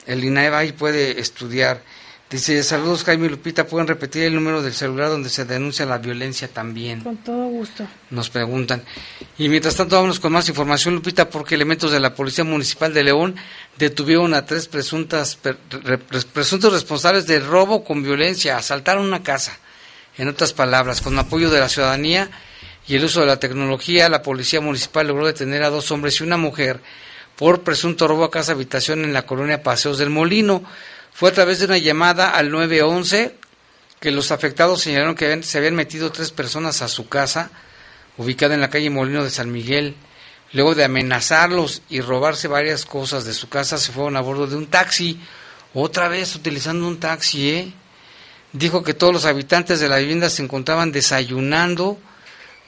El 0.07 0.25
INAEVA 0.25 0.59
ahí 0.59 0.73
puede 0.73 1.21
estudiar. 1.21 1.83
Dice, 2.29 2.65
saludos 2.65 3.05
Jaime 3.05 3.29
Lupita, 3.29 3.69
¿pueden 3.69 3.87
repetir 3.87 4.25
el 4.25 4.35
número 4.35 4.61
del 4.61 4.73
celular 4.75 5.11
donde 5.11 5.29
se 5.29 5.45
denuncia 5.45 5.87
la 5.87 5.99
violencia 5.99 6.49
también? 6.49 7.01
Con 7.03 7.19
todo 7.19 7.47
gusto. 7.47 7.87
Nos 8.11 8.31
preguntan. 8.31 8.83
Y 9.39 9.49
mientras 9.49 9.77
tanto, 9.77 9.95
vámonos 9.95 10.19
con 10.19 10.33
más 10.33 10.49
información, 10.49 10.97
Lupita, 10.97 11.31
porque 11.31 11.55
elementos 11.55 11.93
de 11.93 12.01
la 12.01 12.17
Policía 12.17 12.43
Municipal 12.43 12.93
de 12.93 13.05
León 13.05 13.37
detuvieron 13.79 14.35
a 14.35 14.45
tres 14.45 14.67
presuntas, 14.67 15.39
presuntos 16.33 16.73
responsables 16.73 17.29
de 17.29 17.39
robo 17.39 17.85
con 17.85 18.03
violencia, 18.03 18.57
asaltaron 18.57 19.07
una 19.07 19.23
casa. 19.23 19.57
En 20.19 20.29
otras 20.29 20.53
palabras, 20.53 21.03
con 21.03 21.19
apoyo 21.19 21.51
de 21.51 21.61
la 21.61 21.69
ciudadanía 21.69 22.31
y 22.89 22.97
el 22.97 23.05
uso 23.05 23.21
de 23.21 23.27
la 23.27 23.39
tecnología, 23.39 24.09
la 24.09 24.23
Policía 24.23 24.61
Municipal 24.61 25.07
logró 25.07 25.27
detener 25.27 25.63
a 25.63 25.71
dos 25.71 25.91
hombres 25.91 26.21
y 26.21 26.25
una 26.25 26.37
mujer 26.39 26.81
por 27.37 27.63
presunto 27.63 28.09
robo 28.09 28.25
a 28.25 28.31
casa 28.31 28.53
habitación 28.53 29.05
en 29.05 29.13
la 29.13 29.27
colonia 29.27 29.63
Paseos 29.63 29.99
del 29.99 30.09
Molino. 30.09 30.63
Fue 31.13 31.31
a 31.31 31.35
través 31.35 31.59
de 31.59 31.67
una 31.67 31.79
llamada 31.79 32.31
al 32.31 32.51
911 32.51 33.35
que 34.01 34.11
los 34.11 34.31
afectados 34.31 34.81
señalaron 34.83 35.15
que 35.15 35.43
se 35.43 35.59
habían 35.59 35.75
metido 35.75 36.13
tres 36.13 36.31
personas 36.31 36.81
a 36.81 36.89
su 36.89 37.09
casa, 37.09 37.51
ubicada 38.17 38.55
en 38.55 38.61
la 38.61 38.71
calle 38.71 38.89
Molino 38.89 39.23
de 39.23 39.31
San 39.31 39.53
Miguel. 39.53 39.97
Luego 40.53 40.75
de 40.75 40.85
amenazarlos 40.85 41.83
y 41.91 42.01
robarse 42.01 42.49
varias 42.49 42.87
cosas 42.87 43.25
de 43.25 43.35
su 43.35 43.49
casa, 43.49 43.77
se 43.77 43.93
fueron 43.93 44.17
a 44.17 44.21
bordo 44.21 44.47
de 44.47 44.57
un 44.57 44.69
taxi, 44.69 45.21
otra 45.75 46.09
vez 46.09 46.35
utilizando 46.35 46.87
un 46.87 47.01
taxi, 47.01 47.51
¿eh? 47.51 47.73
Dijo 48.59 48.83
que 48.83 48.95
todos 48.95 49.13
los 49.13 49.25
habitantes 49.25 49.81
de 49.81 49.89
la 49.89 49.99
vivienda 49.99 50.31
se 50.31 50.43
encontraban 50.43 50.93
desayunando 50.93 51.99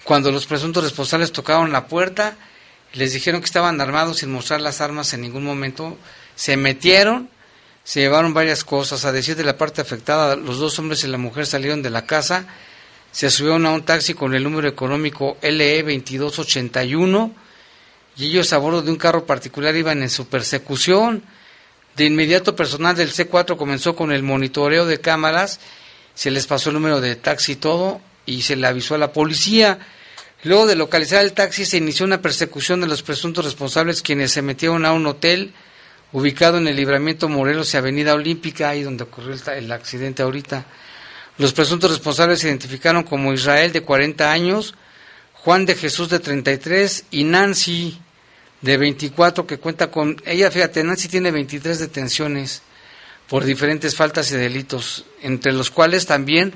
cuando 0.04 0.30
los 0.30 0.46
presuntos 0.46 0.84
responsables 0.84 1.32
tocaron 1.32 1.72
la 1.72 1.86
puerta 1.86 2.36
les 2.92 3.12
dijeron 3.12 3.40
que 3.40 3.46
estaban 3.46 3.80
armados 3.80 4.18
sin 4.18 4.32
mostrar 4.32 4.60
las 4.60 4.80
armas 4.80 5.12
en 5.12 5.20
ningún 5.20 5.44
momento. 5.44 5.98
Se 6.36 6.56
metieron, 6.56 7.28
se 7.84 8.00
llevaron 8.00 8.34
varias 8.34 8.64
cosas. 8.64 9.04
A 9.04 9.12
decir 9.12 9.36
de 9.36 9.44
la 9.44 9.58
parte 9.58 9.80
afectada, 9.80 10.36
los 10.36 10.58
dos 10.58 10.78
hombres 10.78 11.04
y 11.04 11.08
la 11.08 11.18
mujer 11.18 11.46
salieron 11.46 11.82
de 11.82 11.90
la 11.90 12.06
casa, 12.06 12.46
se 13.12 13.30
subieron 13.30 13.66
a 13.66 13.70
un 13.72 13.84
taxi 13.84 14.14
con 14.14 14.34
el 14.34 14.42
número 14.42 14.68
económico 14.68 15.36
E 15.42 15.52
LE 15.52 15.82
2281 15.82 17.34
y 18.16 18.26
ellos 18.26 18.52
a 18.52 18.58
bordo 18.58 18.82
de 18.82 18.90
un 18.90 18.96
carro 18.96 19.26
particular 19.26 19.76
iban 19.76 20.02
en 20.02 20.10
su 20.10 20.26
persecución. 20.26 21.22
De 21.98 22.04
inmediato 22.04 22.54
personal 22.54 22.94
del 22.94 23.10
C4 23.10 23.56
comenzó 23.56 23.96
con 23.96 24.12
el 24.12 24.22
monitoreo 24.22 24.86
de 24.86 25.00
cámaras, 25.00 25.58
se 26.14 26.30
les 26.30 26.46
pasó 26.46 26.70
el 26.70 26.74
número 26.74 27.00
de 27.00 27.16
taxi 27.16 27.52
y 27.52 27.56
todo 27.56 28.00
y 28.24 28.42
se 28.42 28.54
le 28.54 28.68
avisó 28.68 28.94
a 28.94 28.98
la 28.98 29.12
policía. 29.12 29.80
Luego 30.44 30.68
de 30.68 30.76
localizar 30.76 31.24
el 31.24 31.32
taxi 31.32 31.64
se 31.64 31.78
inició 31.78 32.06
una 32.06 32.22
persecución 32.22 32.80
de 32.80 32.86
los 32.86 33.02
presuntos 33.02 33.44
responsables 33.44 34.00
quienes 34.00 34.30
se 34.30 34.42
metieron 34.42 34.86
a 34.86 34.92
un 34.92 35.08
hotel 35.08 35.52
ubicado 36.12 36.58
en 36.58 36.68
el 36.68 36.76
libramiento 36.76 37.28
Morelos 37.28 37.74
y 37.74 37.78
Avenida 37.78 38.14
Olímpica, 38.14 38.68
ahí 38.68 38.84
donde 38.84 39.02
ocurrió 39.02 39.32
el, 39.32 39.64
el 39.64 39.72
accidente 39.72 40.22
ahorita. 40.22 40.66
Los 41.36 41.52
presuntos 41.52 41.90
responsables 41.90 42.38
se 42.38 42.46
identificaron 42.46 43.02
como 43.02 43.32
Israel 43.32 43.72
de 43.72 43.82
40 43.82 44.30
años, 44.30 44.76
Juan 45.32 45.66
de 45.66 45.74
Jesús 45.74 46.08
de 46.10 46.20
33 46.20 47.06
y 47.10 47.24
Nancy 47.24 47.98
de 48.60 48.76
24 48.76 49.46
que 49.46 49.58
cuenta 49.58 49.90
con 49.90 50.20
ella, 50.24 50.50
fíjate, 50.50 50.82
Nancy 50.82 51.08
tiene 51.08 51.30
23 51.30 51.78
detenciones 51.78 52.62
por 53.28 53.44
diferentes 53.44 53.94
faltas 53.94 54.32
y 54.32 54.36
delitos, 54.36 55.04
entre 55.22 55.52
los 55.52 55.70
cuales 55.70 56.06
también 56.06 56.54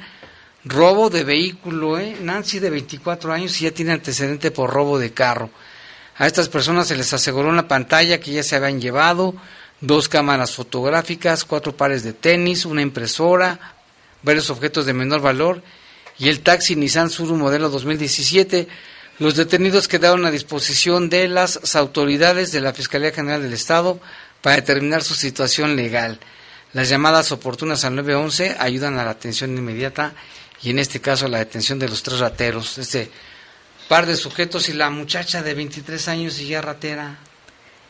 robo 0.65 1.11
de 1.11 1.25
vehículo, 1.25 1.99
¿eh? 1.99 2.17
Nancy 2.21 2.59
de 2.59 2.71
24 2.71 3.33
años 3.33 3.61
y 3.61 3.65
ya 3.65 3.73
tiene 3.73 3.93
antecedente 3.93 4.51
por 4.51 4.71
robo 4.71 4.99
de 4.99 5.13
carro. 5.13 5.51
A 6.17 6.27
estas 6.27 6.49
personas 6.49 6.89
se 6.89 6.97
les 6.97 7.13
aseguró 7.13 7.49
una 7.49 7.69
pantalla 7.69 8.21
que 8.21 8.33
ya 8.33 8.43
se 8.43 8.57
habían 8.57 8.81
llevado, 8.81 9.35
dos 9.81 10.09
cámaras 10.09 10.55
fotográficas, 10.55 11.45
cuatro 11.45 11.77
pares 11.77 12.05
de 12.05 12.13
tenis, 12.13 12.65
una 12.65 12.83
impresora, 12.83 13.77
varios 14.23 14.51
objetos 14.51 14.87
de 14.87 14.93
menor 14.93 15.21
valor 15.21 15.63
y 16.19 16.29
el 16.29 16.41
taxi 16.41 16.77
Nissan 16.77 17.11
Suru 17.11 17.37
modelo 17.37 17.69
2017. 17.69 18.69
Los 19.19 19.37
detenidos 19.37 19.89
quedaron 19.89 20.25
a 20.25 20.31
disposición 20.31 21.11
de 21.11 21.29
las 21.29 21.77
autoridades 21.77 22.53
de 22.53 22.61
la 22.61 22.73
Fiscalía 22.73 23.13
General 23.13 23.43
del 23.43 23.53
Estado 23.53 24.01
para 24.41 24.57
determinar 24.57 25.03
su 25.03 25.15
situación 25.15 25.77
legal. 25.77 26.19
Las 26.73 26.89
llamadas 26.89 27.31
oportunas 27.33 27.85
al 27.85 27.97
911 27.97 28.57
ayudan 28.59 28.99
a 28.99 29.05
la 29.05 29.11
atención 29.11 29.55
inmediata 29.57 30.15
y 30.63 30.71
en 30.71 30.79
este 30.79 31.01
caso 31.01 31.27
a 31.27 31.29
la 31.29 31.39
detención 31.39 31.79
de 31.79 31.89
los 31.89 32.03
tres 32.03 32.21
rateros, 32.21 32.79
este 32.79 33.11
par 33.89 34.07
de 34.07 34.17
sujetos 34.17 34.71
y 34.71 34.73
la 34.73 34.89
muchacha 34.91 35.43
de 35.43 35.55
23 35.55 36.09
años 36.09 36.41
y 36.41 36.49
ya 36.49 36.63
ratera. 36.63 37.19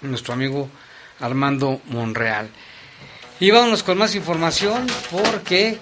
nuestro 0.00 0.32
amigo 0.32 0.70
Armando 1.18 1.82
Monreal. 1.88 2.48
Y 3.38 3.50
vámonos 3.50 3.82
con 3.82 3.98
más 3.98 4.14
información 4.14 4.86
porque 5.10 5.76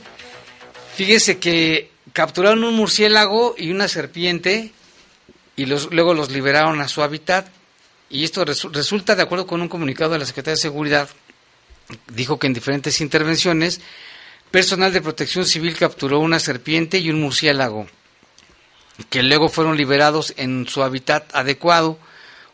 fíjese 0.97 1.39
que 1.39 1.93
capturaron 2.13 2.65
un 2.65 2.75
murciélago 2.75 3.55
y 3.57 3.71
una 3.71 3.87
serpiente 3.87 4.73
y 5.55 5.67
luego 5.67 6.15
los 6.15 6.33
liberaron 6.33 6.81
a 6.81 6.89
su 6.89 7.05
hábitat. 7.05 7.47
Y 8.11 8.25
esto 8.25 8.45
resulta, 8.45 9.15
de 9.15 9.23
acuerdo 9.23 9.47
con 9.47 9.63
un 9.63 9.69
comunicado 9.69 10.15
de 10.15 10.19
la 10.19 10.27
Secretaría 10.27 10.57
de 10.57 10.63
Seguridad, 10.63 11.09
dijo 12.09 12.41
que 12.41 12.49
en 12.49 12.55
diferentes 12.55 13.01
intervenciones, 13.01 13.81
personal 14.51 14.93
de 14.93 15.01
protección 15.01 15.45
civil 15.45 15.77
capturó 15.77 16.19
una 16.19 16.41
serpiente 16.41 16.99
y 16.99 17.11
un 17.11 17.21
murciélago, 17.21 17.87
que 19.11 19.23
luego 19.23 19.49
fueron 19.49 19.77
liberados 19.77 20.35
en 20.37 20.67
su 20.67 20.83
hábitat 20.83 21.35
adecuado. 21.35 21.99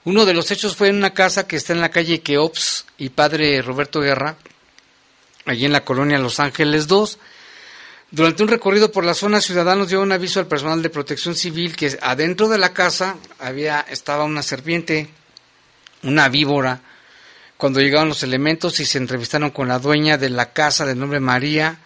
Uno 0.04 0.26
de 0.26 0.34
los 0.34 0.50
hechos 0.50 0.76
fue 0.76 0.88
en 0.88 0.96
una 0.96 1.14
casa 1.14 1.46
que 1.46 1.56
está 1.56 1.72
en 1.72 1.80
la 1.80 1.90
calle 1.90 2.20
Keops 2.20 2.86
y 2.98 3.08
padre 3.08 3.62
Roberto 3.62 4.00
Guerra, 4.00 4.36
allí 5.46 5.64
en 5.64 5.72
la 5.72 5.84
colonia 5.84 6.18
Los 6.18 6.40
Ángeles 6.40 6.86
2. 6.86 7.18
Durante 8.10 8.42
un 8.42 8.48
recorrido 8.48 8.92
por 8.92 9.04
la 9.04 9.14
zona, 9.14 9.40
ciudadanos 9.40 9.88
dio 9.88 10.00
un 10.00 10.12
aviso 10.12 10.38
al 10.38 10.46
personal 10.46 10.82
de 10.82 10.90
protección 10.90 11.34
civil 11.34 11.74
que 11.74 11.98
adentro 12.00 12.48
de 12.48 12.58
la 12.58 12.72
casa 12.72 13.16
había 13.40 13.80
estaba 13.80 14.24
una 14.24 14.42
serpiente, 14.42 15.08
una 16.02 16.28
víbora. 16.28 16.80
Cuando 17.56 17.80
llegaron 17.80 18.10
los 18.10 18.22
elementos 18.22 18.78
y 18.78 18.84
se 18.84 18.98
entrevistaron 18.98 19.50
con 19.50 19.68
la 19.68 19.78
dueña 19.78 20.18
de 20.18 20.28
la 20.28 20.52
casa 20.52 20.84
de 20.84 20.94
nombre 20.94 21.18
María, 21.18 21.78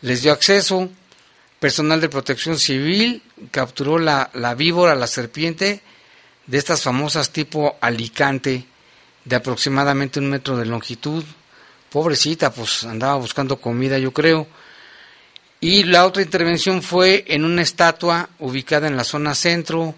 les 0.00 0.22
dio 0.22 0.32
acceso. 0.32 0.88
Personal 1.60 2.00
de 2.00 2.08
protección 2.08 2.58
civil 2.58 3.22
capturó 3.50 3.98
la, 3.98 4.30
la 4.34 4.54
víbora, 4.54 4.94
la 4.94 5.08
serpiente, 5.08 5.82
de 6.46 6.58
estas 6.58 6.82
famosas 6.82 7.30
tipo 7.30 7.76
Alicante, 7.80 8.64
de 9.24 9.36
aproximadamente 9.36 10.20
un 10.20 10.30
metro 10.30 10.56
de 10.56 10.66
longitud. 10.66 11.24
Pobrecita, 11.90 12.52
pues 12.52 12.84
andaba 12.84 13.16
buscando 13.16 13.60
comida, 13.60 13.98
yo 13.98 14.12
creo. 14.12 14.46
Y 15.60 15.82
la 15.82 16.06
otra 16.06 16.22
intervención 16.22 16.82
fue 16.82 17.24
en 17.26 17.44
una 17.44 17.62
estatua 17.62 18.28
ubicada 18.38 18.86
en 18.86 18.96
la 18.96 19.04
zona 19.04 19.34
centro, 19.34 19.94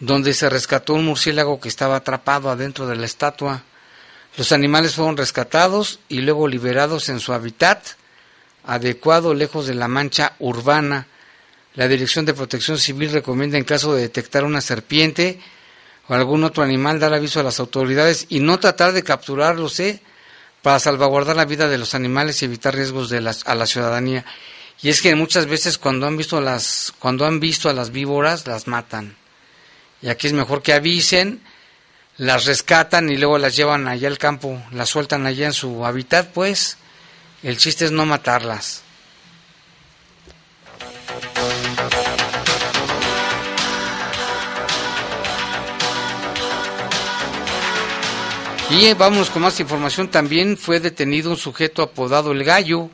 donde 0.00 0.32
se 0.32 0.48
rescató 0.48 0.94
un 0.94 1.04
murciélago 1.04 1.60
que 1.60 1.68
estaba 1.68 1.96
atrapado 1.96 2.50
adentro 2.50 2.86
de 2.86 2.96
la 2.96 3.06
estatua. 3.06 3.62
Los 4.38 4.52
animales 4.52 4.94
fueron 4.94 5.16
rescatados 5.16 6.00
y 6.08 6.20
luego 6.20 6.48
liberados 6.48 7.10
en 7.10 7.20
su 7.20 7.34
hábitat 7.34 7.86
adecuado 8.66 9.34
lejos 9.34 9.66
de 9.66 9.74
la 9.74 9.88
mancha 9.88 10.34
urbana. 10.38 11.06
La 11.74 11.88
Dirección 11.88 12.24
de 12.24 12.34
Protección 12.34 12.78
Civil 12.78 13.12
recomienda 13.12 13.58
en 13.58 13.64
caso 13.64 13.94
de 13.94 14.02
detectar 14.02 14.44
una 14.44 14.60
serpiente 14.60 15.40
o 16.08 16.14
algún 16.14 16.44
otro 16.44 16.62
animal 16.62 17.00
dar 17.00 17.14
aviso 17.14 17.40
a 17.40 17.42
las 17.42 17.60
autoridades 17.60 18.26
y 18.28 18.40
no 18.40 18.58
tratar 18.58 18.92
de 18.92 19.02
capturarlos 19.02 19.78
¿eh? 19.80 20.00
para 20.62 20.78
salvaguardar 20.78 21.36
la 21.36 21.44
vida 21.44 21.68
de 21.68 21.78
los 21.78 21.94
animales 21.94 22.40
y 22.42 22.46
evitar 22.46 22.74
riesgos 22.74 23.10
de 23.10 23.18
a 23.18 23.54
la 23.54 23.66
ciudadanía. 23.66 24.24
Y 24.82 24.90
es 24.90 25.00
que 25.00 25.14
muchas 25.14 25.46
veces 25.46 25.78
cuando 25.78 26.06
han 26.06 26.16
visto 26.16 26.40
las 26.40 26.92
cuando 26.98 27.24
han 27.26 27.40
visto 27.40 27.68
a 27.68 27.72
las 27.72 27.90
víboras 27.90 28.46
las 28.46 28.66
matan. 28.66 29.16
Y 30.02 30.08
aquí 30.08 30.26
es 30.26 30.32
mejor 30.32 30.62
que 30.62 30.74
avisen, 30.74 31.40
las 32.18 32.44
rescatan 32.44 33.08
y 33.08 33.16
luego 33.16 33.38
las 33.38 33.56
llevan 33.56 33.88
allá 33.88 34.08
al 34.08 34.18
campo, 34.18 34.62
las 34.72 34.90
sueltan 34.90 35.26
allá 35.26 35.46
en 35.46 35.52
su 35.52 35.84
hábitat, 35.84 36.28
pues 36.32 36.76
el 37.46 37.58
chiste 37.58 37.84
es 37.84 37.92
no 37.92 38.04
matarlas. 38.04 38.82
Y 48.68 48.92
vamos 48.94 49.30
con 49.30 49.42
más 49.42 49.60
información. 49.60 50.08
También 50.08 50.56
fue 50.56 50.80
detenido 50.80 51.30
un 51.30 51.36
sujeto 51.36 51.82
apodado 51.82 52.32
El 52.32 52.42
Gallo, 52.42 52.90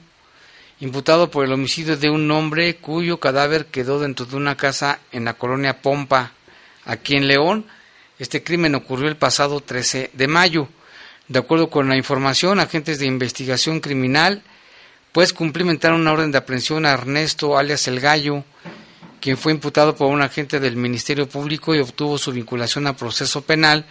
imputado 0.81 1.31
por 1.31 1.47
el 1.47 1.53
homicidio 1.55 1.97
de 1.97 2.11
un 2.11 2.31
hombre 2.31 2.77
cuyo 2.77 3.19
cadáver 3.19 3.65
quedó 3.65 4.01
dentro 4.01 4.27
de 4.27 4.37
una 4.37 4.59
casa 4.59 4.99
en 5.13 5.25
la 5.25 5.33
colonia 5.33 5.81
Pompa, 5.81 6.33
aquí 6.85 7.17
en 7.17 7.27
León. 7.27 7.65
Este 8.19 8.43
crimen 8.43 8.75
ocurrió 8.75 9.09
el 9.09 9.17
pasado 9.17 9.63
13 9.63 10.11
de 10.13 10.29
mayo. 10.29 10.69
De 11.33 11.39
acuerdo 11.39 11.71
con 11.71 11.89
la 11.89 11.97
información, 11.97 12.61
agentes 12.61 12.99
de 12.99 13.07
investigación 13.07 13.81
criminal 13.81 14.43
pues 15.13 15.33
cumplimentaron 15.33 16.03
una 16.03 16.13
orden 16.13 16.31
de 16.31 16.37
aprehensión 16.37 16.85
a 16.85 16.93
Ernesto 16.93 17.57
alias 17.57 17.89
El 17.89 18.01
Gallo, 18.01 18.45
quien 19.19 19.39
fue 19.39 19.53
imputado 19.53 19.97
por 19.97 20.09
un 20.09 20.21
agente 20.21 20.61
del 20.61 20.77
Ministerio 20.77 21.27
Público 21.27 21.75
y 21.75 21.79
obtuvo 21.79 22.19
su 22.19 22.33
vinculación 22.33 22.87
a 22.87 22.99
proceso 22.99 23.41
penal 23.41 23.87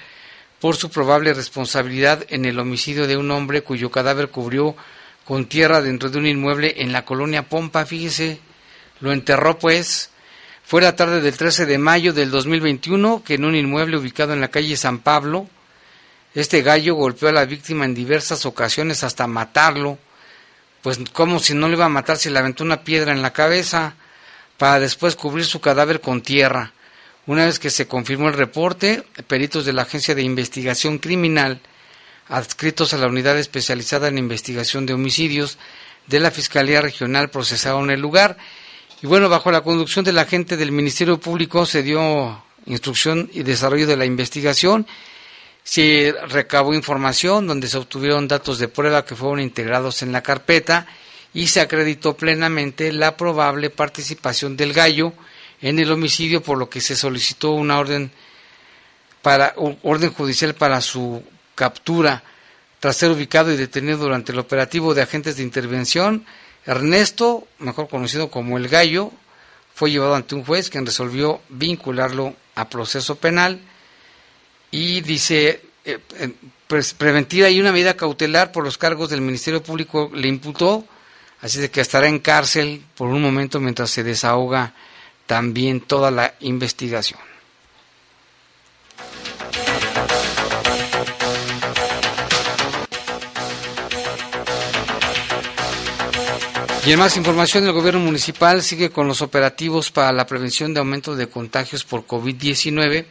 por 0.59 0.75
su 0.75 0.91
probable 0.91 1.33
responsabilidad 1.33 2.23
en 2.29 2.45
el 2.45 2.59
homicidio 2.59 3.07
de 3.07 3.17
un 3.17 3.31
hombre 3.31 3.63
cuyo 3.63 3.89
cadáver 3.89 4.29
cubrió 4.29 4.75
con 5.25 5.45
tierra 5.47 5.81
dentro 5.81 6.11
de 6.11 6.19
un 6.19 6.27
inmueble 6.27 6.75
en 6.77 6.91
la 6.91 7.05
colonia 7.05 7.49
Pompa, 7.49 7.87
fíjese, 7.87 8.39
lo 8.99 9.13
enterró 9.13 9.57
pues. 9.57 10.11
Fue 10.63 10.79
la 10.79 10.95
tarde 10.95 11.21
del 11.21 11.35
13 11.35 11.65
de 11.65 11.79
mayo 11.79 12.13
del 12.13 12.29
2021 12.29 13.23
que 13.25 13.33
en 13.33 13.45
un 13.45 13.55
inmueble 13.55 13.97
ubicado 13.97 14.31
en 14.33 14.41
la 14.41 14.49
calle 14.49 14.77
San 14.77 14.99
Pablo, 14.99 15.47
este 16.33 16.61
gallo 16.61 16.95
golpeó 16.95 17.29
a 17.29 17.33
la 17.33 17.45
víctima 17.45 17.85
en 17.85 17.93
diversas 17.93 18.45
ocasiones 18.45 19.03
hasta 19.03 19.27
matarlo, 19.27 19.97
pues 20.81 20.99
como 21.11 21.39
si 21.39 21.53
no 21.53 21.67
le 21.67 21.75
iba 21.75 21.85
a 21.85 21.89
matar 21.89 22.17
si 22.17 22.29
le 22.29 22.39
aventó 22.39 22.63
una 22.63 22.83
piedra 22.83 23.11
en 23.11 23.21
la 23.21 23.33
cabeza, 23.33 23.95
para 24.57 24.79
después 24.79 25.15
cubrir 25.15 25.45
su 25.45 25.59
cadáver 25.59 26.01
con 26.01 26.21
tierra. 26.21 26.71
Una 27.27 27.45
vez 27.45 27.59
que 27.59 27.69
se 27.69 27.87
confirmó 27.87 28.27
el 28.27 28.35
reporte, 28.35 29.03
peritos 29.27 29.65
de 29.65 29.73
la 29.73 29.83
Agencia 29.83 30.15
de 30.15 30.21
Investigación 30.21 30.99
Criminal, 30.99 31.61
adscritos 32.27 32.93
a 32.93 32.97
la 32.97 33.07
Unidad 33.07 33.37
Especializada 33.37 34.07
en 34.07 34.17
Investigación 34.17 34.85
de 34.85 34.93
Homicidios 34.93 35.57
de 36.07 36.19
la 36.19 36.31
Fiscalía 36.31 36.81
Regional, 36.81 37.29
procesaron 37.29 37.91
el 37.91 37.99
lugar. 37.99 38.37
Y 39.01 39.07
bueno, 39.07 39.29
bajo 39.29 39.51
la 39.51 39.61
conducción 39.61 40.05
del 40.05 40.19
agente 40.19 40.57
del 40.57 40.71
Ministerio 40.71 41.19
Público 41.19 41.65
se 41.65 41.83
dio 41.83 42.43
instrucción 42.65 43.29
y 43.33 43.43
desarrollo 43.43 43.87
de 43.87 43.97
la 43.97 44.05
investigación. 44.05 44.87
Se 45.63 46.13
recabó 46.27 46.73
información 46.73 47.47
donde 47.47 47.67
se 47.67 47.77
obtuvieron 47.77 48.27
datos 48.27 48.59
de 48.59 48.67
prueba 48.67 49.05
que 49.05 49.15
fueron 49.15 49.39
integrados 49.39 50.01
en 50.01 50.11
la 50.11 50.23
carpeta 50.23 50.87
y 51.33 51.47
se 51.47 51.61
acreditó 51.61 52.17
plenamente 52.17 52.91
la 52.91 53.15
probable 53.15 53.69
participación 53.69 54.57
del 54.57 54.73
gallo 54.73 55.13
en 55.61 55.79
el 55.79 55.91
homicidio, 55.91 56.41
por 56.41 56.57
lo 56.57 56.69
que 56.69 56.81
se 56.81 56.95
solicitó 56.95 57.51
una 57.51 57.79
orden 57.79 58.11
para 59.21 59.53
orden 59.55 60.11
judicial 60.11 60.55
para 60.55 60.81
su 60.81 61.23
captura 61.55 62.23
tras 62.79 62.97
ser 62.97 63.11
ubicado 63.11 63.51
y 63.51 63.57
detenido 63.57 63.99
durante 63.99 64.31
el 64.31 64.39
operativo 64.39 64.95
de 64.95 65.03
agentes 65.03 65.37
de 65.37 65.43
intervención. 65.43 66.25
Ernesto, 66.65 67.47
mejor 67.59 67.87
conocido 67.87 68.31
como 68.31 68.57
el 68.57 68.67
Gallo, 68.67 69.11
fue 69.75 69.91
llevado 69.91 70.15
ante 70.15 70.33
un 70.33 70.43
juez 70.43 70.69
quien 70.69 70.85
resolvió 70.85 71.41
vincularlo 71.49 72.35
a 72.55 72.69
proceso 72.69 73.15
penal 73.15 73.59
y 74.71 75.01
dice 75.01 75.61
eh, 75.83 75.99
preventiva 76.97 77.49
y 77.49 77.59
una 77.59 77.73
medida 77.73 77.95
cautelar 77.95 78.51
por 78.51 78.63
los 78.63 78.77
cargos 78.77 79.09
del 79.09 79.21
Ministerio 79.21 79.61
Público 79.61 80.09
le 80.13 80.29
imputó, 80.29 80.85
así 81.41 81.59
de 81.59 81.69
que 81.69 81.81
estará 81.81 82.07
en 82.07 82.19
cárcel 82.19 82.81
por 82.95 83.09
un 83.09 83.21
momento 83.21 83.59
mientras 83.59 83.91
se 83.91 84.03
desahoga 84.03 84.73
también 85.25 85.81
toda 85.81 86.09
la 86.11 86.33
investigación. 86.39 87.19
Y 96.83 96.91
en 96.91 96.97
más 96.97 97.15
información, 97.15 97.63
el 97.65 97.73
gobierno 97.73 97.99
municipal 97.99 98.63
sigue 98.63 98.89
con 98.89 99.07
los 99.07 99.21
operativos 99.21 99.91
para 99.91 100.11
la 100.11 100.25
prevención 100.25 100.73
de 100.73 100.79
aumento 100.79 101.15
de 101.15 101.29
contagios 101.29 101.83
por 101.83 102.07
COVID-19 102.07 103.05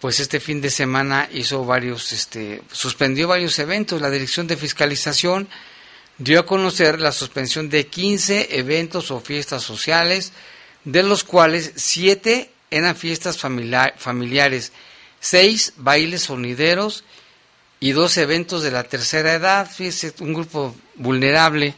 pues 0.00 0.20
este 0.20 0.40
fin 0.40 0.60
de 0.60 0.70
semana 0.70 1.28
hizo 1.32 1.64
varios, 1.64 2.12
este, 2.12 2.62
suspendió 2.70 3.28
varios 3.28 3.58
eventos. 3.58 4.00
La 4.00 4.10
Dirección 4.10 4.46
de 4.46 4.56
Fiscalización 4.56 5.48
dio 6.18 6.40
a 6.40 6.46
conocer 6.46 7.00
la 7.00 7.12
suspensión 7.12 7.68
de 7.70 7.86
15 7.86 8.58
eventos 8.58 9.10
o 9.10 9.20
fiestas 9.20 9.62
sociales, 9.62 10.32
de 10.84 11.02
los 11.02 11.24
cuales 11.24 11.72
7 11.76 12.50
eran 12.70 12.96
fiestas 12.96 13.38
familiares, 13.38 14.72
6 15.20 15.74
bailes 15.76 16.22
sonideros 16.22 17.04
y 17.80 17.92
2 17.92 18.16
eventos 18.18 18.62
de 18.62 18.70
la 18.70 18.84
tercera 18.84 19.34
edad, 19.34 19.70
un 20.20 20.34
grupo 20.34 20.74
vulnerable. 20.96 21.74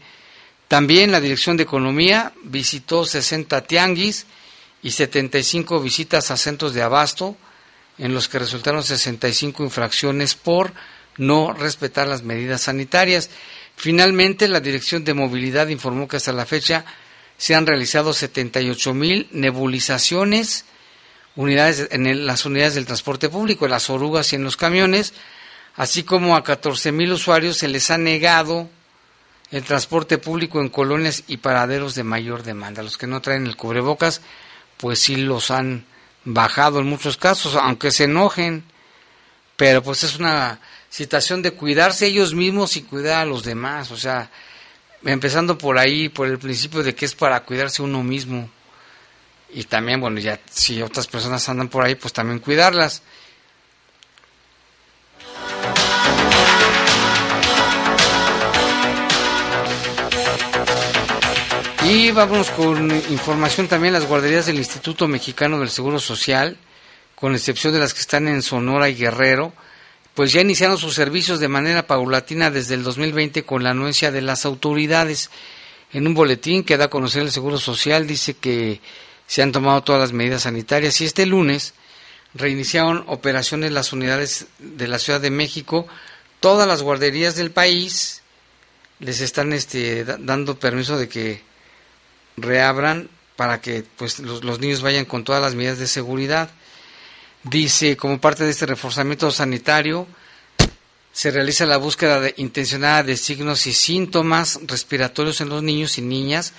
También 0.69 1.13
la 1.13 1.21
Dirección 1.21 1.57
de 1.57 1.63
Economía 1.63 2.33
visitó 2.43 3.05
60 3.05 3.63
tianguis 3.63 4.27
y 4.83 4.91
75 4.91 5.81
visitas 5.81 6.31
a 6.31 6.37
centros 6.37 6.75
de 6.75 6.83
abasto, 6.83 7.37
en 7.99 8.15
los 8.15 8.29
que 8.29 8.39
resultaron 8.39 8.83
65 8.83 9.65
infracciones 9.65 10.35
por 10.35 10.73
no 11.17 11.53
respetar 11.53 12.07
las 12.07 12.23
medidas 12.23 12.63
sanitarias. 12.63 13.31
Finalmente, 13.77 14.49
la 14.49 14.61
Dirección 14.61 15.05
de 15.05 15.15
Movilidad 15.15 15.69
informó 15.69 16.09
que 16.09 16.17
hasta 16.17 16.33
la 16.33 16.47
fecha 16.47 16.85
se 17.39 17.55
han 17.55 17.67
realizado 17.67 18.13
78 18.13 18.95
mil 18.95 19.29
nebulizaciones 19.33 20.65
unidades, 21.37 21.89
en 21.91 22.27
las 22.27 22.47
unidades 22.47 22.75
del 22.75 22.87
transporte 22.87 23.29
público, 23.29 23.67
en 23.67 23.71
las 23.71 23.91
orugas 23.91 24.33
y 24.33 24.37
en 24.37 24.45
los 24.45 24.57
camiones, 24.57 25.13
así 25.77 26.03
como 26.03 26.35
a 26.35 26.43
14 26.43 26.93
mil 26.93 27.13
usuarios 27.13 27.59
se 27.59 27.69
les 27.69 27.91
ha 27.91 27.99
negado 27.99 28.69
el 29.51 29.63
transporte 29.63 30.19
público 30.19 30.61
en 30.61 30.71
colonias 30.71 31.25
y 31.29 31.37
paraderos 31.37 31.95
de 31.95 32.05
mayor 32.05 32.43
demanda. 32.43 32.83
Los 32.83 32.99
que 32.99 33.07
no 33.07 33.21
traen 33.21 33.47
el 33.47 33.57
cubrebocas, 33.57 34.23
pues 34.79 34.99
sí 34.99 35.17
los 35.17 35.51
han 35.51 35.85
bajado 36.27 36.81
en 36.81 36.87
muchos 36.87 37.17
casos, 37.17 37.55
aunque 37.55 37.91
se 37.91 38.05
enojen, 38.05 38.65
pero 39.57 39.83
pues 39.83 40.03
es 40.03 40.17
una 40.17 40.61
situación 40.91 41.41
de 41.41 41.53
cuidarse 41.53 42.07
ellos 42.07 42.35
mismos 42.35 42.77
y 42.77 42.83
cuidar 42.83 43.23
a 43.23 43.27
los 43.27 43.45
demás, 43.45 43.91
o 43.93 43.97
sea, 43.97 44.31
empezando 45.05 45.57
por 45.57 45.79
ahí, 45.79 46.09
por 46.09 46.27
el 46.27 46.39
principio 46.39 46.83
de 46.83 46.95
que 46.95 47.05
es 47.05 47.15
para 47.15 47.45
cuidarse 47.45 47.81
uno 47.81 48.03
mismo. 48.03 48.51
Y 49.51 49.65
también, 49.65 50.01
bueno, 50.01 50.19
ya 50.19 50.41
si 50.51 50.83
otras 50.83 51.07
personas 51.07 51.49
andan 51.49 51.69
por 51.69 51.85
ahí, 51.85 51.95
pues 51.95 52.13
también 52.13 52.41
cuidarlas. 52.41 53.03
Y 61.89 62.11
vamos 62.11 62.51
con 62.51 62.91
información 63.11 63.69
también 63.69 63.93
las 63.93 64.09
guarderías 64.09 64.47
del 64.47 64.57
Instituto 64.57 65.07
Mexicano 65.07 65.61
del 65.61 65.71
Seguro 65.71 66.01
Social, 66.01 66.57
con 67.15 67.33
excepción 67.33 67.73
de 67.73 67.79
las 67.79 67.95
que 67.95 68.01
están 68.01 68.27
en 68.27 68.43
Sonora 68.43 68.89
y 68.89 68.97
Guerrero, 68.97 69.53
pues 70.13 70.33
ya 70.33 70.41
iniciaron 70.41 70.79
sus 70.79 70.95
servicios 70.95 71.39
de 71.39 71.47
manera 71.47 71.87
paulatina 71.87 72.51
desde 72.51 72.75
el 72.75 72.83
2020 72.83 73.45
con 73.45 73.63
la 73.63 73.71
anuencia 73.71 74.11
de 74.11 74.21
las 74.21 74.45
autoridades. 74.45 75.31
En 75.93 76.09
un 76.09 76.15
boletín 76.15 76.65
que 76.65 76.77
da 76.77 76.87
a 76.87 76.91
conocer 76.91 77.23
el 77.23 77.31
Seguro 77.31 77.57
Social 77.57 78.09
dice 78.09 78.35
que 78.35 78.81
se 79.29 79.43
han 79.43 79.53
tomado 79.53 79.85
todas 79.85 80.01
las 80.01 80.13
medidas 80.13 80.43
sanitarias 80.43 81.01
y 81.01 81.05
este 81.05 81.25
lunes 81.25 81.75
reiniciaron 82.35 83.05
operaciones 83.07 83.71
las 83.71 83.93
unidades 83.93 84.47
de 84.59 84.89
la 84.89 84.99
Ciudad 84.99 85.21
de 85.21 85.31
México, 85.31 85.87
todas 86.41 86.67
las 86.67 86.83
guarderías 86.83 87.37
del 87.37 87.53
país 87.53 88.23
les 88.99 89.21
están 89.21 89.53
este, 89.53 90.05
dando 90.05 90.59
permiso 90.59 90.99
de 90.99 91.09
que 91.09 91.47
reabran 92.37 93.09
para 93.37 93.61
que 93.61 93.85
pues 93.97 94.19
los, 94.19 94.59
niños 94.61 94.83
vayan 94.83 95.05
con 95.05 95.25
todas 95.25 95.43
las 95.43 95.55
medidas 95.55 95.79
de 95.79 95.87
seguridad. 95.87 96.51
Dice, 97.43 97.97
como 97.97 98.21
parte 98.21 98.45
de 98.45 98.51
este 98.51 98.67
reforzamiento 98.67 99.31
sanitario, 99.31 100.07
se 101.13 101.31
realiza 101.31 101.67
la 101.67 101.77
búsqueda 101.77 102.29
intencionada 102.37 103.03
de 103.03 103.17
signos 103.17 103.67
y 103.67 103.73
síntomas 103.73 104.59
respiratorios 104.67 105.41
en 105.41 105.51
los 105.51 105.63
niños 105.63 105.99
y 105.99 106.03
niñas, 106.03 106.55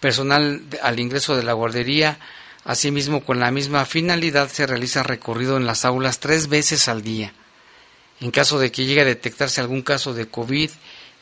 personal 0.00 0.62
al 0.82 0.98
ingreso 0.98 1.36
de 1.36 1.44
la 1.44 1.52
guardería. 1.52 2.18
Asimismo, 2.64 3.24
con 3.24 3.40
la 3.40 3.50
misma 3.50 3.84
finalidad, 3.84 4.50
se 4.50 4.66
realiza 4.66 5.02
recorrido 5.02 5.56
en 5.56 5.66
las 5.66 5.84
aulas 5.84 6.18
tres 6.18 6.48
veces 6.48 6.88
al 6.88 7.02
día. 7.02 7.32
En 8.20 8.30
caso 8.30 8.58
de 8.58 8.70
que 8.70 8.84
llegue 8.84 9.02
a 9.02 9.06
detectarse 9.06 9.60
algún 9.60 9.82
caso 9.82 10.14
de 10.14 10.26
COVID, 10.26 10.70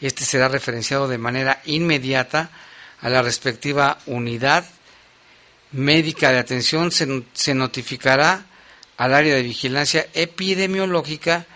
este 0.00 0.24
será 0.24 0.48
referenciado 0.48 1.08
de 1.08 1.18
manera 1.18 1.62
inmediata 1.64 2.50
a 3.00 3.08
la 3.08 3.22
respectiva 3.22 3.98
unidad 4.06 4.64
médica 5.72 6.32
de 6.32 6.38
atención, 6.38 6.90
se, 6.90 7.54
notificará 7.54 8.46
al 8.96 9.14
área 9.14 9.34
de 9.34 9.42
vigilancia 9.42 10.06
epidemiológica 10.14 11.46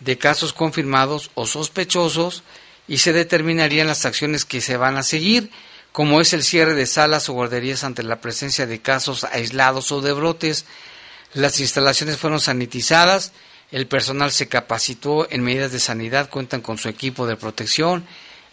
de 0.00 0.18
casos 0.18 0.52
confirmados 0.52 1.30
o 1.34 1.46
sospechosos 1.46 2.42
y 2.86 2.98
se 2.98 3.12
determinarían 3.12 3.86
las 3.86 4.04
acciones 4.04 4.44
que 4.44 4.60
se 4.60 4.76
van 4.76 4.96
a 4.96 5.02
seguir, 5.02 5.50
como 5.92 6.20
es 6.20 6.32
el 6.32 6.42
cierre 6.42 6.74
de 6.74 6.86
salas 6.86 7.28
o 7.28 7.32
guarderías 7.32 7.84
ante 7.84 8.02
la 8.02 8.20
presencia 8.20 8.66
de 8.66 8.80
casos 8.82 9.24
aislados 9.24 9.90
o 9.92 10.00
de 10.00 10.12
brotes. 10.12 10.66
Las 11.32 11.60
instalaciones 11.60 12.18
fueron 12.18 12.40
sanitizadas, 12.40 13.32
el 13.70 13.86
personal 13.86 14.30
se 14.30 14.48
capacitó 14.48 15.26
en 15.30 15.42
medidas 15.42 15.72
de 15.72 15.80
sanidad, 15.80 16.28
cuentan 16.28 16.60
con 16.60 16.78
su 16.78 16.88
equipo 16.88 17.26
de 17.26 17.36
protección 17.36 18.04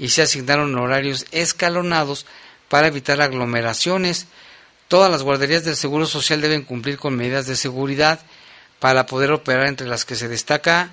y 0.02 0.10
se 0.10 0.24
asignaron 0.24 0.76
horarios 0.80 1.28
escalonados 1.32 2.26
para 2.70 2.88
evitar 2.88 3.22
aglomeraciones. 3.22 4.26
Todas 4.88 5.12
las 5.12 5.22
guarderías 5.22 5.64
del 5.64 5.76
Seguro 5.76 6.08
Social 6.08 6.42
deben 6.42 6.64
cumplir 6.64 6.98
con 6.98 7.16
medidas 7.16 7.46
de 7.46 7.56
seguridad 7.56 8.20
para 8.80 9.06
poder 9.06 9.32
operar 9.32 9.68
entre 9.68 9.88
las 9.88 10.04
que 10.04 10.16
se 10.16 10.28
destaca 10.28 10.90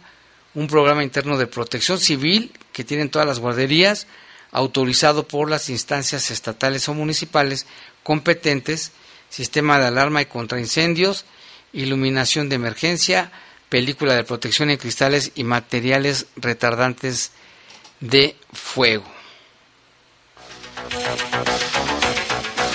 un 0.54 0.66
programa 0.66 1.02
interno 1.02 1.38
de 1.38 1.46
protección 1.46 1.98
civil 1.98 2.52
que 2.74 2.84
tienen 2.84 3.09
todas 3.09 3.26
las 3.26 3.38
guarderías, 3.38 4.06
autorizado 4.52 5.26
por 5.26 5.48
las 5.48 5.70
instancias 5.70 6.30
estatales 6.30 6.86
o 6.90 6.94
municipales 6.94 7.64
competentes, 8.02 8.92
sistema 9.30 9.78
de 9.78 9.86
alarma 9.86 10.20
y 10.20 10.26
contraincendios, 10.26 11.24
iluminación 11.72 12.50
de 12.50 12.56
emergencia, 12.56 13.32
película 13.70 14.14
de 14.14 14.24
protección 14.24 14.68
en 14.68 14.76
cristales 14.76 15.32
y 15.34 15.44
materiales 15.44 16.26
retardantes 16.36 17.32
de 18.00 18.36
fuego. 18.53 19.05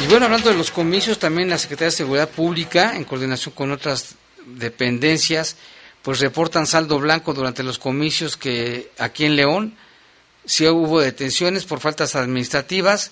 Y 0.01 0.07
bueno, 0.07 0.25
hablando 0.25 0.49
de 0.49 0.57
los 0.57 0.71
comicios, 0.71 1.17
también 1.17 1.49
la 1.49 1.57
Secretaría 1.57 1.91
de 1.91 1.97
Seguridad 1.97 2.29
Pública, 2.29 2.95
en 2.95 3.05
coordinación 3.05 3.55
con 3.55 3.71
otras 3.71 4.15
dependencias, 4.45 5.55
pues 6.01 6.19
reportan 6.19 6.67
saldo 6.67 6.99
blanco 6.99 7.33
durante 7.33 7.63
los 7.63 7.79
comicios 7.79 8.35
que 8.35 8.91
aquí 8.97 9.23
en 9.23 9.37
León 9.37 9.75
sí 10.45 10.67
hubo 10.67 10.99
detenciones 10.99 11.63
por 11.63 11.79
faltas 11.79 12.15
administrativas. 12.15 13.11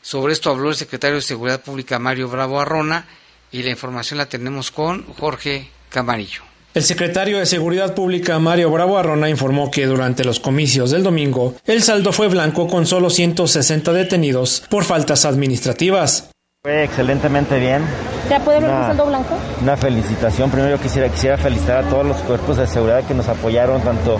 Sobre 0.00 0.32
esto 0.32 0.50
habló 0.50 0.70
el 0.70 0.76
secretario 0.76 1.16
de 1.16 1.22
Seguridad 1.22 1.62
Pública 1.62 1.98
Mario 1.98 2.28
Bravo 2.28 2.58
Arrona 2.58 3.06
y 3.52 3.62
la 3.62 3.70
información 3.70 4.16
la 4.16 4.28
tenemos 4.30 4.70
con 4.70 5.04
Jorge 5.14 5.68
Camarillo. 5.90 6.49
El 6.72 6.84
secretario 6.84 7.38
de 7.38 7.46
Seguridad 7.46 7.94
Pública 7.96 8.38
Mario 8.38 8.70
Bravo 8.70 8.96
Arrona 8.96 9.28
informó 9.28 9.72
que 9.72 9.86
durante 9.86 10.24
los 10.24 10.38
comicios 10.38 10.92
del 10.92 11.02
domingo 11.02 11.56
el 11.66 11.82
saldo 11.82 12.12
fue 12.12 12.28
blanco 12.28 12.68
con 12.68 12.86
solo 12.86 13.10
160 13.10 13.92
detenidos 13.92 14.62
por 14.70 14.84
faltas 14.84 15.24
administrativas. 15.24 16.30
Fue 16.62 16.84
excelentemente 16.84 17.58
bien. 17.58 17.82
¿Te 18.28 18.38
puede 18.38 18.58
un 18.58 18.66
saldo 18.66 19.06
blanco? 19.06 19.34
Una 19.62 19.78
felicitación. 19.78 20.50
Primero 20.50 20.76
yo 20.76 20.82
quisiera, 20.82 21.08
quisiera 21.08 21.38
felicitar 21.38 21.86
a 21.86 21.88
todos 21.88 22.04
los 22.04 22.18
cuerpos 22.18 22.58
de 22.58 22.66
seguridad 22.66 23.02
que 23.04 23.14
nos 23.14 23.28
apoyaron, 23.28 23.80
tanto 23.80 24.18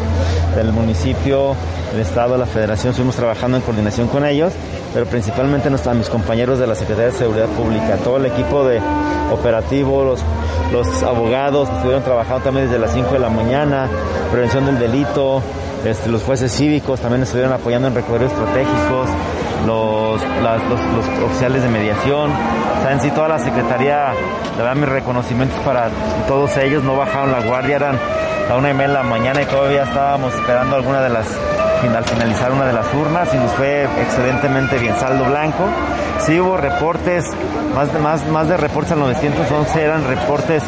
del 0.57 0.73
municipio, 0.73 1.55
del 1.93 2.01
Estado, 2.01 2.39
la 2.39 2.47
Federación. 2.47 2.93
Estuvimos 2.93 3.17
trabajando 3.17 3.59
en 3.59 3.63
coordinación 3.63 4.09
con 4.09 4.25
ellos, 4.25 4.55
pero 4.95 5.05
principalmente 5.05 5.69
a 5.69 5.93
mis 5.93 6.09
compañeros 6.09 6.59
de 6.59 6.67
la 6.67 6.75
Secretaría 6.75 7.13
de 7.13 7.19
Seguridad 7.19 7.49
Pública, 7.49 7.97
todo 8.03 8.17
el 8.17 8.25
equipo 8.25 8.67
de 8.67 8.81
operativo, 9.31 10.03
los, 10.03 10.21
los 10.73 11.03
abogados 11.03 11.69
que 11.69 11.75
estuvieron 11.75 12.03
trabajando 12.05 12.43
también 12.43 12.69
desde 12.69 12.79
las 12.79 12.95
5 12.95 13.13
de 13.13 13.19
la 13.19 13.29
mañana, 13.29 13.87
prevención 14.33 14.65
del 14.65 14.79
delito, 14.79 15.43
este, 15.85 16.09
los 16.09 16.23
jueces 16.23 16.51
cívicos 16.51 17.01
también 17.01 17.23
estuvieron 17.23 17.53
apoyando 17.53 17.89
en 17.89 17.95
recorridos 17.95 18.33
estratégicos, 18.33 19.09
los, 19.67 20.21
los, 20.23 20.81
los 20.81 21.25
oficiales 21.25 21.63
de 21.63 21.69
mediación, 21.69 22.31
o 22.31 22.83
sea, 22.83 23.15
toda 23.15 23.29
la 23.29 23.39
Secretaría, 23.39 24.13
le 24.57 24.63
da 24.63 24.75
mis 24.75 24.89
reconocimientos 24.89 25.59
para 25.61 25.89
todos 26.27 26.57
ellos, 26.57 26.83
no 26.83 26.97
bajaron 26.97 27.33
la 27.33 27.41
guardia, 27.41 27.77
eran 27.77 27.99
la 28.49 28.57
una 28.57 28.71
y 28.71 28.75
media 28.75 28.89
de 28.89 28.95
la 28.95 29.03
mañana 29.03 29.43
y 29.43 29.45
todavía 29.47 29.85
estábamos 29.85 30.35
esperando 30.35 30.77
alguna 30.77 31.01
de 31.03 31.11
las, 31.11 31.27
al 31.27 32.05
finalizar 32.05 32.53
una 32.53 32.67
de 32.67 32.73
las 32.73 32.93
urnas 32.95 33.33
y 33.33 33.37
nos 33.37 33.53
fue 33.53 33.85
excelentemente 34.01 34.79
bien, 34.79 34.95
saldo 34.99 35.25
blanco. 35.25 35.65
Sí 36.21 36.39
hubo 36.41 36.57
reportes, 36.57 37.25
más 37.75 37.93
de, 37.93 37.99
más, 37.99 38.27
más 38.29 38.49
de 38.49 38.57
reportes 38.57 38.93
al 38.93 39.01
911 39.01 39.83
eran 39.83 40.07
reportes 40.07 40.63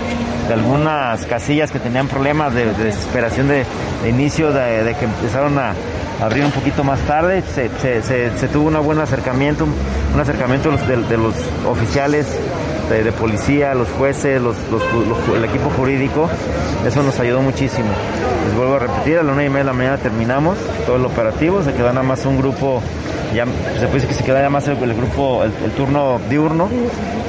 de 0.48 0.54
algunas 0.54 1.24
casillas 1.26 1.70
que 1.70 1.78
tenían 1.78 2.08
problemas 2.08 2.54
de, 2.54 2.72
de 2.72 2.84
desesperación 2.84 3.48
de, 3.48 3.64
de 4.02 4.08
inicio, 4.08 4.52
de, 4.52 4.84
de 4.84 4.94
que 4.94 5.04
empezaron 5.04 5.58
a 5.58 5.74
abrir 6.22 6.44
un 6.44 6.52
poquito 6.52 6.84
más 6.84 7.00
tarde. 7.00 7.42
Se, 7.54 7.68
se- 7.80 8.02
se- 8.36 8.48
tuvo 8.48 8.68
un 8.68 8.84
buen 8.84 8.98
acercamiento, 9.00 9.66
un, 10.14 10.20
acercamiento 10.20 10.70
de 10.70 11.16
los, 11.16 11.34
oficiales 11.68 12.26
de, 12.88 13.10
policía, 13.12 13.74
los 13.74 13.88
jueces, 13.98 14.40
el 14.40 15.44
equipo 15.44 15.70
jurídico. 15.76 16.28
Eso 16.86 17.02
nos 17.02 17.18
ayudó 17.20 17.40
muchísimo. 17.42 17.88
Les 18.46 18.56
vuelvo 18.56 18.76
a 18.76 18.78
repetir, 18.80 19.18
a 19.18 19.22
la 19.22 19.32
una 19.32 19.44
y 19.44 19.48
media 19.48 19.60
de 19.60 19.64
la 19.64 19.72
mañana 19.72 19.96
terminamos 19.98 20.58
todo 20.86 20.96
el 20.96 21.04
operativo, 21.04 21.62
se 21.62 21.72
quedó 21.72 21.88
nada 21.88 22.02
más 22.02 22.24
un 22.26 22.38
grupo 22.38 22.82
ya 23.34 23.46
se 23.46 23.86
puede 23.86 23.92
decir 23.94 24.08
que 24.08 24.14
se 24.14 24.24
queda 24.24 24.42
ya 24.42 24.50
más 24.50 24.68
el, 24.68 24.76
grupo, 24.76 25.42
el, 25.42 25.52
el 25.64 25.70
turno 25.70 26.20
diurno, 26.28 26.68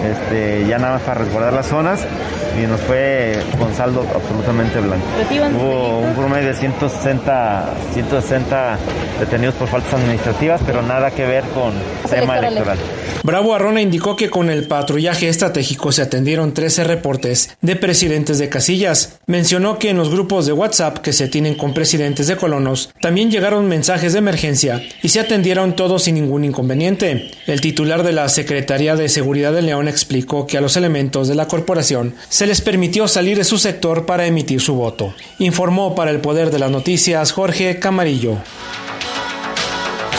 este, 0.06 0.68
ya 0.68 0.78
nada 0.78 0.96
más 0.96 1.02
para 1.04 1.22
resguardar 1.22 1.54
las 1.54 1.68
zonas 1.68 2.02
y 2.62 2.68
nos 2.68 2.80
fue 2.82 3.40
con 3.58 3.74
saldo 3.74 4.06
absolutamente 4.14 4.80
blanco. 4.80 5.06
Hubo 5.58 6.00
un 6.00 6.14
promedio 6.14 6.50
de 6.50 6.56
160, 6.56 7.74
160 7.94 8.78
detenidos 9.20 9.56
por 9.56 9.68
faltas 9.68 9.94
administrativas, 9.94 10.62
pero 10.66 10.82
nada 10.82 11.12
que 11.12 11.26
ver 11.26 11.44
con 11.46 11.74
tema 12.10 12.40
electoral. 12.40 12.78
Bravo 13.24 13.56
Arrona 13.56 13.82
indicó 13.82 14.18
que 14.18 14.30
con 14.30 14.50
el 14.50 14.68
patrullaje 14.68 15.30
estratégico 15.30 15.94
se 15.94 16.02
atendieron 16.02 16.54
13 16.54 16.84
reportes 16.84 17.56
de 17.62 17.78
presidentes 17.78 18.38
de 18.38 18.50
casillas. 18.50 19.20
Mencionó 19.28 19.80
que 19.80 19.90
en 19.90 19.98
los 19.98 20.10
grupos 20.10 20.46
de 20.46 20.52
WhatsApp 20.52 20.98
que 20.98 21.14
se 21.14 21.30
tienen 21.30 21.56
con 21.56 21.74
presidentes 21.74 22.28
de 22.28 22.36
colonos 22.36 22.92
también 23.00 23.32
llegaron 23.32 23.70
mensajes 23.70 24.12
de 24.12 24.20
emergencia 24.20 24.84
y 25.02 25.10
se 25.10 25.22
atendieron 25.22 25.76
todos 25.76 26.04
sin 26.04 26.16
ningún 26.16 26.44
inconveniente. 26.44 27.32
El 27.48 27.62
titular 27.62 28.04
de 28.04 28.12
la 28.12 28.28
Secretaría 28.28 28.98
de 28.98 29.08
Seguridad 29.08 29.54
de 29.54 29.62
León 29.62 29.88
explicó 29.88 30.46
que 30.46 30.58
a 30.58 30.62
los 30.62 30.76
elementos 30.76 31.30
de 31.30 31.36
la 31.36 31.48
corporación 31.48 32.16
se 32.28 32.43
les 32.48 32.62
permitió 32.62 33.08
salir 33.08 33.38
de 33.38 33.44
su 33.44 33.58
sector 33.58 34.06
para 34.06 34.26
emitir 34.26 34.62
su 34.62 34.76
voto. 34.76 35.14
Informó 35.40 35.96
para 35.96 36.12
el 36.12 36.20
Poder 36.20 36.52
de 36.52 36.60
las 36.60 36.72
Noticias 36.72 37.32
Jorge 37.32 37.80
Camarillo. 37.80 38.38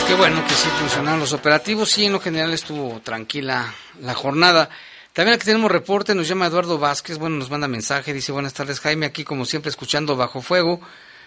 Qué 0.06 0.14
bueno 0.14 0.44
que 0.46 0.54
sí 0.54 0.68
funcionaron 0.78 1.18
los 1.20 1.32
operativos. 1.32 1.90
Sí, 1.90 2.04
en 2.04 2.12
lo 2.12 2.20
general 2.20 2.52
estuvo 2.52 3.00
tranquila 3.00 3.74
la 4.00 4.14
jornada. 4.14 4.68
También 5.14 5.36
aquí 5.36 5.46
tenemos 5.46 5.70
reporte, 5.70 6.14
nos 6.14 6.28
llama 6.28 6.46
Eduardo 6.46 6.78
Vázquez, 6.78 7.18
bueno, 7.18 7.36
nos 7.36 7.48
manda 7.48 7.68
mensaje, 7.68 8.12
dice 8.12 8.32
buenas 8.32 8.52
tardes 8.52 8.80
Jaime, 8.80 9.06
aquí 9.06 9.22
como 9.22 9.44
siempre 9.44 9.70
escuchando 9.70 10.16
Bajo 10.16 10.42
Fuego. 10.42 10.80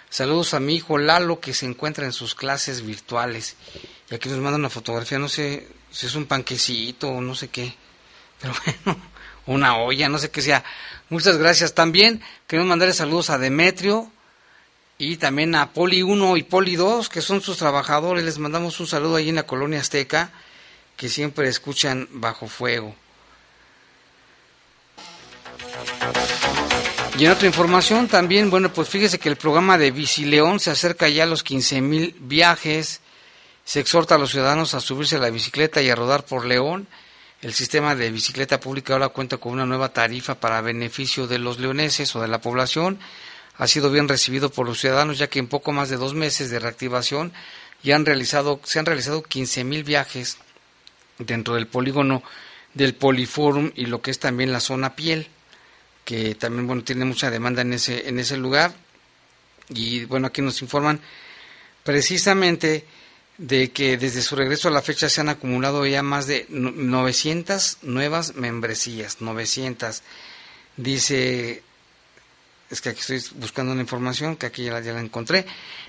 Saludos 0.09 0.53
a 0.53 0.59
mi 0.59 0.75
hijo 0.75 0.97
Lalo 0.97 1.39
que 1.39 1.53
se 1.53 1.65
encuentra 1.65 2.05
en 2.05 2.11
sus 2.11 2.35
clases 2.35 2.85
virtuales. 2.85 3.55
Y 4.11 4.15
aquí 4.15 4.29
nos 4.29 4.39
manda 4.39 4.57
una 4.57 4.69
fotografía, 4.69 5.19
no 5.19 5.29
sé 5.29 5.67
si 5.89 6.05
es 6.05 6.15
un 6.15 6.25
panquecito 6.25 7.09
o 7.09 7.21
no 7.21 7.33
sé 7.33 7.47
qué. 7.47 7.73
Pero 8.41 8.53
bueno, 8.85 9.01
una 9.47 9.77
olla, 9.77 10.07
no 10.09 10.19
sé 10.19 10.29
qué 10.29 10.41
sea. 10.41 10.63
Muchas 11.09 11.37
gracias. 11.37 11.73
También 11.73 12.21
queremos 12.45 12.69
mandarle 12.69 12.93
saludos 12.93 13.29
a 13.29 13.37
Demetrio, 13.37 14.11
y 14.99 15.17
también 15.17 15.53
a 15.55 15.73
Poli 15.73 16.01
1 16.01 16.37
y 16.37 16.43
Poli 16.43 16.75
2, 16.75 17.09
que 17.09 17.21
son 17.21 17.41
sus 17.41 17.57
trabajadores. 17.57 18.25
Les 18.25 18.39
mandamos 18.39 18.79
un 18.79 18.87
saludo 18.87 19.17
ahí 19.17 19.29
en 19.29 19.35
la 19.35 19.43
colonia 19.43 19.79
Azteca, 19.79 20.31
que 20.95 21.07
siempre 21.07 21.47
escuchan 21.47 22.07
bajo 22.11 22.47
fuego. 22.47 22.95
Y 27.19 27.25
en 27.25 27.31
otra 27.31 27.47
información 27.47 28.07
también, 28.07 28.49
bueno, 28.49 28.73
pues 28.73 28.89
fíjese 28.89 29.19
que 29.19 29.29
el 29.29 29.37
programa 29.37 29.77
de 29.77 29.91
Bicileón 29.91 30.59
se 30.59 30.71
acerca 30.71 31.07
ya 31.09 31.23
a 31.23 31.27
los 31.27 31.43
15 31.43 31.81
mil 31.81 32.15
viajes. 32.19 33.01
Se 33.65 33.79
exhorta 33.79 34.15
a 34.15 34.17
los 34.17 34.31
ciudadanos 34.31 34.73
a 34.73 34.79
subirse 34.79 35.17
a 35.17 35.19
la 35.19 35.29
bicicleta 35.29 35.81
y 35.81 35.89
a 35.89 35.95
rodar 35.95 36.25
por 36.25 36.45
León. 36.45 36.87
El 37.41 37.53
sistema 37.53 37.93
de 37.95 38.11
bicicleta 38.11 38.59
pública 38.59 38.93
ahora 38.93 39.09
cuenta 39.09 39.37
con 39.37 39.53
una 39.53 39.65
nueva 39.65 39.93
tarifa 39.93 40.39
para 40.39 40.61
beneficio 40.61 41.27
de 41.27 41.37
los 41.37 41.59
leoneses 41.59 42.15
o 42.15 42.21
de 42.21 42.27
la 42.27 42.41
población 42.41 42.99
ha 43.57 43.67
sido 43.67 43.91
bien 43.91 44.07
recibido 44.07 44.49
por 44.51 44.65
los 44.65 44.79
ciudadanos, 44.79 45.17
ya 45.19 45.27
que 45.27 45.39
en 45.39 45.47
poco 45.47 45.71
más 45.71 45.89
de 45.89 45.97
dos 45.97 46.15
meses 46.15 46.49
de 46.49 46.59
reactivación 46.59 47.31
ya 47.83 47.95
han 47.95 48.05
realizado, 48.05 48.59
se 48.63 48.79
han 48.79 48.85
realizado 48.85 49.21
15 49.21 49.63
mil 49.63 49.83
viajes 49.83 50.37
dentro 51.19 51.55
del 51.55 51.67
polígono 51.67 52.23
del 52.73 52.95
Poliforum 52.95 53.71
y 53.75 53.85
lo 53.85 54.01
que 54.01 54.11
es 54.11 54.19
también 54.19 54.51
la 54.51 54.59
zona 54.59 54.95
piel, 54.95 55.27
que 56.05 56.35
también 56.35 56.65
bueno 56.65 56.83
tiene 56.83 57.05
mucha 57.05 57.29
demanda 57.29 57.61
en 57.61 57.73
ese, 57.73 58.09
en 58.09 58.19
ese 58.19 58.37
lugar. 58.37 58.73
Y 59.69 60.05
bueno, 60.05 60.27
aquí 60.27 60.41
nos 60.41 60.61
informan 60.61 60.99
precisamente 61.83 62.85
de 63.37 63.71
que 63.71 63.97
desde 63.97 64.21
su 64.21 64.35
regreso 64.35 64.67
a 64.67 64.71
la 64.71 64.81
fecha 64.81 65.09
se 65.09 65.21
han 65.21 65.29
acumulado 65.29 65.85
ya 65.85 66.01
más 66.03 66.27
de 66.27 66.45
no- 66.49 66.71
900 66.71 67.77
nuevas 67.83 68.35
membresías, 68.35 69.21
900. 69.21 70.01
Dice 70.75 71.63
es 72.69 72.81
que 72.81 72.89
aquí 72.89 72.99
estoy 72.99 73.23
buscando 73.39 73.71
una 73.71 73.81
información 73.81 74.35
que 74.35 74.45
aquí 74.45 74.65
ya 74.65 74.79
la, 74.81 74.99
encontré. 74.99 75.45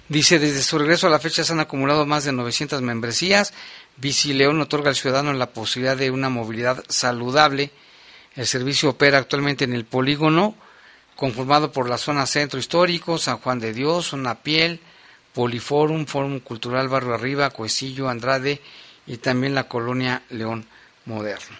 Dice, 0.08 0.38
desde 0.38 0.62
su 0.62 0.78
regreso 0.78 1.08
a 1.08 1.10
la 1.10 1.18
fecha 1.18 1.42
se 1.42 1.52
han 1.52 1.60
acumulado 1.60 2.06
más 2.06 2.24
de 2.24 2.32
900 2.32 2.82
membresías. 2.82 3.52
Bici 3.96 4.32
León 4.32 4.60
otorga 4.60 4.90
al 4.90 4.94
ciudadano 4.96 5.32
la 5.32 5.50
posibilidad 5.50 5.96
de 5.96 6.10
una 6.12 6.28
movilidad 6.28 6.84
saludable. 6.88 7.72
El 8.36 8.46
servicio 8.46 8.90
opera 8.90 9.18
actualmente 9.18 9.64
en 9.64 9.72
el 9.72 9.84
polígono, 9.84 10.54
conformado 11.16 11.72
por 11.72 11.88
la 11.88 11.98
zona 11.98 12.26
centro 12.26 12.60
histórico, 12.60 13.18
San 13.18 13.38
Juan 13.38 13.58
de 13.58 13.72
Dios, 13.72 14.06
zona 14.06 14.36
piel, 14.36 14.80
Poliforum, 15.38 16.04
Fórum 16.04 16.40
Cultural 16.40 16.88
Barrio 16.88 17.14
Arriba, 17.14 17.50
Coecillo, 17.50 18.08
Andrade 18.08 18.60
y 19.06 19.18
también 19.18 19.54
la 19.54 19.68
colonia 19.68 20.24
León 20.30 20.66
Moderno. 21.04 21.56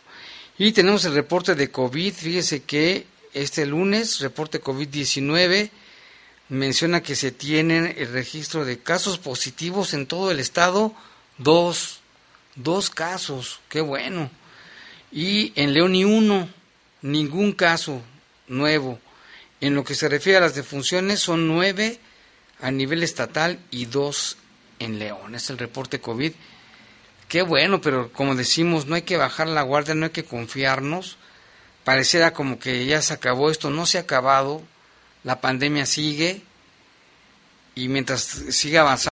Y 0.59 0.73
tenemos 0.73 1.05
el 1.05 1.15
reporte 1.15 1.55
de 1.55 1.71
COVID. 1.71 2.13
Fíjese 2.13 2.65
que 2.65 3.07
este 3.33 3.67
lunes, 3.67 4.19
reporte 4.19 4.61
COVID-19, 4.61 5.71
menciona 6.49 7.05
que 7.05 7.15
se 7.15 7.31
tienen 7.31 7.95
el 7.97 8.11
registro 8.11 8.65
de 8.65 8.81
casos 8.81 9.17
positivos 9.19 9.95
en 9.95 10.09
todo 10.09 10.33
el 10.33 10.41
estado. 10.41 10.93
Dos, 11.37 12.01
dos 12.57 12.91
casos, 12.91 13.61
qué 13.69 13.81
bueno. 13.81 14.29
Y 15.13 15.53
en 15.55 15.73
León 15.73 15.93
ni 15.93 16.03
uno, 16.03 16.49
ningún 17.03 17.53
caso 17.53 18.03
nuevo. 18.49 18.99
En 19.61 19.77
lo 19.77 19.85
que 19.85 19.95
se 19.95 20.09
refiere 20.09 20.39
a 20.39 20.41
las 20.41 20.57
defunciones, 20.57 21.21
son 21.21 21.47
nueve 21.47 22.01
a 22.61 22.71
nivel 22.71 23.03
estatal 23.03 23.59
y 23.71 23.87
dos 23.87 24.37
en 24.79 24.99
León. 24.99 25.35
Es 25.35 25.51
el 25.51 25.59
reporte 25.59 26.01
COVID. 26.01 26.33
Qué 27.29 27.43
bueno, 27.43 27.81
pero 27.81 28.13
como 28.13 28.35
decimos, 28.35 28.87
no 28.87 28.95
hay 28.95 29.03
que 29.03 29.17
bajar 29.17 29.49
la 29.49 29.63
guardia, 29.63 29.95
no 29.95 30.07
hay 30.07 30.13
que 30.13 30.25
confiarnos. 30.25 31.19
Pareciera 31.85 32.33
como 32.33 32.59
que 32.59 32.87
ya 32.87 33.03
se 33.03 33.15
acabó 33.15 33.51
esto, 33.51 33.71
no 33.71 33.87
se 33.87 33.99
ha 33.99 34.03
acabado, 34.03 34.63
la 35.25 35.41
pandemia 35.41 35.87
sigue 35.87 36.43
y 37.75 37.89
mientras 37.89 38.23
siga 38.23 38.81
avanzando 38.83 39.11